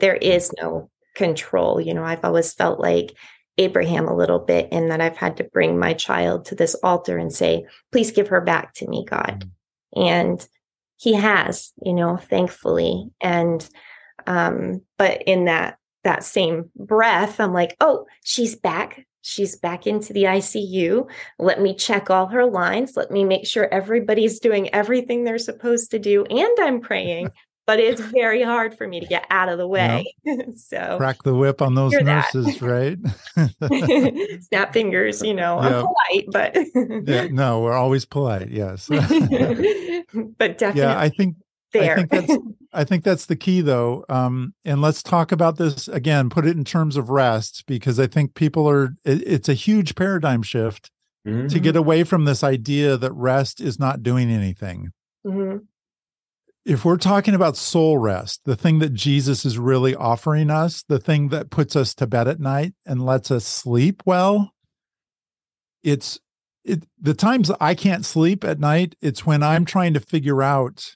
There 0.00 0.16
is 0.16 0.52
no 0.60 0.90
control. 1.18 1.80
You 1.80 1.92
know, 1.92 2.04
I've 2.04 2.24
always 2.24 2.54
felt 2.54 2.80
like 2.80 3.12
Abraham 3.58 4.06
a 4.06 4.16
little 4.16 4.38
bit 4.38 4.68
in 4.72 4.88
that 4.88 5.00
I've 5.00 5.16
had 5.16 5.36
to 5.38 5.44
bring 5.44 5.78
my 5.78 5.92
child 5.92 6.46
to 6.46 6.54
this 6.54 6.74
altar 6.76 7.18
and 7.18 7.32
say, 7.32 7.66
please 7.92 8.12
give 8.12 8.28
her 8.28 8.40
back 8.40 8.72
to 8.74 8.88
me, 8.88 9.04
God. 9.04 9.50
And 9.94 10.46
he 10.96 11.14
has, 11.14 11.72
you 11.84 11.92
know, 11.92 12.16
thankfully. 12.16 13.10
And 13.20 13.68
um, 14.26 14.82
but 14.96 15.22
in 15.26 15.46
that 15.46 15.78
that 16.04 16.24
same 16.24 16.70
breath, 16.76 17.40
I'm 17.40 17.52
like, 17.52 17.76
oh, 17.80 18.06
she's 18.24 18.54
back. 18.54 19.04
She's 19.22 19.56
back 19.56 19.86
into 19.86 20.12
the 20.12 20.24
ICU. 20.24 21.10
Let 21.38 21.60
me 21.60 21.74
check 21.74 22.08
all 22.08 22.26
her 22.28 22.46
lines. 22.46 22.96
Let 22.96 23.10
me 23.10 23.24
make 23.24 23.46
sure 23.46 23.68
everybody's 23.72 24.38
doing 24.38 24.72
everything 24.72 25.24
they're 25.24 25.38
supposed 25.38 25.90
to 25.90 25.98
do. 25.98 26.24
And 26.24 26.56
I'm 26.60 26.80
praying, 26.80 27.30
but 27.68 27.78
it's 27.78 28.00
very 28.00 28.42
hard 28.42 28.74
for 28.74 28.88
me 28.88 28.98
to 28.98 29.04
get 29.04 29.26
out 29.28 29.50
of 29.50 29.58
the 29.58 29.66
way. 29.68 30.10
so 30.56 30.96
crack 30.96 31.22
the 31.22 31.34
whip 31.34 31.60
on 31.60 31.74
those 31.74 31.92
nurses, 31.92 32.62
right? 32.62 32.96
snap 34.40 34.72
fingers, 34.72 35.20
you 35.22 35.34
know, 35.34 35.60
Yeah. 35.60 35.82
I'm 35.82 35.86
polite, 35.86 36.26
but 36.32 37.06
yeah, 37.06 37.26
no, 37.30 37.60
we're 37.60 37.74
always 37.74 38.06
polite. 38.06 38.48
Yes. 38.48 38.88
but 38.88 39.02
definitely 40.56 40.80
yeah, 40.80 40.98
I 40.98 41.10
think 41.10 41.36
there. 41.74 41.92
I 41.92 41.96
think 41.96 42.10
that's 42.10 42.38
I 42.72 42.84
think 42.84 43.04
that's 43.04 43.26
the 43.26 43.36
key 43.36 43.60
though. 43.60 44.06
Um, 44.08 44.54
and 44.64 44.80
let's 44.80 45.02
talk 45.02 45.30
about 45.30 45.58
this 45.58 45.88
again, 45.88 46.30
put 46.30 46.46
it 46.46 46.56
in 46.56 46.64
terms 46.64 46.96
of 46.96 47.10
rest, 47.10 47.64
because 47.66 48.00
I 48.00 48.06
think 48.06 48.34
people 48.34 48.66
are 48.66 48.94
it, 49.04 49.22
it's 49.26 49.48
a 49.50 49.54
huge 49.54 49.94
paradigm 49.94 50.42
shift 50.42 50.90
Mhm. 51.26 51.50
to 51.50 51.60
get 51.60 51.76
away 51.76 52.04
from 52.04 52.24
this 52.24 52.42
idea 52.42 52.96
that 52.96 53.12
rest 53.12 53.60
is 53.60 53.78
not 53.78 54.02
doing 54.02 54.30
anything. 54.30 54.92
Mhm. 55.26 55.66
If 56.68 56.84
we're 56.84 56.98
talking 56.98 57.34
about 57.34 57.56
soul 57.56 57.96
rest, 57.96 58.42
the 58.44 58.54
thing 58.54 58.78
that 58.80 58.92
Jesus 58.92 59.46
is 59.46 59.56
really 59.56 59.94
offering 59.94 60.50
us, 60.50 60.82
the 60.82 60.98
thing 60.98 61.30
that 61.30 61.48
puts 61.48 61.74
us 61.74 61.94
to 61.94 62.06
bed 62.06 62.28
at 62.28 62.40
night 62.40 62.74
and 62.84 63.06
lets 63.06 63.30
us 63.30 63.46
sleep 63.46 64.02
well, 64.04 64.52
it's 65.82 66.20
it 66.64 66.84
the 67.00 67.14
times 67.14 67.50
I 67.58 67.74
can't 67.74 68.04
sleep 68.04 68.44
at 68.44 68.60
night, 68.60 68.96
it's 69.00 69.24
when 69.24 69.42
I'm 69.42 69.64
trying 69.64 69.94
to 69.94 70.00
figure 70.00 70.42
out 70.42 70.94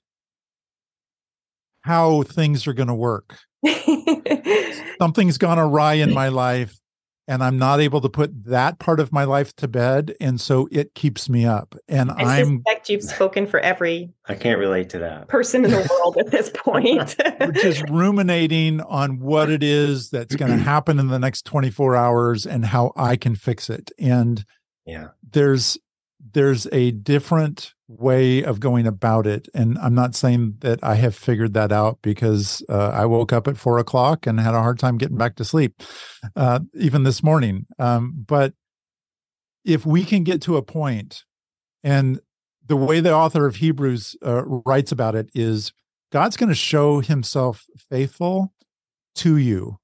how 1.80 2.22
things 2.22 2.66
are 2.66 2.74
going 2.74 2.88
to 2.88 2.94
work. 2.94 3.38
Something's 5.00 5.38
gone 5.38 5.58
awry 5.58 5.94
in 5.94 6.12
my 6.12 6.28
life 6.28 6.81
and 7.28 7.42
I'm 7.42 7.56
not 7.58 7.80
able 7.80 8.00
to 8.00 8.08
put 8.08 8.44
that 8.46 8.78
part 8.78 8.98
of 9.00 9.12
my 9.12 9.24
life 9.24 9.54
to 9.56 9.68
bed 9.68 10.14
and 10.20 10.40
so 10.40 10.68
it 10.72 10.94
keeps 10.94 11.28
me 11.28 11.44
up 11.46 11.74
and 11.88 12.10
I 12.10 12.40
I'm 12.40 12.56
suspect 12.58 12.88
you've 12.88 13.02
spoken 13.02 13.46
for 13.46 13.60
every 13.60 14.12
I 14.26 14.34
can't 14.34 14.58
relate 14.58 14.90
to 14.90 14.98
that. 15.00 15.28
person 15.28 15.64
in 15.64 15.70
the 15.70 15.78
world 15.90 16.16
at 16.18 16.30
this 16.30 16.50
point. 16.54 17.16
just 17.54 17.82
ruminating 17.90 18.80
on 18.82 19.18
what 19.20 19.50
it 19.50 19.62
is 19.62 20.10
that's 20.10 20.36
going 20.36 20.50
to 20.50 20.56
happen 20.62 20.98
in 20.98 21.08
the 21.08 21.18
next 21.18 21.44
24 21.46 21.96
hours 21.96 22.46
and 22.46 22.64
how 22.64 22.92
I 22.96 23.16
can 23.16 23.34
fix 23.36 23.68
it. 23.70 23.90
And 23.98 24.44
Yeah. 24.86 25.08
there's 25.32 25.78
there's 26.32 26.66
a 26.72 26.92
different 26.92 27.74
way 27.88 28.42
of 28.42 28.60
going 28.60 28.86
about 28.86 29.26
it. 29.26 29.48
And 29.54 29.76
I'm 29.78 29.94
not 29.94 30.14
saying 30.14 30.56
that 30.60 30.82
I 30.82 30.94
have 30.94 31.14
figured 31.14 31.54
that 31.54 31.72
out 31.72 31.98
because 32.02 32.64
uh, 32.68 32.90
I 32.90 33.06
woke 33.06 33.32
up 33.32 33.48
at 33.48 33.58
four 33.58 33.78
o'clock 33.78 34.26
and 34.26 34.40
had 34.40 34.54
a 34.54 34.62
hard 34.62 34.78
time 34.78 34.98
getting 34.98 35.18
back 35.18 35.36
to 35.36 35.44
sleep, 35.44 35.82
uh, 36.36 36.60
even 36.74 37.02
this 37.02 37.22
morning. 37.22 37.66
Um, 37.78 38.24
but 38.26 38.54
if 39.64 39.84
we 39.84 40.04
can 40.04 40.24
get 40.24 40.40
to 40.42 40.56
a 40.56 40.62
point, 40.62 41.24
and 41.84 42.20
the 42.66 42.76
way 42.76 43.00
the 43.00 43.14
author 43.14 43.46
of 43.46 43.56
Hebrews 43.56 44.16
uh, 44.24 44.44
writes 44.44 44.92
about 44.92 45.14
it 45.14 45.28
is 45.34 45.72
God's 46.12 46.36
going 46.36 46.48
to 46.48 46.54
show 46.54 47.00
himself 47.00 47.66
faithful 47.90 48.52
to 49.16 49.36
you 49.36 49.78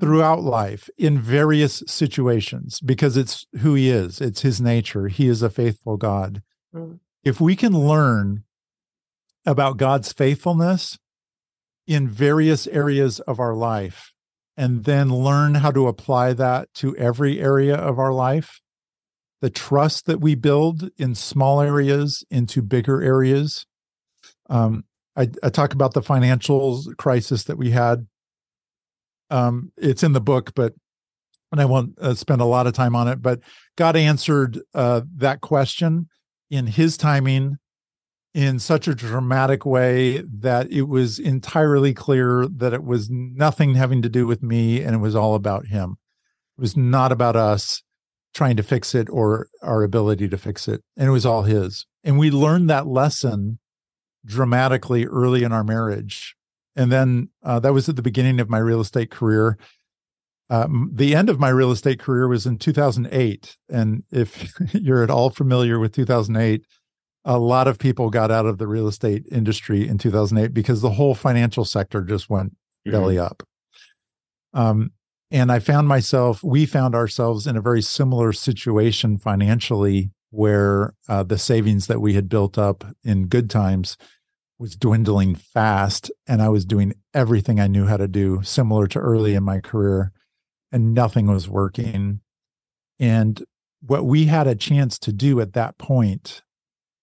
throughout 0.00 0.42
life 0.42 0.88
in 0.96 1.18
various 1.18 1.82
situations 1.86 2.80
because 2.80 3.16
it's 3.16 3.46
who 3.60 3.74
he 3.74 3.90
is, 3.90 4.20
it's 4.20 4.42
his 4.42 4.60
nature. 4.60 5.08
He 5.08 5.28
is 5.28 5.42
a 5.42 5.50
faithful 5.50 5.96
God. 5.96 6.42
Mm. 6.74 7.00
If 7.24 7.40
we 7.40 7.56
can 7.56 7.72
learn 7.72 8.44
about 9.44 9.76
God's 9.76 10.12
faithfulness 10.12 10.98
in 11.86 12.08
various 12.08 12.66
areas 12.68 13.20
of 13.20 13.40
our 13.40 13.54
life 13.54 14.12
and 14.56 14.84
then 14.84 15.08
learn 15.08 15.56
how 15.56 15.70
to 15.70 15.88
apply 15.88 16.32
that 16.34 16.72
to 16.74 16.96
every 16.96 17.40
area 17.40 17.74
of 17.74 17.98
our 17.98 18.12
life, 18.12 18.60
the 19.40 19.50
trust 19.50 20.06
that 20.06 20.20
we 20.20 20.34
build 20.34 20.90
in 20.96 21.14
small 21.14 21.60
areas 21.60 22.24
into 22.30 22.62
bigger 22.62 23.02
areas. 23.02 23.66
Um, 24.48 24.84
I, 25.16 25.28
I 25.42 25.48
talk 25.48 25.74
about 25.74 25.94
the 25.94 26.02
financial 26.02 26.84
crisis 26.96 27.44
that 27.44 27.58
we 27.58 27.70
had 27.70 28.06
um, 29.32 29.72
it's 29.76 30.02
in 30.02 30.12
the 30.12 30.20
book, 30.20 30.52
but 30.54 30.74
and 31.50 31.60
I 31.60 31.64
won't 31.64 31.98
uh, 31.98 32.14
spend 32.14 32.40
a 32.40 32.46
lot 32.46 32.66
of 32.66 32.72
time 32.72 32.94
on 32.96 33.08
it. 33.08 33.20
But 33.20 33.40
God 33.76 33.96
answered 33.96 34.60
uh, 34.74 35.02
that 35.16 35.40
question 35.40 36.08
in 36.50 36.66
His 36.66 36.96
timing 36.96 37.58
in 38.34 38.58
such 38.58 38.88
a 38.88 38.94
dramatic 38.94 39.66
way 39.66 40.22
that 40.22 40.70
it 40.70 40.82
was 40.82 41.18
entirely 41.18 41.92
clear 41.92 42.46
that 42.46 42.72
it 42.72 42.84
was 42.84 43.10
nothing 43.10 43.74
having 43.74 44.00
to 44.00 44.08
do 44.08 44.26
with 44.26 44.42
me 44.42 44.80
and 44.82 44.94
it 44.94 45.00
was 45.00 45.14
all 45.14 45.34
about 45.34 45.66
Him. 45.66 45.96
It 46.58 46.60
was 46.60 46.76
not 46.76 47.12
about 47.12 47.36
us 47.36 47.82
trying 48.34 48.56
to 48.56 48.62
fix 48.62 48.94
it 48.94 49.08
or 49.10 49.48
our 49.62 49.82
ability 49.82 50.28
to 50.28 50.38
fix 50.38 50.68
it, 50.68 50.82
and 50.96 51.08
it 51.08 51.12
was 51.12 51.26
all 51.26 51.42
His. 51.42 51.86
And 52.04 52.18
we 52.18 52.30
learned 52.30 52.70
that 52.70 52.86
lesson 52.86 53.58
dramatically 54.24 55.06
early 55.06 55.42
in 55.42 55.52
our 55.52 55.64
marriage 55.64 56.34
and 56.76 56.90
then 56.90 57.28
uh, 57.42 57.60
that 57.60 57.72
was 57.72 57.88
at 57.88 57.96
the 57.96 58.02
beginning 58.02 58.40
of 58.40 58.50
my 58.50 58.58
real 58.58 58.80
estate 58.80 59.10
career. 59.10 59.58
Um, 60.50 60.90
the 60.92 61.14
end 61.14 61.30
of 61.30 61.40
my 61.40 61.48
real 61.48 61.70
estate 61.70 61.98
career 61.98 62.28
was 62.28 62.46
in 62.46 62.58
2008, 62.58 63.56
and 63.70 64.02
if 64.10 64.52
you're 64.74 65.02
at 65.02 65.10
all 65.10 65.30
familiar 65.30 65.78
with 65.78 65.92
2008, 65.92 66.64
a 67.24 67.38
lot 67.38 67.68
of 67.68 67.78
people 67.78 68.10
got 68.10 68.30
out 68.30 68.46
of 68.46 68.58
the 68.58 68.66
real 68.66 68.88
estate 68.88 69.26
industry 69.30 69.86
in 69.86 69.96
2008 69.96 70.52
because 70.52 70.80
the 70.80 70.90
whole 70.90 71.14
financial 71.14 71.64
sector 71.64 72.02
just 72.02 72.28
went 72.28 72.56
belly 72.84 73.18
up. 73.18 73.42
Um, 74.52 74.90
and 75.30 75.50
I 75.50 75.60
found 75.60 75.88
myself, 75.88 76.42
we 76.42 76.66
found 76.66 76.94
ourselves 76.94 77.46
in 77.46 77.56
a 77.56 77.62
very 77.62 77.80
similar 77.80 78.32
situation 78.32 79.16
financially, 79.16 80.10
where 80.30 80.94
uh, 81.08 81.22
the 81.22 81.38
savings 81.38 81.86
that 81.86 82.00
we 82.00 82.14
had 82.14 82.28
built 82.28 82.58
up 82.58 82.84
in 83.04 83.28
good 83.28 83.48
times 83.48 83.96
was 84.58 84.76
dwindling 84.76 85.34
fast 85.34 86.10
and 86.26 86.40
I 86.40 86.48
was 86.48 86.64
doing 86.64 86.94
everything 87.14 87.58
I 87.58 87.66
knew 87.66 87.86
how 87.86 87.96
to 87.96 88.08
do, 88.08 88.42
similar 88.42 88.86
to 88.88 88.98
early 88.98 89.34
in 89.34 89.42
my 89.42 89.60
career, 89.60 90.12
and 90.70 90.94
nothing 90.94 91.26
was 91.26 91.48
working. 91.48 92.20
And 92.98 93.44
what 93.80 94.04
we 94.04 94.26
had 94.26 94.46
a 94.46 94.54
chance 94.54 94.98
to 95.00 95.12
do 95.12 95.40
at 95.40 95.54
that 95.54 95.78
point 95.78 96.42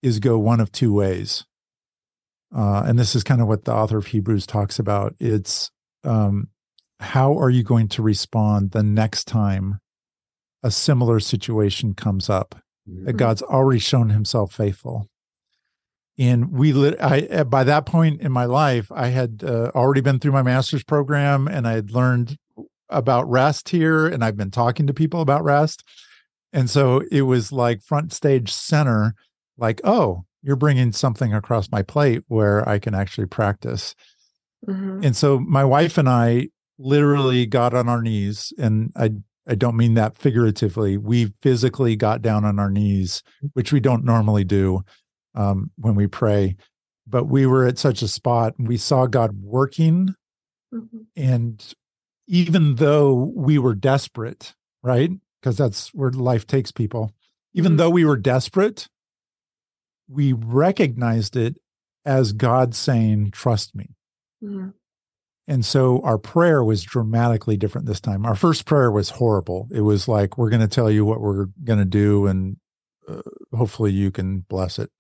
is 0.02 0.20
go 0.20 0.38
one 0.40 0.60
of 0.60 0.72
two 0.72 0.94
ways. 0.94 1.46
Uh, 2.56 2.84
and 2.86 2.98
this 2.98 3.16
is 3.16 3.24
kind 3.24 3.42
of 3.42 3.48
what 3.48 3.66
the 3.66 3.74
author 3.74 3.98
of 3.98 4.08
Hebrews 4.08 4.48
talks 4.48 4.80
about. 4.80 5.16
It's 5.20 5.70
um, 6.04 6.48
how 7.00 7.38
are 7.38 7.50
you 7.50 7.64
going 7.64 7.88
to 7.90 8.02
respond 8.02 8.72
the 8.72 8.84
next 8.84 9.26
time 9.26 9.80
a 10.64 10.72
similar 10.72 11.20
situation 11.20 11.94
comes 11.94 12.30
up 12.30 12.56
that 13.06 13.14
God's 13.14 13.42
already 13.42 13.80
shown 13.80 14.10
himself 14.10 14.54
faithful? 14.54 15.08
And 16.20 16.52
we 16.52 16.74
lit 16.74 17.02
i 17.02 17.44
by 17.46 17.64
that 17.64 17.86
point 17.86 18.22
in 18.22 18.32
my 18.32 18.46
life 18.46 18.92
i 18.92 19.08
had 19.08 19.42
uh, 19.44 19.72
already 19.74 20.02
been 20.02 20.20
through 20.20 20.34
my 20.34 20.44
master's 20.44 20.84
program 20.84 21.48
and 21.48 21.68
i 21.68 21.72
had 21.74 21.92
learned 21.92 22.38
about 22.90 23.28
rest 23.30 23.70
here 23.70 24.06
and 24.06 24.24
i've 24.24 24.38
been 24.38 24.52
talking 24.52 24.86
to 24.86 24.94
people 24.94 25.22
about 25.22 25.44
rest. 25.44 25.84
And 26.52 26.68
so 26.68 27.04
it 27.12 27.22
was 27.22 27.52
like 27.52 27.84
front 27.84 28.12
stage 28.12 28.52
center 28.52 29.14
like 29.58 29.80
oh 29.84 30.24
you're 30.42 30.56
bringing 30.56 30.92
something 30.92 31.32
across 31.34 31.70
my 31.72 31.84
plate 31.84 32.24
where 32.28 32.68
i 32.68 32.80
can 32.80 32.96
actually 32.96 33.28
practice. 33.28 33.94
Mhm. 34.68 35.06
and 35.06 35.16
so 35.16 35.40
my 35.40 35.64
wife 35.64 35.98
and 35.98 36.10
i 36.10 36.50
literally 36.80 37.46
got 37.46 37.74
on 37.74 37.88
our 37.88 38.02
knees 38.02 38.52
and 38.58 38.92
i 38.96 39.12
i 39.48 39.54
don't 39.56 39.78
mean 39.78 39.94
that 39.94 40.18
figuratively. 40.18 40.98
We 40.98 41.34
physically 41.44 41.96
got 41.96 42.22
down 42.24 42.44
on 42.44 42.58
our 42.60 42.72
knees 42.72 43.22
which 43.54 43.72
we 43.72 43.80
don't 43.80 44.04
normally 44.04 44.44
do 44.44 44.82
um, 45.36 45.72
when 45.78 45.96
we 45.96 46.08
pray. 46.08 46.56
But 47.08 47.26
we 47.26 47.46
were 47.46 47.66
at 47.66 47.80
such 47.80 48.02
a 48.02 48.08
spot 48.08 48.54
and 48.58 48.68
we 48.68 48.78
saw 48.78 49.08
God 49.08 49.42
working. 49.42 50.14
Mhm. 50.74 51.06
And 51.16 51.74
even 52.28 52.76
though 52.76 53.32
we 53.36 53.58
were 53.58 53.74
desperate, 53.76 54.54
right? 54.84 55.10
Because 55.42 55.58
that's 55.58 55.94
where 55.94 56.12
life 56.12 56.46
takes 56.46 56.72
people. 56.72 57.14
Even 57.54 57.74
Mhm. 57.74 57.78
though 57.78 57.90
we 57.90 58.06
were 58.06 58.18
desperate, 58.18 58.88
we 60.08 60.34
recognized 60.34 61.36
it 61.36 61.58
as 62.06 62.34
God 62.34 62.76
saying, 62.76 63.32
Trust 63.32 63.76
me. 63.76 63.96
Mhm. 64.44 64.74
And 65.48 65.66
so 65.66 66.00
our 66.02 66.20
prayer 66.20 66.64
was 66.64 66.84
dramatically 66.84 67.58
different 67.58 67.88
this 67.88 68.00
time. 68.00 68.24
Our 68.26 68.36
first 68.36 68.66
prayer 68.66 68.92
was 68.92 69.10
horrible. 69.12 69.68
It 69.72 69.82
was 69.82 70.08
like, 70.08 70.38
We're 70.38 70.50
going 70.52 70.62
to 70.62 70.68
tell 70.68 70.92
you 70.92 71.06
what 71.06 71.22
we're 71.22 71.48
going 71.64 71.80
to 71.80 71.86
do, 71.86 72.28
and 72.28 72.58
uh, 73.10 73.22
hopefully 73.58 73.92
you 73.92 74.12
can 74.12 74.40
bless 74.50 74.78
it. 74.80 74.92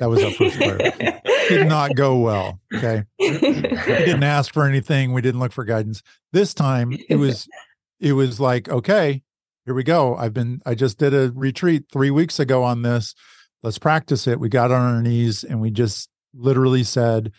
That 0.00 0.08
was 0.08 0.22
our 0.24 0.30
first 0.32 0.56
prayer. 0.56 1.20
Did 1.48 1.66
not 1.68 1.94
go 1.94 2.18
well. 2.18 2.60
Okay. 2.74 3.04
We 3.18 3.38
didn't 3.40 4.22
ask 4.22 4.52
for 4.54 4.64
anything. 4.64 5.12
We 5.12 5.20
didn't 5.20 5.40
look 5.40 5.52
for 5.52 5.64
guidance. 5.64 6.02
This 6.32 6.54
time 6.54 6.96
it 7.08 7.16
was, 7.16 7.46
it 8.00 8.12
was 8.14 8.38
like, 8.40 8.68
okay, 8.68 9.22
here 9.66 9.74
we 9.74 9.82
go. 9.82 10.16
I've 10.16 10.32
been, 10.32 10.60
I 10.64 10.74
just 10.74 10.98
did 10.98 11.12
a 11.14 11.32
retreat 11.34 11.84
three 11.92 12.10
weeks 12.10 12.38
ago 12.40 12.62
on 12.62 12.82
this. 12.82 13.14
Let's 13.62 13.78
practice 13.78 14.26
it. 14.26 14.40
We 14.40 14.48
got 14.48 14.70
on 14.72 14.80
our 14.96 15.02
knees 15.02 15.44
and 15.44 15.60
we 15.60 15.70
just 15.70 16.08
literally 16.34 16.84
said, 16.84 17.32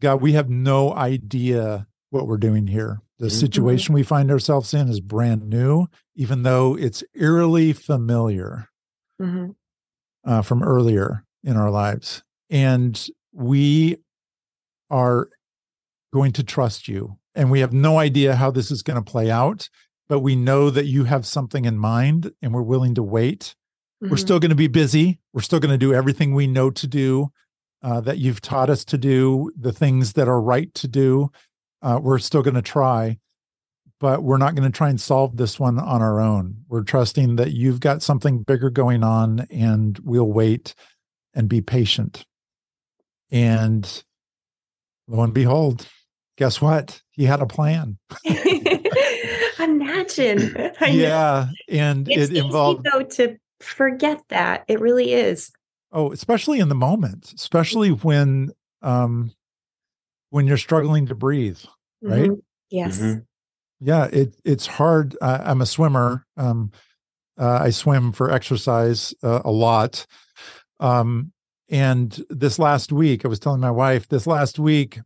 God, 0.00 0.20
we 0.22 0.32
have 0.32 0.48
no 0.50 0.94
idea 0.94 1.86
what 2.10 2.26
we're 2.28 2.36
doing 2.36 2.66
here. 2.66 3.00
The 3.18 3.26
Mhm. 3.26 3.40
situation 3.40 3.94
we 3.94 4.02
find 4.02 4.30
ourselves 4.30 4.74
in 4.74 4.88
is 4.88 5.00
brand 5.00 5.48
new, 5.48 5.86
even 6.14 6.42
though 6.42 6.76
it's 6.76 7.02
eerily 7.14 7.72
familiar 7.72 8.68
Mhm. 9.20 9.54
uh, 10.24 10.42
from 10.42 10.62
earlier 10.62 11.24
in 11.42 11.56
our 11.56 11.70
lives. 11.70 12.22
And 12.50 13.06
we 13.32 13.98
are 14.90 15.28
going 16.12 16.32
to 16.32 16.42
trust 16.42 16.88
you. 16.88 17.18
And 17.34 17.50
we 17.50 17.60
have 17.60 17.72
no 17.72 17.98
idea 17.98 18.36
how 18.36 18.50
this 18.50 18.70
is 18.70 18.82
going 18.82 19.02
to 19.02 19.10
play 19.10 19.30
out, 19.30 19.68
but 20.08 20.20
we 20.20 20.36
know 20.36 20.70
that 20.70 20.86
you 20.86 21.04
have 21.04 21.26
something 21.26 21.64
in 21.64 21.76
mind 21.78 22.32
and 22.40 22.54
we're 22.54 22.62
willing 22.62 22.94
to 22.94 23.02
wait. 23.02 23.54
We're 24.00 24.08
Mhm. 24.10 24.18
still 24.18 24.38
going 24.40 24.50
to 24.50 24.54
be 24.56 24.68
busy. 24.68 25.18
We're 25.32 25.40
still 25.42 25.60
going 25.60 25.72
to 25.72 25.78
do 25.78 25.92
everything 25.94 26.34
we 26.34 26.46
know 26.46 26.70
to 26.70 26.86
do, 26.86 27.30
uh, 27.82 28.00
that 28.02 28.18
you've 28.18 28.40
taught 28.40 28.70
us 28.70 28.84
to 28.86 28.98
do, 28.98 29.50
the 29.56 29.72
things 29.72 30.12
that 30.14 30.28
are 30.28 30.40
right 30.40 30.72
to 30.74 30.88
do. 30.88 31.30
Uh, 31.82 31.98
we're 32.02 32.18
still 32.18 32.42
going 32.42 32.54
to 32.54 32.62
try. 32.62 33.18
But 34.04 34.22
we're 34.22 34.36
not 34.36 34.54
going 34.54 34.70
to 34.70 34.76
try 34.76 34.90
and 34.90 35.00
solve 35.00 35.38
this 35.38 35.58
one 35.58 35.78
on 35.78 36.02
our 36.02 36.20
own. 36.20 36.54
We're 36.68 36.82
trusting 36.82 37.36
that 37.36 37.52
you've 37.52 37.80
got 37.80 38.02
something 38.02 38.42
bigger 38.42 38.68
going 38.68 39.02
on 39.02 39.46
and 39.50 39.98
we'll 40.00 40.30
wait 40.30 40.74
and 41.32 41.48
be 41.48 41.62
patient. 41.62 42.26
And 43.32 44.04
lo 45.08 45.22
and 45.22 45.32
behold, 45.32 45.88
guess 46.36 46.60
what? 46.60 47.00
He 47.12 47.24
had 47.24 47.40
a 47.40 47.46
plan. 47.46 47.96
Imagine. 49.58 50.54
yeah. 50.82 51.48
And 51.70 52.06
it 52.06 52.12
involves. 52.12 52.30
it's 52.30 52.30
it 52.30 52.36
involved 52.44 52.86
though 52.92 53.02
to 53.04 53.38
forget 53.60 54.20
that. 54.28 54.64
It 54.68 54.80
really 54.80 55.14
is. 55.14 55.50
Oh, 55.92 56.12
especially 56.12 56.58
in 56.60 56.68
the 56.68 56.74
moment, 56.74 57.32
especially 57.34 57.88
when 57.88 58.50
um 58.82 59.32
when 60.28 60.46
you're 60.46 60.58
struggling 60.58 61.06
to 61.06 61.14
breathe, 61.14 61.60
right? 62.02 62.28
Mhm. 62.28 62.42
Yes. 62.68 63.00
Mhm. 63.00 63.24
Yeah, 63.84 64.06
it 64.06 64.34
it's 64.44 64.66
hard. 64.66 65.14
Uh, 65.20 65.40
I'm 65.44 65.60
a 65.60 65.66
swimmer. 65.66 66.26
Um, 66.38 66.72
uh, 67.38 67.58
I 67.62 67.70
swim 67.70 68.12
for 68.12 68.30
exercise 68.30 69.14
uh, 69.22 69.42
a 69.44 69.50
lot. 69.50 70.06
Um, 70.80 71.32
and 71.68 72.24
this 72.30 72.58
last 72.58 72.92
week, 72.92 73.24
I 73.24 73.28
was 73.28 73.38
telling 73.38 73.60
my 73.60 73.70
wife 73.70 74.08
this 74.08 74.26
last 74.26 74.58
week, 74.58 75.00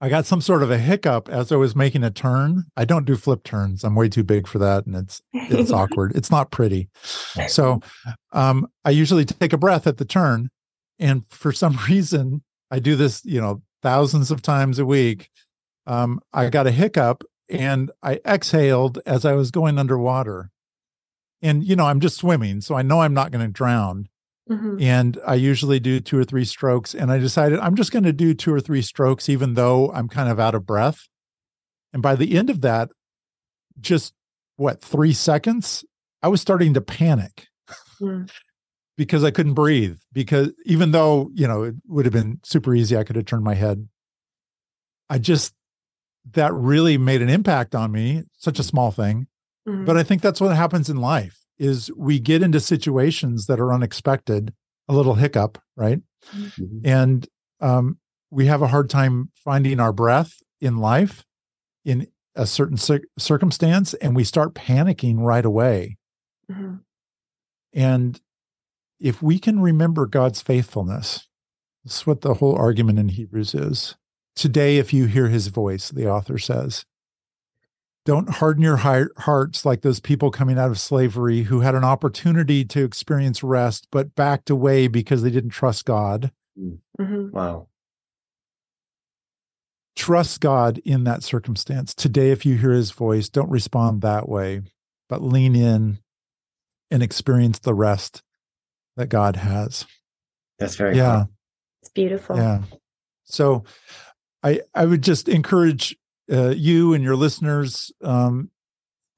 I 0.00 0.08
got 0.08 0.26
some 0.26 0.40
sort 0.40 0.62
of 0.62 0.70
a 0.70 0.78
hiccup 0.78 1.28
as 1.28 1.52
I 1.52 1.56
was 1.56 1.76
making 1.76 2.02
a 2.02 2.10
turn. 2.10 2.64
I 2.76 2.84
don't 2.84 3.06
do 3.06 3.16
flip 3.16 3.44
turns. 3.44 3.84
I'm 3.84 3.94
way 3.94 4.08
too 4.08 4.24
big 4.24 4.48
for 4.48 4.58
that, 4.58 4.84
and 4.86 4.96
it's 4.96 5.22
it's 5.32 5.70
awkward. 5.72 6.12
It's 6.16 6.30
not 6.30 6.50
pretty. 6.50 6.88
So, 7.46 7.80
um, 8.32 8.66
I 8.84 8.90
usually 8.90 9.24
take 9.24 9.52
a 9.52 9.58
breath 9.58 9.86
at 9.86 9.98
the 9.98 10.04
turn, 10.04 10.50
and 10.98 11.24
for 11.28 11.52
some 11.52 11.78
reason, 11.88 12.42
I 12.70 12.80
do 12.80 12.96
this. 12.96 13.24
You 13.24 13.40
know, 13.40 13.62
thousands 13.82 14.32
of 14.32 14.42
times 14.42 14.80
a 14.80 14.86
week. 14.86 15.30
Um, 15.86 16.20
I 16.32 16.50
got 16.50 16.66
a 16.66 16.72
hiccup 16.72 17.22
and 17.48 17.90
I 18.02 18.20
exhaled 18.24 19.00
as 19.06 19.24
I 19.24 19.32
was 19.32 19.50
going 19.50 19.78
underwater. 19.78 20.50
And, 21.42 21.62
you 21.64 21.76
know, 21.76 21.84
I'm 21.86 22.00
just 22.00 22.16
swimming, 22.16 22.60
so 22.60 22.74
I 22.74 22.82
know 22.82 23.00
I'm 23.02 23.14
not 23.14 23.30
going 23.30 23.44
to 23.46 23.52
drown. 23.52 24.08
Mhm. 24.50 24.80
And 24.80 25.18
I 25.26 25.34
usually 25.34 25.80
do 25.80 26.00
two 26.00 26.18
or 26.18 26.24
three 26.24 26.44
strokes. 26.44 26.94
And 26.94 27.10
I 27.10 27.18
decided 27.18 27.58
I'm 27.58 27.74
just 27.74 27.90
going 27.92 28.04
to 28.04 28.12
do 28.12 28.32
two 28.32 28.54
or 28.54 28.60
three 28.60 28.80
strokes, 28.82 29.28
even 29.28 29.54
though 29.54 29.90
I'm 29.92 30.08
kind 30.08 30.28
of 30.28 30.38
out 30.40 30.54
of 30.54 30.64
breath. 30.64 31.08
And 31.92 32.02
by 32.02 32.14
the 32.14 32.36
end 32.36 32.48
of 32.50 32.60
that, 32.62 32.90
just 33.80 34.14
what, 34.56 34.80
three 34.80 35.12
seconds, 35.12 35.84
I 36.22 36.28
was 36.28 36.40
starting 36.40 36.74
to 36.74 36.80
panic 36.80 37.46
Mm. 38.00 38.30
because 38.96 39.24
I 39.24 39.30
couldn't 39.30 39.54
breathe. 39.54 39.98
Because 40.12 40.52
even 40.64 40.92
though, 40.92 41.30
you 41.34 41.46
know, 41.48 41.64
it 41.64 41.74
would 41.86 42.06
have 42.06 42.12
been 42.12 42.40
super 42.44 42.74
easy, 42.74 42.96
I 42.96 43.04
could 43.04 43.16
have 43.16 43.24
turned 43.26 43.44
my 43.44 43.54
head. 43.54 43.88
I 45.10 45.18
just, 45.18 45.54
that 46.32 46.52
really 46.54 46.98
made 46.98 47.22
an 47.22 47.28
impact 47.28 47.74
on 47.74 47.92
me, 47.92 48.22
such 48.36 48.58
a 48.58 48.62
small 48.64 48.90
thing. 48.90 49.26
Mhm. 49.66 49.84
But 49.86 49.96
I 49.96 50.02
think 50.02 50.22
that's 50.22 50.40
what 50.40 50.56
happens 50.56 50.88
in 50.90 50.96
life 50.96 51.40
is 51.58 51.90
we 51.96 52.18
get 52.18 52.42
into 52.42 52.60
situations 52.60 53.46
that 53.46 53.58
are 53.60 53.72
unexpected, 53.72 54.52
a 54.88 54.94
little 54.94 55.14
hiccup, 55.14 55.58
right? 55.76 56.00
Mhm. 56.32 56.80
And 56.84 57.28
um, 57.60 57.98
we 58.30 58.46
have 58.46 58.60
a 58.62 58.66
hard 58.68 58.90
time 58.90 59.30
finding 59.34 59.80
our 59.80 59.92
breath 59.92 60.34
in 60.60 60.76
life 60.78 61.24
in 61.84 62.06
a 62.34 62.46
certain 62.46 62.76
cir- 62.76 63.04
circumstance, 63.18 63.94
and 63.94 64.14
we 64.14 64.24
start 64.24 64.54
panicking 64.54 65.18
right 65.20 65.44
away. 65.44 65.96
Mhm. 66.50 66.80
And 67.72 68.20
if 69.00 69.22
we 69.22 69.38
can 69.38 69.60
remember 69.60 70.06
God's 70.06 70.42
faithfulness, 70.42 71.28
this 71.84 72.00
is 72.00 72.06
what 72.06 72.20
the 72.20 72.34
whole 72.34 72.54
argument 72.56 72.98
in 72.98 73.08
Hebrews 73.10 73.54
is. 73.54 73.96
Today, 74.36 74.76
if 74.76 74.92
you 74.92 75.06
hear 75.06 75.28
his 75.28 75.48
voice, 75.48 75.88
the 75.90 76.08
author 76.08 76.38
says, 76.38 76.84
don't 78.04 78.28
harden 78.28 78.62
your 78.62 78.76
hearts 78.76 79.64
like 79.64 79.80
those 79.80 79.98
people 79.98 80.30
coming 80.30 80.58
out 80.58 80.70
of 80.70 80.78
slavery 80.78 81.42
who 81.42 81.60
had 81.60 81.74
an 81.74 81.82
opportunity 81.82 82.64
to 82.66 82.84
experience 82.84 83.42
rest, 83.42 83.88
but 83.90 84.14
backed 84.14 84.48
away 84.48 84.86
because 84.86 85.22
they 85.22 85.30
didn't 85.30 85.50
trust 85.50 85.84
God. 85.86 86.30
Mhm. 86.56 87.32
Wow. 87.32 87.66
Trust 89.96 90.40
God 90.40 90.78
in 90.84 91.02
that 91.04 91.24
circumstance. 91.24 91.94
Today, 91.94 92.30
if 92.30 92.46
you 92.46 92.56
hear 92.56 92.70
his 92.70 92.92
voice, 92.92 93.28
don't 93.28 93.50
respond 93.50 94.02
that 94.02 94.28
way, 94.28 94.62
but 95.08 95.22
lean 95.22 95.56
in 95.56 95.98
and 96.90 97.02
experience 97.02 97.58
the 97.58 97.74
rest 97.74 98.22
that 98.96 99.08
God 99.08 99.36
has. 99.36 99.84
That's 100.58 100.76
very 100.76 100.96
Yeah. 100.96 101.24
cool. 101.24 101.34
It's 101.82 101.90
beautiful. 101.90 102.36
Yeah. 102.36 102.62
So 103.24 103.64
I 104.46 104.60
I 104.74 104.86
would 104.86 105.02
just 105.02 105.28
encourage 105.28 105.96
uh, 106.30 106.50
you 106.50 106.94
and 106.94 107.02
your 107.02 107.16
listeners 107.16 107.92
um, 108.02 108.50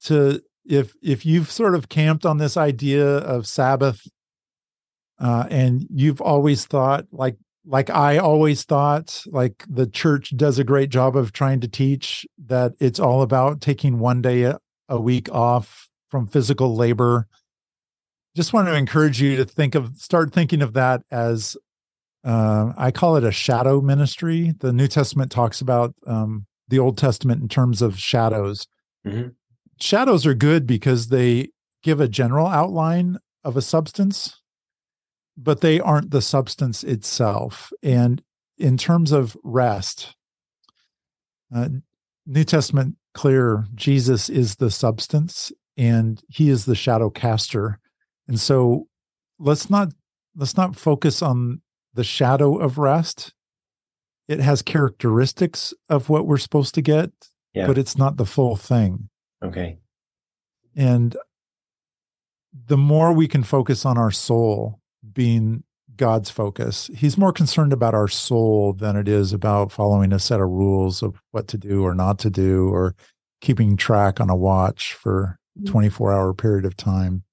to 0.05 0.41
if 0.65 0.93
if 1.03 1.25
you've 1.25 1.51
sort 1.51 1.75
of 1.75 1.89
camped 1.89 2.25
on 2.25 2.37
this 2.37 2.57
idea 2.57 3.05
of 3.05 3.45
Sabbath 3.45 4.07
uh, 5.19 5.45
and 5.49 5.85
you've 5.93 6.21
always 6.21 6.65
thought 6.65 7.05
like 7.11 7.37
like 7.65 7.91
I 7.91 8.17
always 8.17 8.63
thought 8.63 9.23
like 9.27 9.63
the 9.69 9.85
church 9.85 10.35
does 10.35 10.57
a 10.57 10.63
great 10.63 10.89
job 10.89 11.15
of 11.15 11.31
trying 11.31 11.59
to 11.61 11.67
teach 11.67 12.25
that 12.47 12.73
it's 12.79 12.99
all 12.99 13.21
about 13.21 13.61
taking 13.61 13.99
one 13.99 14.23
day 14.23 14.43
a, 14.43 14.59
a 14.87 14.99
week 14.99 15.29
off 15.31 15.89
from 16.09 16.25
physical 16.25 16.75
labor. 16.75 17.27
Just 18.35 18.53
want 18.53 18.67
to 18.67 18.75
encourage 18.75 19.21
you 19.21 19.35
to 19.37 19.45
think 19.45 19.75
of 19.75 19.95
start 19.97 20.33
thinking 20.33 20.63
of 20.63 20.73
that 20.73 21.03
as 21.11 21.55
uh, 22.23 22.73
I 22.77 22.91
call 22.91 23.15
it 23.15 23.23
a 23.23 23.31
shadow 23.31 23.81
ministry. 23.81 24.53
The 24.59 24.73
New 24.73 24.87
Testament 24.87 25.31
talks 25.31 25.61
about 25.61 25.95
um, 26.05 26.45
the 26.67 26.79
Old 26.79 26.97
Testament 26.97 27.41
in 27.41 27.47
terms 27.47 27.81
of 27.81 27.99
shadows. 27.99 28.67
Mhm. 29.05 29.35
Shadows 29.79 30.25
are 30.25 30.33
good 30.33 30.67
because 30.67 31.07
they 31.07 31.49
give 31.83 32.01
a 32.01 32.07
general 32.07 32.47
outline 32.47 33.17
of 33.43 33.55
a 33.55 33.61
substance, 33.61 34.41
but 35.37 35.61
they 35.61 35.79
aren't 35.79 36.11
the 36.11 36.21
substance 36.21 36.83
itself. 36.83 37.71
And 37.81 38.21
in 38.57 38.77
terms 38.77 39.11
of 39.13 39.37
rest, 39.43 40.15
uh, 41.55 41.69
New 42.25 42.43
Testament 42.43 42.95
clear 43.13 43.65
Jesus 43.73 44.29
is 44.29 44.57
the 44.57 44.69
substance 44.69 45.51
and 45.77 46.21
he 46.27 46.49
is 46.49 46.65
the 46.65 46.75
shadow 46.75 47.09
caster. 47.09 47.79
And 48.27 48.39
so 48.39 48.87
let's 49.39 49.69
not 49.69 49.93
let's 50.35 50.57
not 50.57 50.75
focus 50.75 51.21
on 51.21 51.61
the 51.93 52.03
shadow 52.03 52.57
of 52.57 52.77
rest. 52.77 53.33
It 54.27 54.39
has 54.39 54.61
characteristics 54.61 55.73
of 55.89 56.09
what 56.09 56.27
we're 56.27 56.37
supposed 56.37 56.75
to 56.75 56.81
get, 56.81 57.11
Yeah. 57.53 57.67
but 57.67 57.77
it's 57.77 57.97
not 57.97 58.17
the 58.17 58.25
full 58.25 58.55
thing. 58.55 59.09
Okay. 59.43 59.79
And 60.75 61.17
the 62.67 62.77
more 62.77 63.11
we 63.13 63.27
can 63.27 63.43
focus 63.43 63.85
on 63.85 63.97
our 63.97 64.11
soul 64.11 64.79
being 65.13 65.63
God's 65.97 66.29
focus, 66.29 66.89
He's 66.95 67.17
more 67.17 67.33
concerned 67.33 67.73
about 67.73 67.93
our 67.93 68.07
soul 68.07 68.73
than 68.73 68.95
it 68.95 69.07
is 69.07 69.33
about 69.33 69.71
following 69.71 70.13
a 70.13 70.19
set 70.19 70.39
of 70.39 70.47
rules 70.49 71.01
of 71.03 71.21
what 71.31 71.47
to 71.49 71.57
do 71.57 71.83
or 71.83 71.93
not 71.95 72.19
to 72.19 72.29
do 72.29 72.69
or 72.69 72.95
keeping 73.41 73.75
track 73.77 74.19
on 74.21 74.29
a 74.29 74.35
watch 74.35 74.93
for 74.93 75.39
Mhm. 75.59 75.65
24 75.67 76.13
hour 76.13 76.33
period 76.33 76.65
of 76.65 76.77
time. 76.77 77.23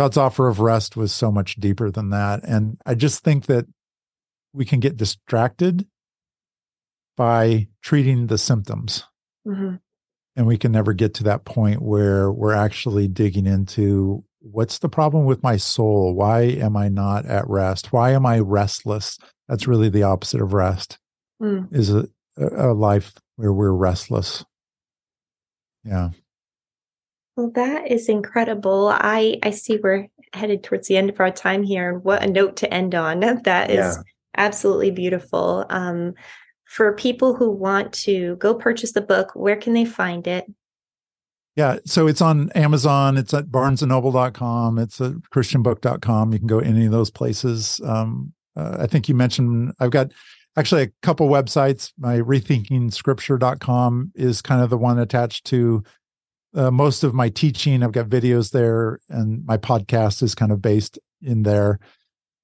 God's 0.00 0.16
offer 0.16 0.48
of 0.48 0.60
rest 0.60 0.96
was 0.96 1.12
so 1.12 1.30
much 1.30 1.56
deeper 1.56 1.90
than 1.90 2.08
that. 2.08 2.40
And 2.42 2.78
I 2.86 2.94
just 2.94 3.22
think 3.22 3.44
that 3.46 3.66
we 4.54 4.64
can 4.64 4.80
get 4.80 4.96
distracted 4.96 5.86
by 7.18 7.68
treating 7.82 8.26
the 8.28 8.38
symptoms 8.38 9.04
Mhm. 9.46 9.78
and 10.36 10.46
we 10.46 10.56
can 10.56 10.72
never 10.72 10.94
get 10.94 11.12
to 11.16 11.24
that 11.24 11.44
point 11.44 11.82
where 11.82 12.32
we're 12.32 12.54
actually 12.54 13.08
digging 13.08 13.46
into 13.46 14.24
what's 14.40 14.78
the 14.78 14.88
problem 14.88 15.26
with 15.26 15.42
my 15.42 15.58
soul 15.58 16.14
why 16.14 16.44
am 16.44 16.78
i 16.78 16.88
not 16.88 17.26
at 17.26 17.46
rest 17.46 17.92
why 17.92 18.12
am 18.12 18.24
i 18.24 18.38
restless 18.38 19.18
that's 19.48 19.68
really 19.68 19.90
the 19.90 20.02
opposite 20.02 20.40
of 20.40 20.54
rest 20.54 20.98
Mm. 21.42 21.68
is 21.76 21.90
a, 21.92 22.08
a 22.38 22.72
life 22.72 23.12
where 23.36 23.52
we're 23.52 23.72
restless 23.72 24.46
yeah 25.84 26.08
Well, 27.36 27.50
that 27.54 27.90
is 27.90 28.08
incredible. 28.08 28.88
I 28.92 29.38
I 29.42 29.50
see 29.50 29.78
we're 29.82 30.08
headed 30.32 30.62
towards 30.62 30.88
the 30.88 30.96
end 30.96 31.10
of 31.10 31.20
our 31.20 31.30
time 31.30 31.62
here, 31.62 31.90
and 31.94 32.04
what 32.04 32.22
a 32.22 32.26
note 32.26 32.56
to 32.56 32.72
end 32.72 32.94
on. 32.94 33.20
That 33.44 33.70
is 33.70 33.76
Yeah. 33.78 34.02
absolutely 34.36 34.90
beautiful. 34.90 35.64
Um, 35.70 36.14
for 36.64 36.94
people 36.94 37.34
who 37.34 37.50
want 37.50 37.92
to 37.92 38.36
go 38.36 38.54
purchase 38.54 38.92
the 38.92 39.00
book, 39.00 39.32
where 39.34 39.56
can 39.56 39.72
they 39.74 39.84
find 39.84 40.26
it? 40.26 40.44
yeah 41.56 41.78
so 41.84 42.06
it's 42.06 42.20
on 42.22 42.48
amazon 42.52 43.16
it's 43.18 43.34
at 43.34 43.46
barnesandnoble.com 43.46 44.78
it's 44.78 45.00
at 45.00 45.10
christianbook.com 45.34 46.32
you 46.32 46.38
can 46.38 46.46
go 46.46 46.60
any 46.60 46.86
of 46.86 46.92
those 46.92 47.10
places 47.10 47.80
um, 47.84 48.32
uh, 48.56 48.76
i 48.78 48.86
think 48.86 49.08
you 49.08 49.16
mentioned 49.16 49.72
i've 49.80 49.90
got 49.90 50.12
actually 50.56 50.82
a 50.82 50.92
couple 51.02 51.28
websites 51.28 51.92
my 51.98 52.18
rethinkingscripture.com 52.20 54.12
is 54.14 54.40
kind 54.40 54.62
of 54.62 54.70
the 54.70 54.78
one 54.78 54.98
attached 55.00 55.44
to 55.44 55.82
uh, 56.54 56.70
most 56.70 57.04
of 57.04 57.14
my 57.14 57.28
teaching 57.28 57.82
i've 57.82 57.92
got 57.92 58.08
videos 58.08 58.50
there 58.50 59.00
and 59.08 59.44
my 59.46 59.56
podcast 59.56 60.22
is 60.22 60.34
kind 60.34 60.52
of 60.52 60.60
based 60.62 60.98
in 61.22 61.42
there 61.42 61.78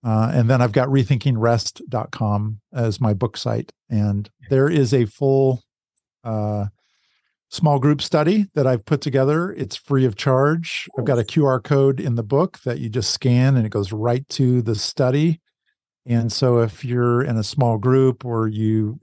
uh, 0.05 0.31
and 0.33 0.49
then 0.49 0.61
i've 0.61 0.73
got 0.73 0.89
rethinkingrest.com 0.89 2.61
as 2.73 3.01
my 3.01 3.15
book 3.15 3.37
site 3.37 3.73
and 3.89 4.31
there 4.51 4.69
is 4.69 4.93
a 4.93 5.07
full 5.07 5.63
uh, 6.25 6.67
small 7.51 7.79
group 7.79 8.03
study 8.03 8.47
that 8.55 8.67
I've 8.67 8.85
put 8.85 9.01
together. 9.01 9.53
It's 9.53 9.77
free 9.77 10.05
of 10.05 10.17
charge. 10.17 10.89
I've 10.99 11.05
got 11.05 11.19
a 11.19 11.25
QR 11.25 11.63
code 11.63 12.01
in 12.01 12.17
the 12.17 12.23
book 12.23 12.59
that 12.65 12.79
you 12.79 12.89
just 12.89 13.11
scan 13.11 13.57
and 13.57 13.65
it 13.65 13.71
goes 13.71 13.93
right 13.93 14.29
to 14.31 14.63
the 14.63 14.75
study. 14.75 15.41
And 16.09 16.31
so 16.31 16.61
if 16.61 16.85
you're 16.85 17.23
in 17.23 17.37
a 17.37 17.43
small 17.43 17.79
group 17.79 18.25
or 18.25 18.47
you 18.47 19.01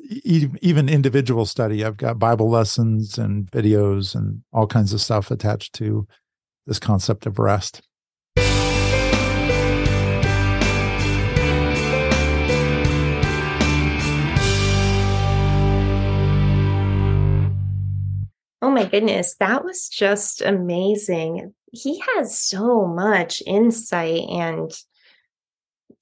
even 0.61 0.87
individual 0.87 1.45
study, 1.45 1.83
I've 1.83 1.97
got 1.97 2.17
Bible 2.17 2.49
lessons 2.49 3.17
and 3.17 3.51
videos 3.51 4.15
and 4.15 4.41
all 4.53 4.67
kinds 4.67 4.93
of 4.93 5.01
stuff 5.01 5.29
attached 5.29 5.73
to 5.73 6.07
this 6.65 6.79
concept 6.79 7.25
of 7.25 7.39
rest. 7.39 7.81
Oh 18.61 18.71
my 18.71 18.85
goodness, 18.85 19.35
that 19.41 19.65
was 19.65 19.89
just 19.89 20.41
amazing. 20.41 21.53
He 21.73 22.01
has 22.15 22.39
so 22.39 22.85
much 22.85 23.43
insight 23.45 24.21
and 24.29 24.71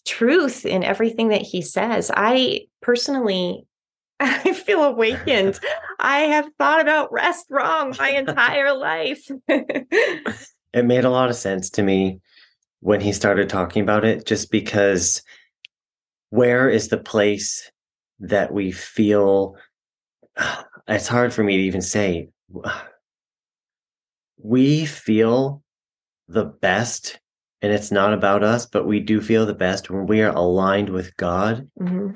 truth 0.05 0.65
in 0.65 0.83
everything 0.83 1.29
that 1.29 1.41
he 1.41 1.61
says. 1.61 2.11
I 2.15 2.61
personally 2.81 3.65
I 4.21 4.53
feel 4.53 4.83
awakened. 4.83 5.59
I 5.99 6.19
have 6.19 6.47
thought 6.59 6.79
about 6.79 7.11
rest 7.11 7.47
wrong 7.49 7.95
my 7.97 8.09
entire 8.09 8.71
life. 8.73 9.27
it 9.47 10.85
made 10.85 11.05
a 11.05 11.09
lot 11.09 11.29
of 11.29 11.35
sense 11.35 11.71
to 11.71 11.83
me 11.83 12.19
when 12.81 13.01
he 13.01 13.13
started 13.13 13.49
talking 13.49 13.81
about 13.81 14.05
it 14.05 14.27
just 14.27 14.51
because 14.51 15.23
where 16.29 16.69
is 16.69 16.89
the 16.89 16.99
place 16.99 17.71
that 18.19 18.53
we 18.53 18.71
feel 18.71 19.55
it's 20.87 21.07
hard 21.07 21.33
for 21.33 21.43
me 21.43 21.57
to 21.57 21.63
even 21.63 21.81
say 21.81 22.29
we 24.37 24.85
feel 24.85 25.63
the 26.27 26.45
best 26.45 27.19
and 27.61 27.71
it's 27.71 27.91
not 27.91 28.13
about 28.13 28.43
us 28.43 28.65
but 28.65 28.85
we 28.85 28.99
do 28.99 29.21
feel 29.21 29.45
the 29.45 29.53
best 29.53 29.89
when 29.89 30.05
we 30.05 30.21
are 30.21 30.35
aligned 30.35 30.89
with 30.89 31.15
god 31.17 31.67
mm-hmm. 31.79 32.11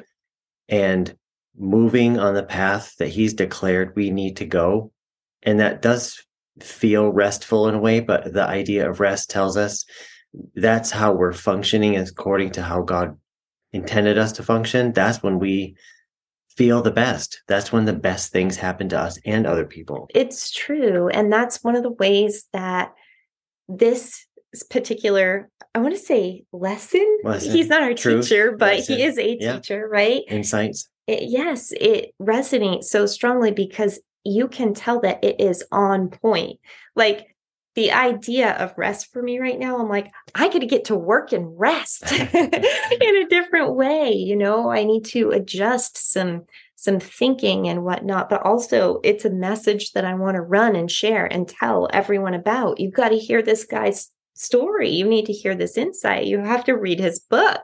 and 0.69 1.15
moving 1.57 2.19
on 2.19 2.33
the 2.33 2.43
path 2.43 2.93
that 2.97 3.09
he's 3.09 3.33
declared 3.33 3.95
we 3.95 4.11
need 4.11 4.37
to 4.37 4.45
go 4.45 4.91
and 5.43 5.59
that 5.59 5.81
does 5.81 6.21
feel 6.59 7.09
restful 7.09 7.67
in 7.67 7.75
a 7.75 7.79
way 7.79 7.99
but 7.99 8.33
the 8.33 8.45
idea 8.45 8.89
of 8.89 8.99
rest 8.99 9.29
tells 9.29 9.57
us 9.57 9.85
that's 10.55 10.91
how 10.91 11.13
we're 11.13 11.33
functioning 11.33 11.95
according 11.97 12.51
to 12.51 12.61
how 12.61 12.81
god 12.81 13.17
intended 13.71 14.17
us 14.17 14.31
to 14.31 14.43
function 14.43 14.91
that's 14.93 15.23
when 15.23 15.39
we 15.39 15.75
feel 16.55 16.81
the 16.81 16.91
best. 16.91 17.41
That's 17.47 17.71
when 17.71 17.85
the 17.85 17.93
best 17.93 18.31
things 18.31 18.57
happen 18.57 18.89
to 18.89 18.99
us 18.99 19.19
and 19.25 19.45
other 19.45 19.65
people. 19.65 20.07
It's 20.13 20.51
true. 20.51 21.09
And 21.09 21.31
that's 21.31 21.63
one 21.63 21.75
of 21.75 21.83
the 21.83 21.91
ways 21.91 22.45
that 22.53 22.93
this 23.67 24.24
particular, 24.63 25.49
I 25.73 25.79
want 25.79 25.93
to 25.93 25.99
say 25.99 26.43
lesson. 26.51 27.17
lesson. 27.23 27.51
He's 27.51 27.67
not 27.67 27.83
our 27.83 27.93
Truth. 27.93 28.29
teacher, 28.29 28.55
but 28.57 28.77
lesson. 28.77 28.97
he 28.97 29.03
is 29.03 29.17
a 29.17 29.37
yeah. 29.39 29.55
teacher, 29.55 29.87
right? 29.87 30.21
Insights. 30.27 30.89
It, 31.07 31.29
yes, 31.29 31.71
it 31.73 32.13
resonates 32.21 32.85
so 32.85 33.05
strongly 33.05 33.51
because 33.51 33.99
you 34.23 34.47
can 34.47 34.73
tell 34.73 34.99
that 35.01 35.23
it 35.23 35.39
is 35.39 35.63
on 35.71 36.09
point. 36.09 36.59
Like 36.95 37.35
the 37.75 37.91
idea 37.91 38.53
of 38.53 38.77
rest 38.77 39.11
for 39.11 39.21
me 39.21 39.37
right 39.37 39.59
now, 39.59 39.79
I'm 39.79 39.89
like, 39.89 40.11
I 40.33 40.49
could 40.49 40.67
get 40.69 40.85
to 40.85 40.95
work 40.95 41.33
and 41.33 41.59
rest 41.59 42.11
in 42.11 43.15
a 43.15 43.27
different 43.29 43.75
way. 43.75 44.13
You 44.13 44.35
know, 44.35 44.71
I 44.71 44.83
need 44.83 45.05
to 45.05 45.31
adjust 45.31 46.11
some 46.11 46.45
some 46.77 46.99
thinking 46.99 47.67
and 47.67 47.83
whatnot, 47.83 48.29
but 48.29 48.45
also 48.45 48.99
it's 49.03 49.25
a 49.25 49.29
message 49.29 49.93
that 49.93 50.05
I 50.05 50.13
want 50.13 50.35
to 50.35 50.41
run 50.41 50.75
and 50.75 50.91
share 50.91 51.25
and 51.25 51.47
tell 51.47 51.89
everyone 51.91 52.33
about. 52.33 52.79
You've 52.79 52.93
got 52.93 53.09
to 53.09 53.17
hear 53.17 53.41
this 53.41 53.65
guy's 53.65 54.11
story. 54.35 54.89
You 54.89 55.07
need 55.07 55.25
to 55.25 55.33
hear 55.33 55.55
this 55.55 55.77
insight. 55.77 56.27
You 56.27 56.39
have 56.39 56.63
to 56.65 56.73
read 56.73 56.99
his 56.99 57.19
book. 57.19 57.61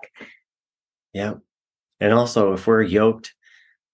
Yeah. 1.13 1.35
And 1.99 2.13
also, 2.13 2.53
if 2.53 2.65
we're 2.65 2.81
yoked 2.81 3.33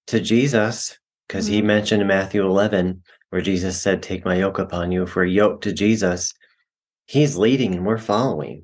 to 0.08 0.22
Jesus, 0.22 0.98
because 1.28 1.46
mm-hmm. 1.46 1.56
he 1.56 1.62
mentioned 1.62 2.02
in 2.02 2.08
Matthew 2.08 2.46
11, 2.46 3.04
where 3.30 3.42
Jesus 3.42 3.82
said, 3.82 4.02
Take 4.02 4.24
my 4.24 4.36
yoke 4.36 4.60
upon 4.60 4.92
you. 4.92 5.04
If 5.04 5.16
we're 5.16 5.26
yoked 5.26 5.64
to 5.66 5.74
Jesus, 5.74 6.34
he's 7.06 7.36
leading 7.36 7.74
and 7.74 7.86
we're 7.86 7.98
following. 7.98 8.64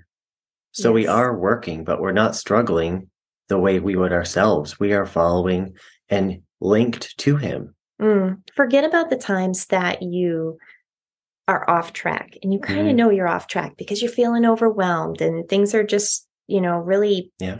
So 0.71 0.89
yes. 0.89 0.93
we 0.93 1.07
are 1.07 1.37
working, 1.37 1.83
but 1.83 1.99
we're 1.99 2.13
not 2.13 2.35
struggling 2.35 3.09
the 3.49 3.59
way 3.59 3.79
we 3.79 3.95
would 3.95 4.13
ourselves. 4.13 4.79
We 4.79 4.93
are 4.93 5.05
following 5.05 5.75
and 6.09 6.41
linked 6.61 7.17
to 7.19 7.35
him. 7.35 7.75
Mm. 8.01 8.41
Forget 8.55 8.83
about 8.83 9.09
the 9.09 9.17
times 9.17 9.65
that 9.67 10.01
you 10.01 10.57
are 11.47 11.69
off 11.69 11.93
track 11.93 12.37
and 12.41 12.53
you 12.53 12.59
kind 12.59 12.87
of 12.87 12.93
mm. 12.93 12.95
know 12.95 13.09
you're 13.09 13.27
off 13.27 13.47
track 13.47 13.75
because 13.77 14.01
you're 14.01 14.11
feeling 14.11 14.45
overwhelmed 14.45 15.21
and 15.21 15.47
things 15.49 15.75
are 15.75 15.83
just, 15.83 16.27
you 16.47 16.61
know, 16.61 16.77
really 16.77 17.31
yeah 17.39 17.59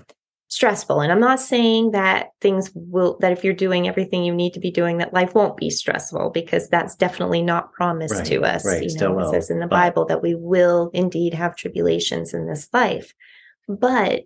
stressful. 0.54 1.02
And 1.02 1.12
I'm 1.12 1.20
not 1.20 1.40
saying 1.40 1.92
that 1.92 2.30
things 2.40 2.72
will, 2.76 3.18
that 3.22 3.32
if 3.32 3.44
you're 3.44 3.54
doing 3.54 3.88
everything 3.88 4.24
you 4.24 4.34
need 4.34 4.54
to 4.54 4.60
be 4.60 4.72
doing, 4.72 5.00
that 5.00 5.14
life 5.14 5.34
won't 5.34 5.58
be 5.58 5.70
stressful 5.70 6.30
because 6.30 6.70
that's 6.70 6.96
definitely 6.96 7.42
not 7.42 7.74
promised 7.74 8.14
right, 8.14 8.26
to 8.28 8.44
us. 8.44 8.66
Right, 8.66 8.84
you 8.84 8.96
know, 8.98 9.20
it 9.20 9.32
says 9.32 9.50
in 9.50 9.60
the 9.60 9.68
but... 9.68 9.76
Bible 9.76 10.06
that 10.06 10.22
we 10.22 10.36
will 10.36 10.92
indeed 10.94 11.34
have 11.34 11.56
tribulations 11.56 12.34
in 12.34 12.48
this 12.48 12.70
life. 12.72 13.14
But 13.68 14.22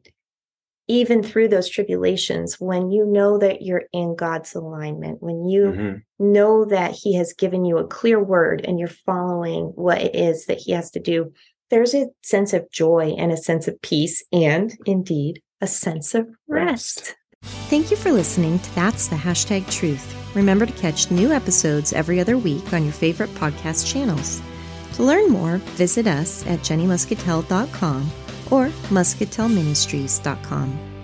even 0.87 1.21
through 1.21 1.49
those 1.49 1.69
tribulations, 1.69 2.55
when 2.59 2.91
you 2.91 3.05
know 3.05 3.37
that 3.37 3.61
you're 3.61 3.83
in 3.91 4.15
God's 4.15 4.55
alignment, 4.55 5.21
when 5.21 5.47
you 5.47 5.63
mm-hmm. 5.63 6.31
know 6.31 6.65
that 6.65 6.91
He 6.91 7.15
has 7.15 7.33
given 7.33 7.65
you 7.65 7.77
a 7.77 7.87
clear 7.87 8.23
word 8.23 8.63
and 8.65 8.79
you're 8.79 8.87
following 8.87 9.65
what 9.75 10.01
it 10.01 10.15
is 10.15 10.45
that 10.45 10.59
He 10.59 10.71
has 10.71 10.91
to 10.91 10.99
do, 10.99 11.33
there's 11.69 11.93
a 11.93 12.07
sense 12.23 12.53
of 12.53 12.71
joy 12.71 13.13
and 13.17 13.31
a 13.31 13.37
sense 13.37 13.67
of 13.67 13.81
peace 13.81 14.23
and 14.31 14.77
indeed 14.85 15.41
a 15.59 15.67
sense 15.67 16.15
of 16.15 16.27
rest. 16.47 17.15
Thank 17.41 17.91
you 17.91 17.97
for 17.97 18.11
listening 18.11 18.59
to 18.59 18.75
That's 18.75 19.07
the 19.07 19.15
Hashtag 19.15 19.69
Truth. 19.69 20.15
Remember 20.35 20.65
to 20.65 20.73
catch 20.73 21.11
new 21.11 21.31
episodes 21.31 21.93
every 21.93 22.19
other 22.19 22.37
week 22.37 22.73
on 22.73 22.83
your 22.83 22.93
favorite 22.93 23.29
podcast 23.31 23.91
channels. 23.91 24.41
To 24.93 25.03
learn 25.03 25.29
more, 25.29 25.57
visit 25.75 26.07
us 26.07 26.45
at 26.47 26.59
jennymuscatel.com 26.59 28.11
or 28.51 28.67
muscatelministries.com. 28.89 30.96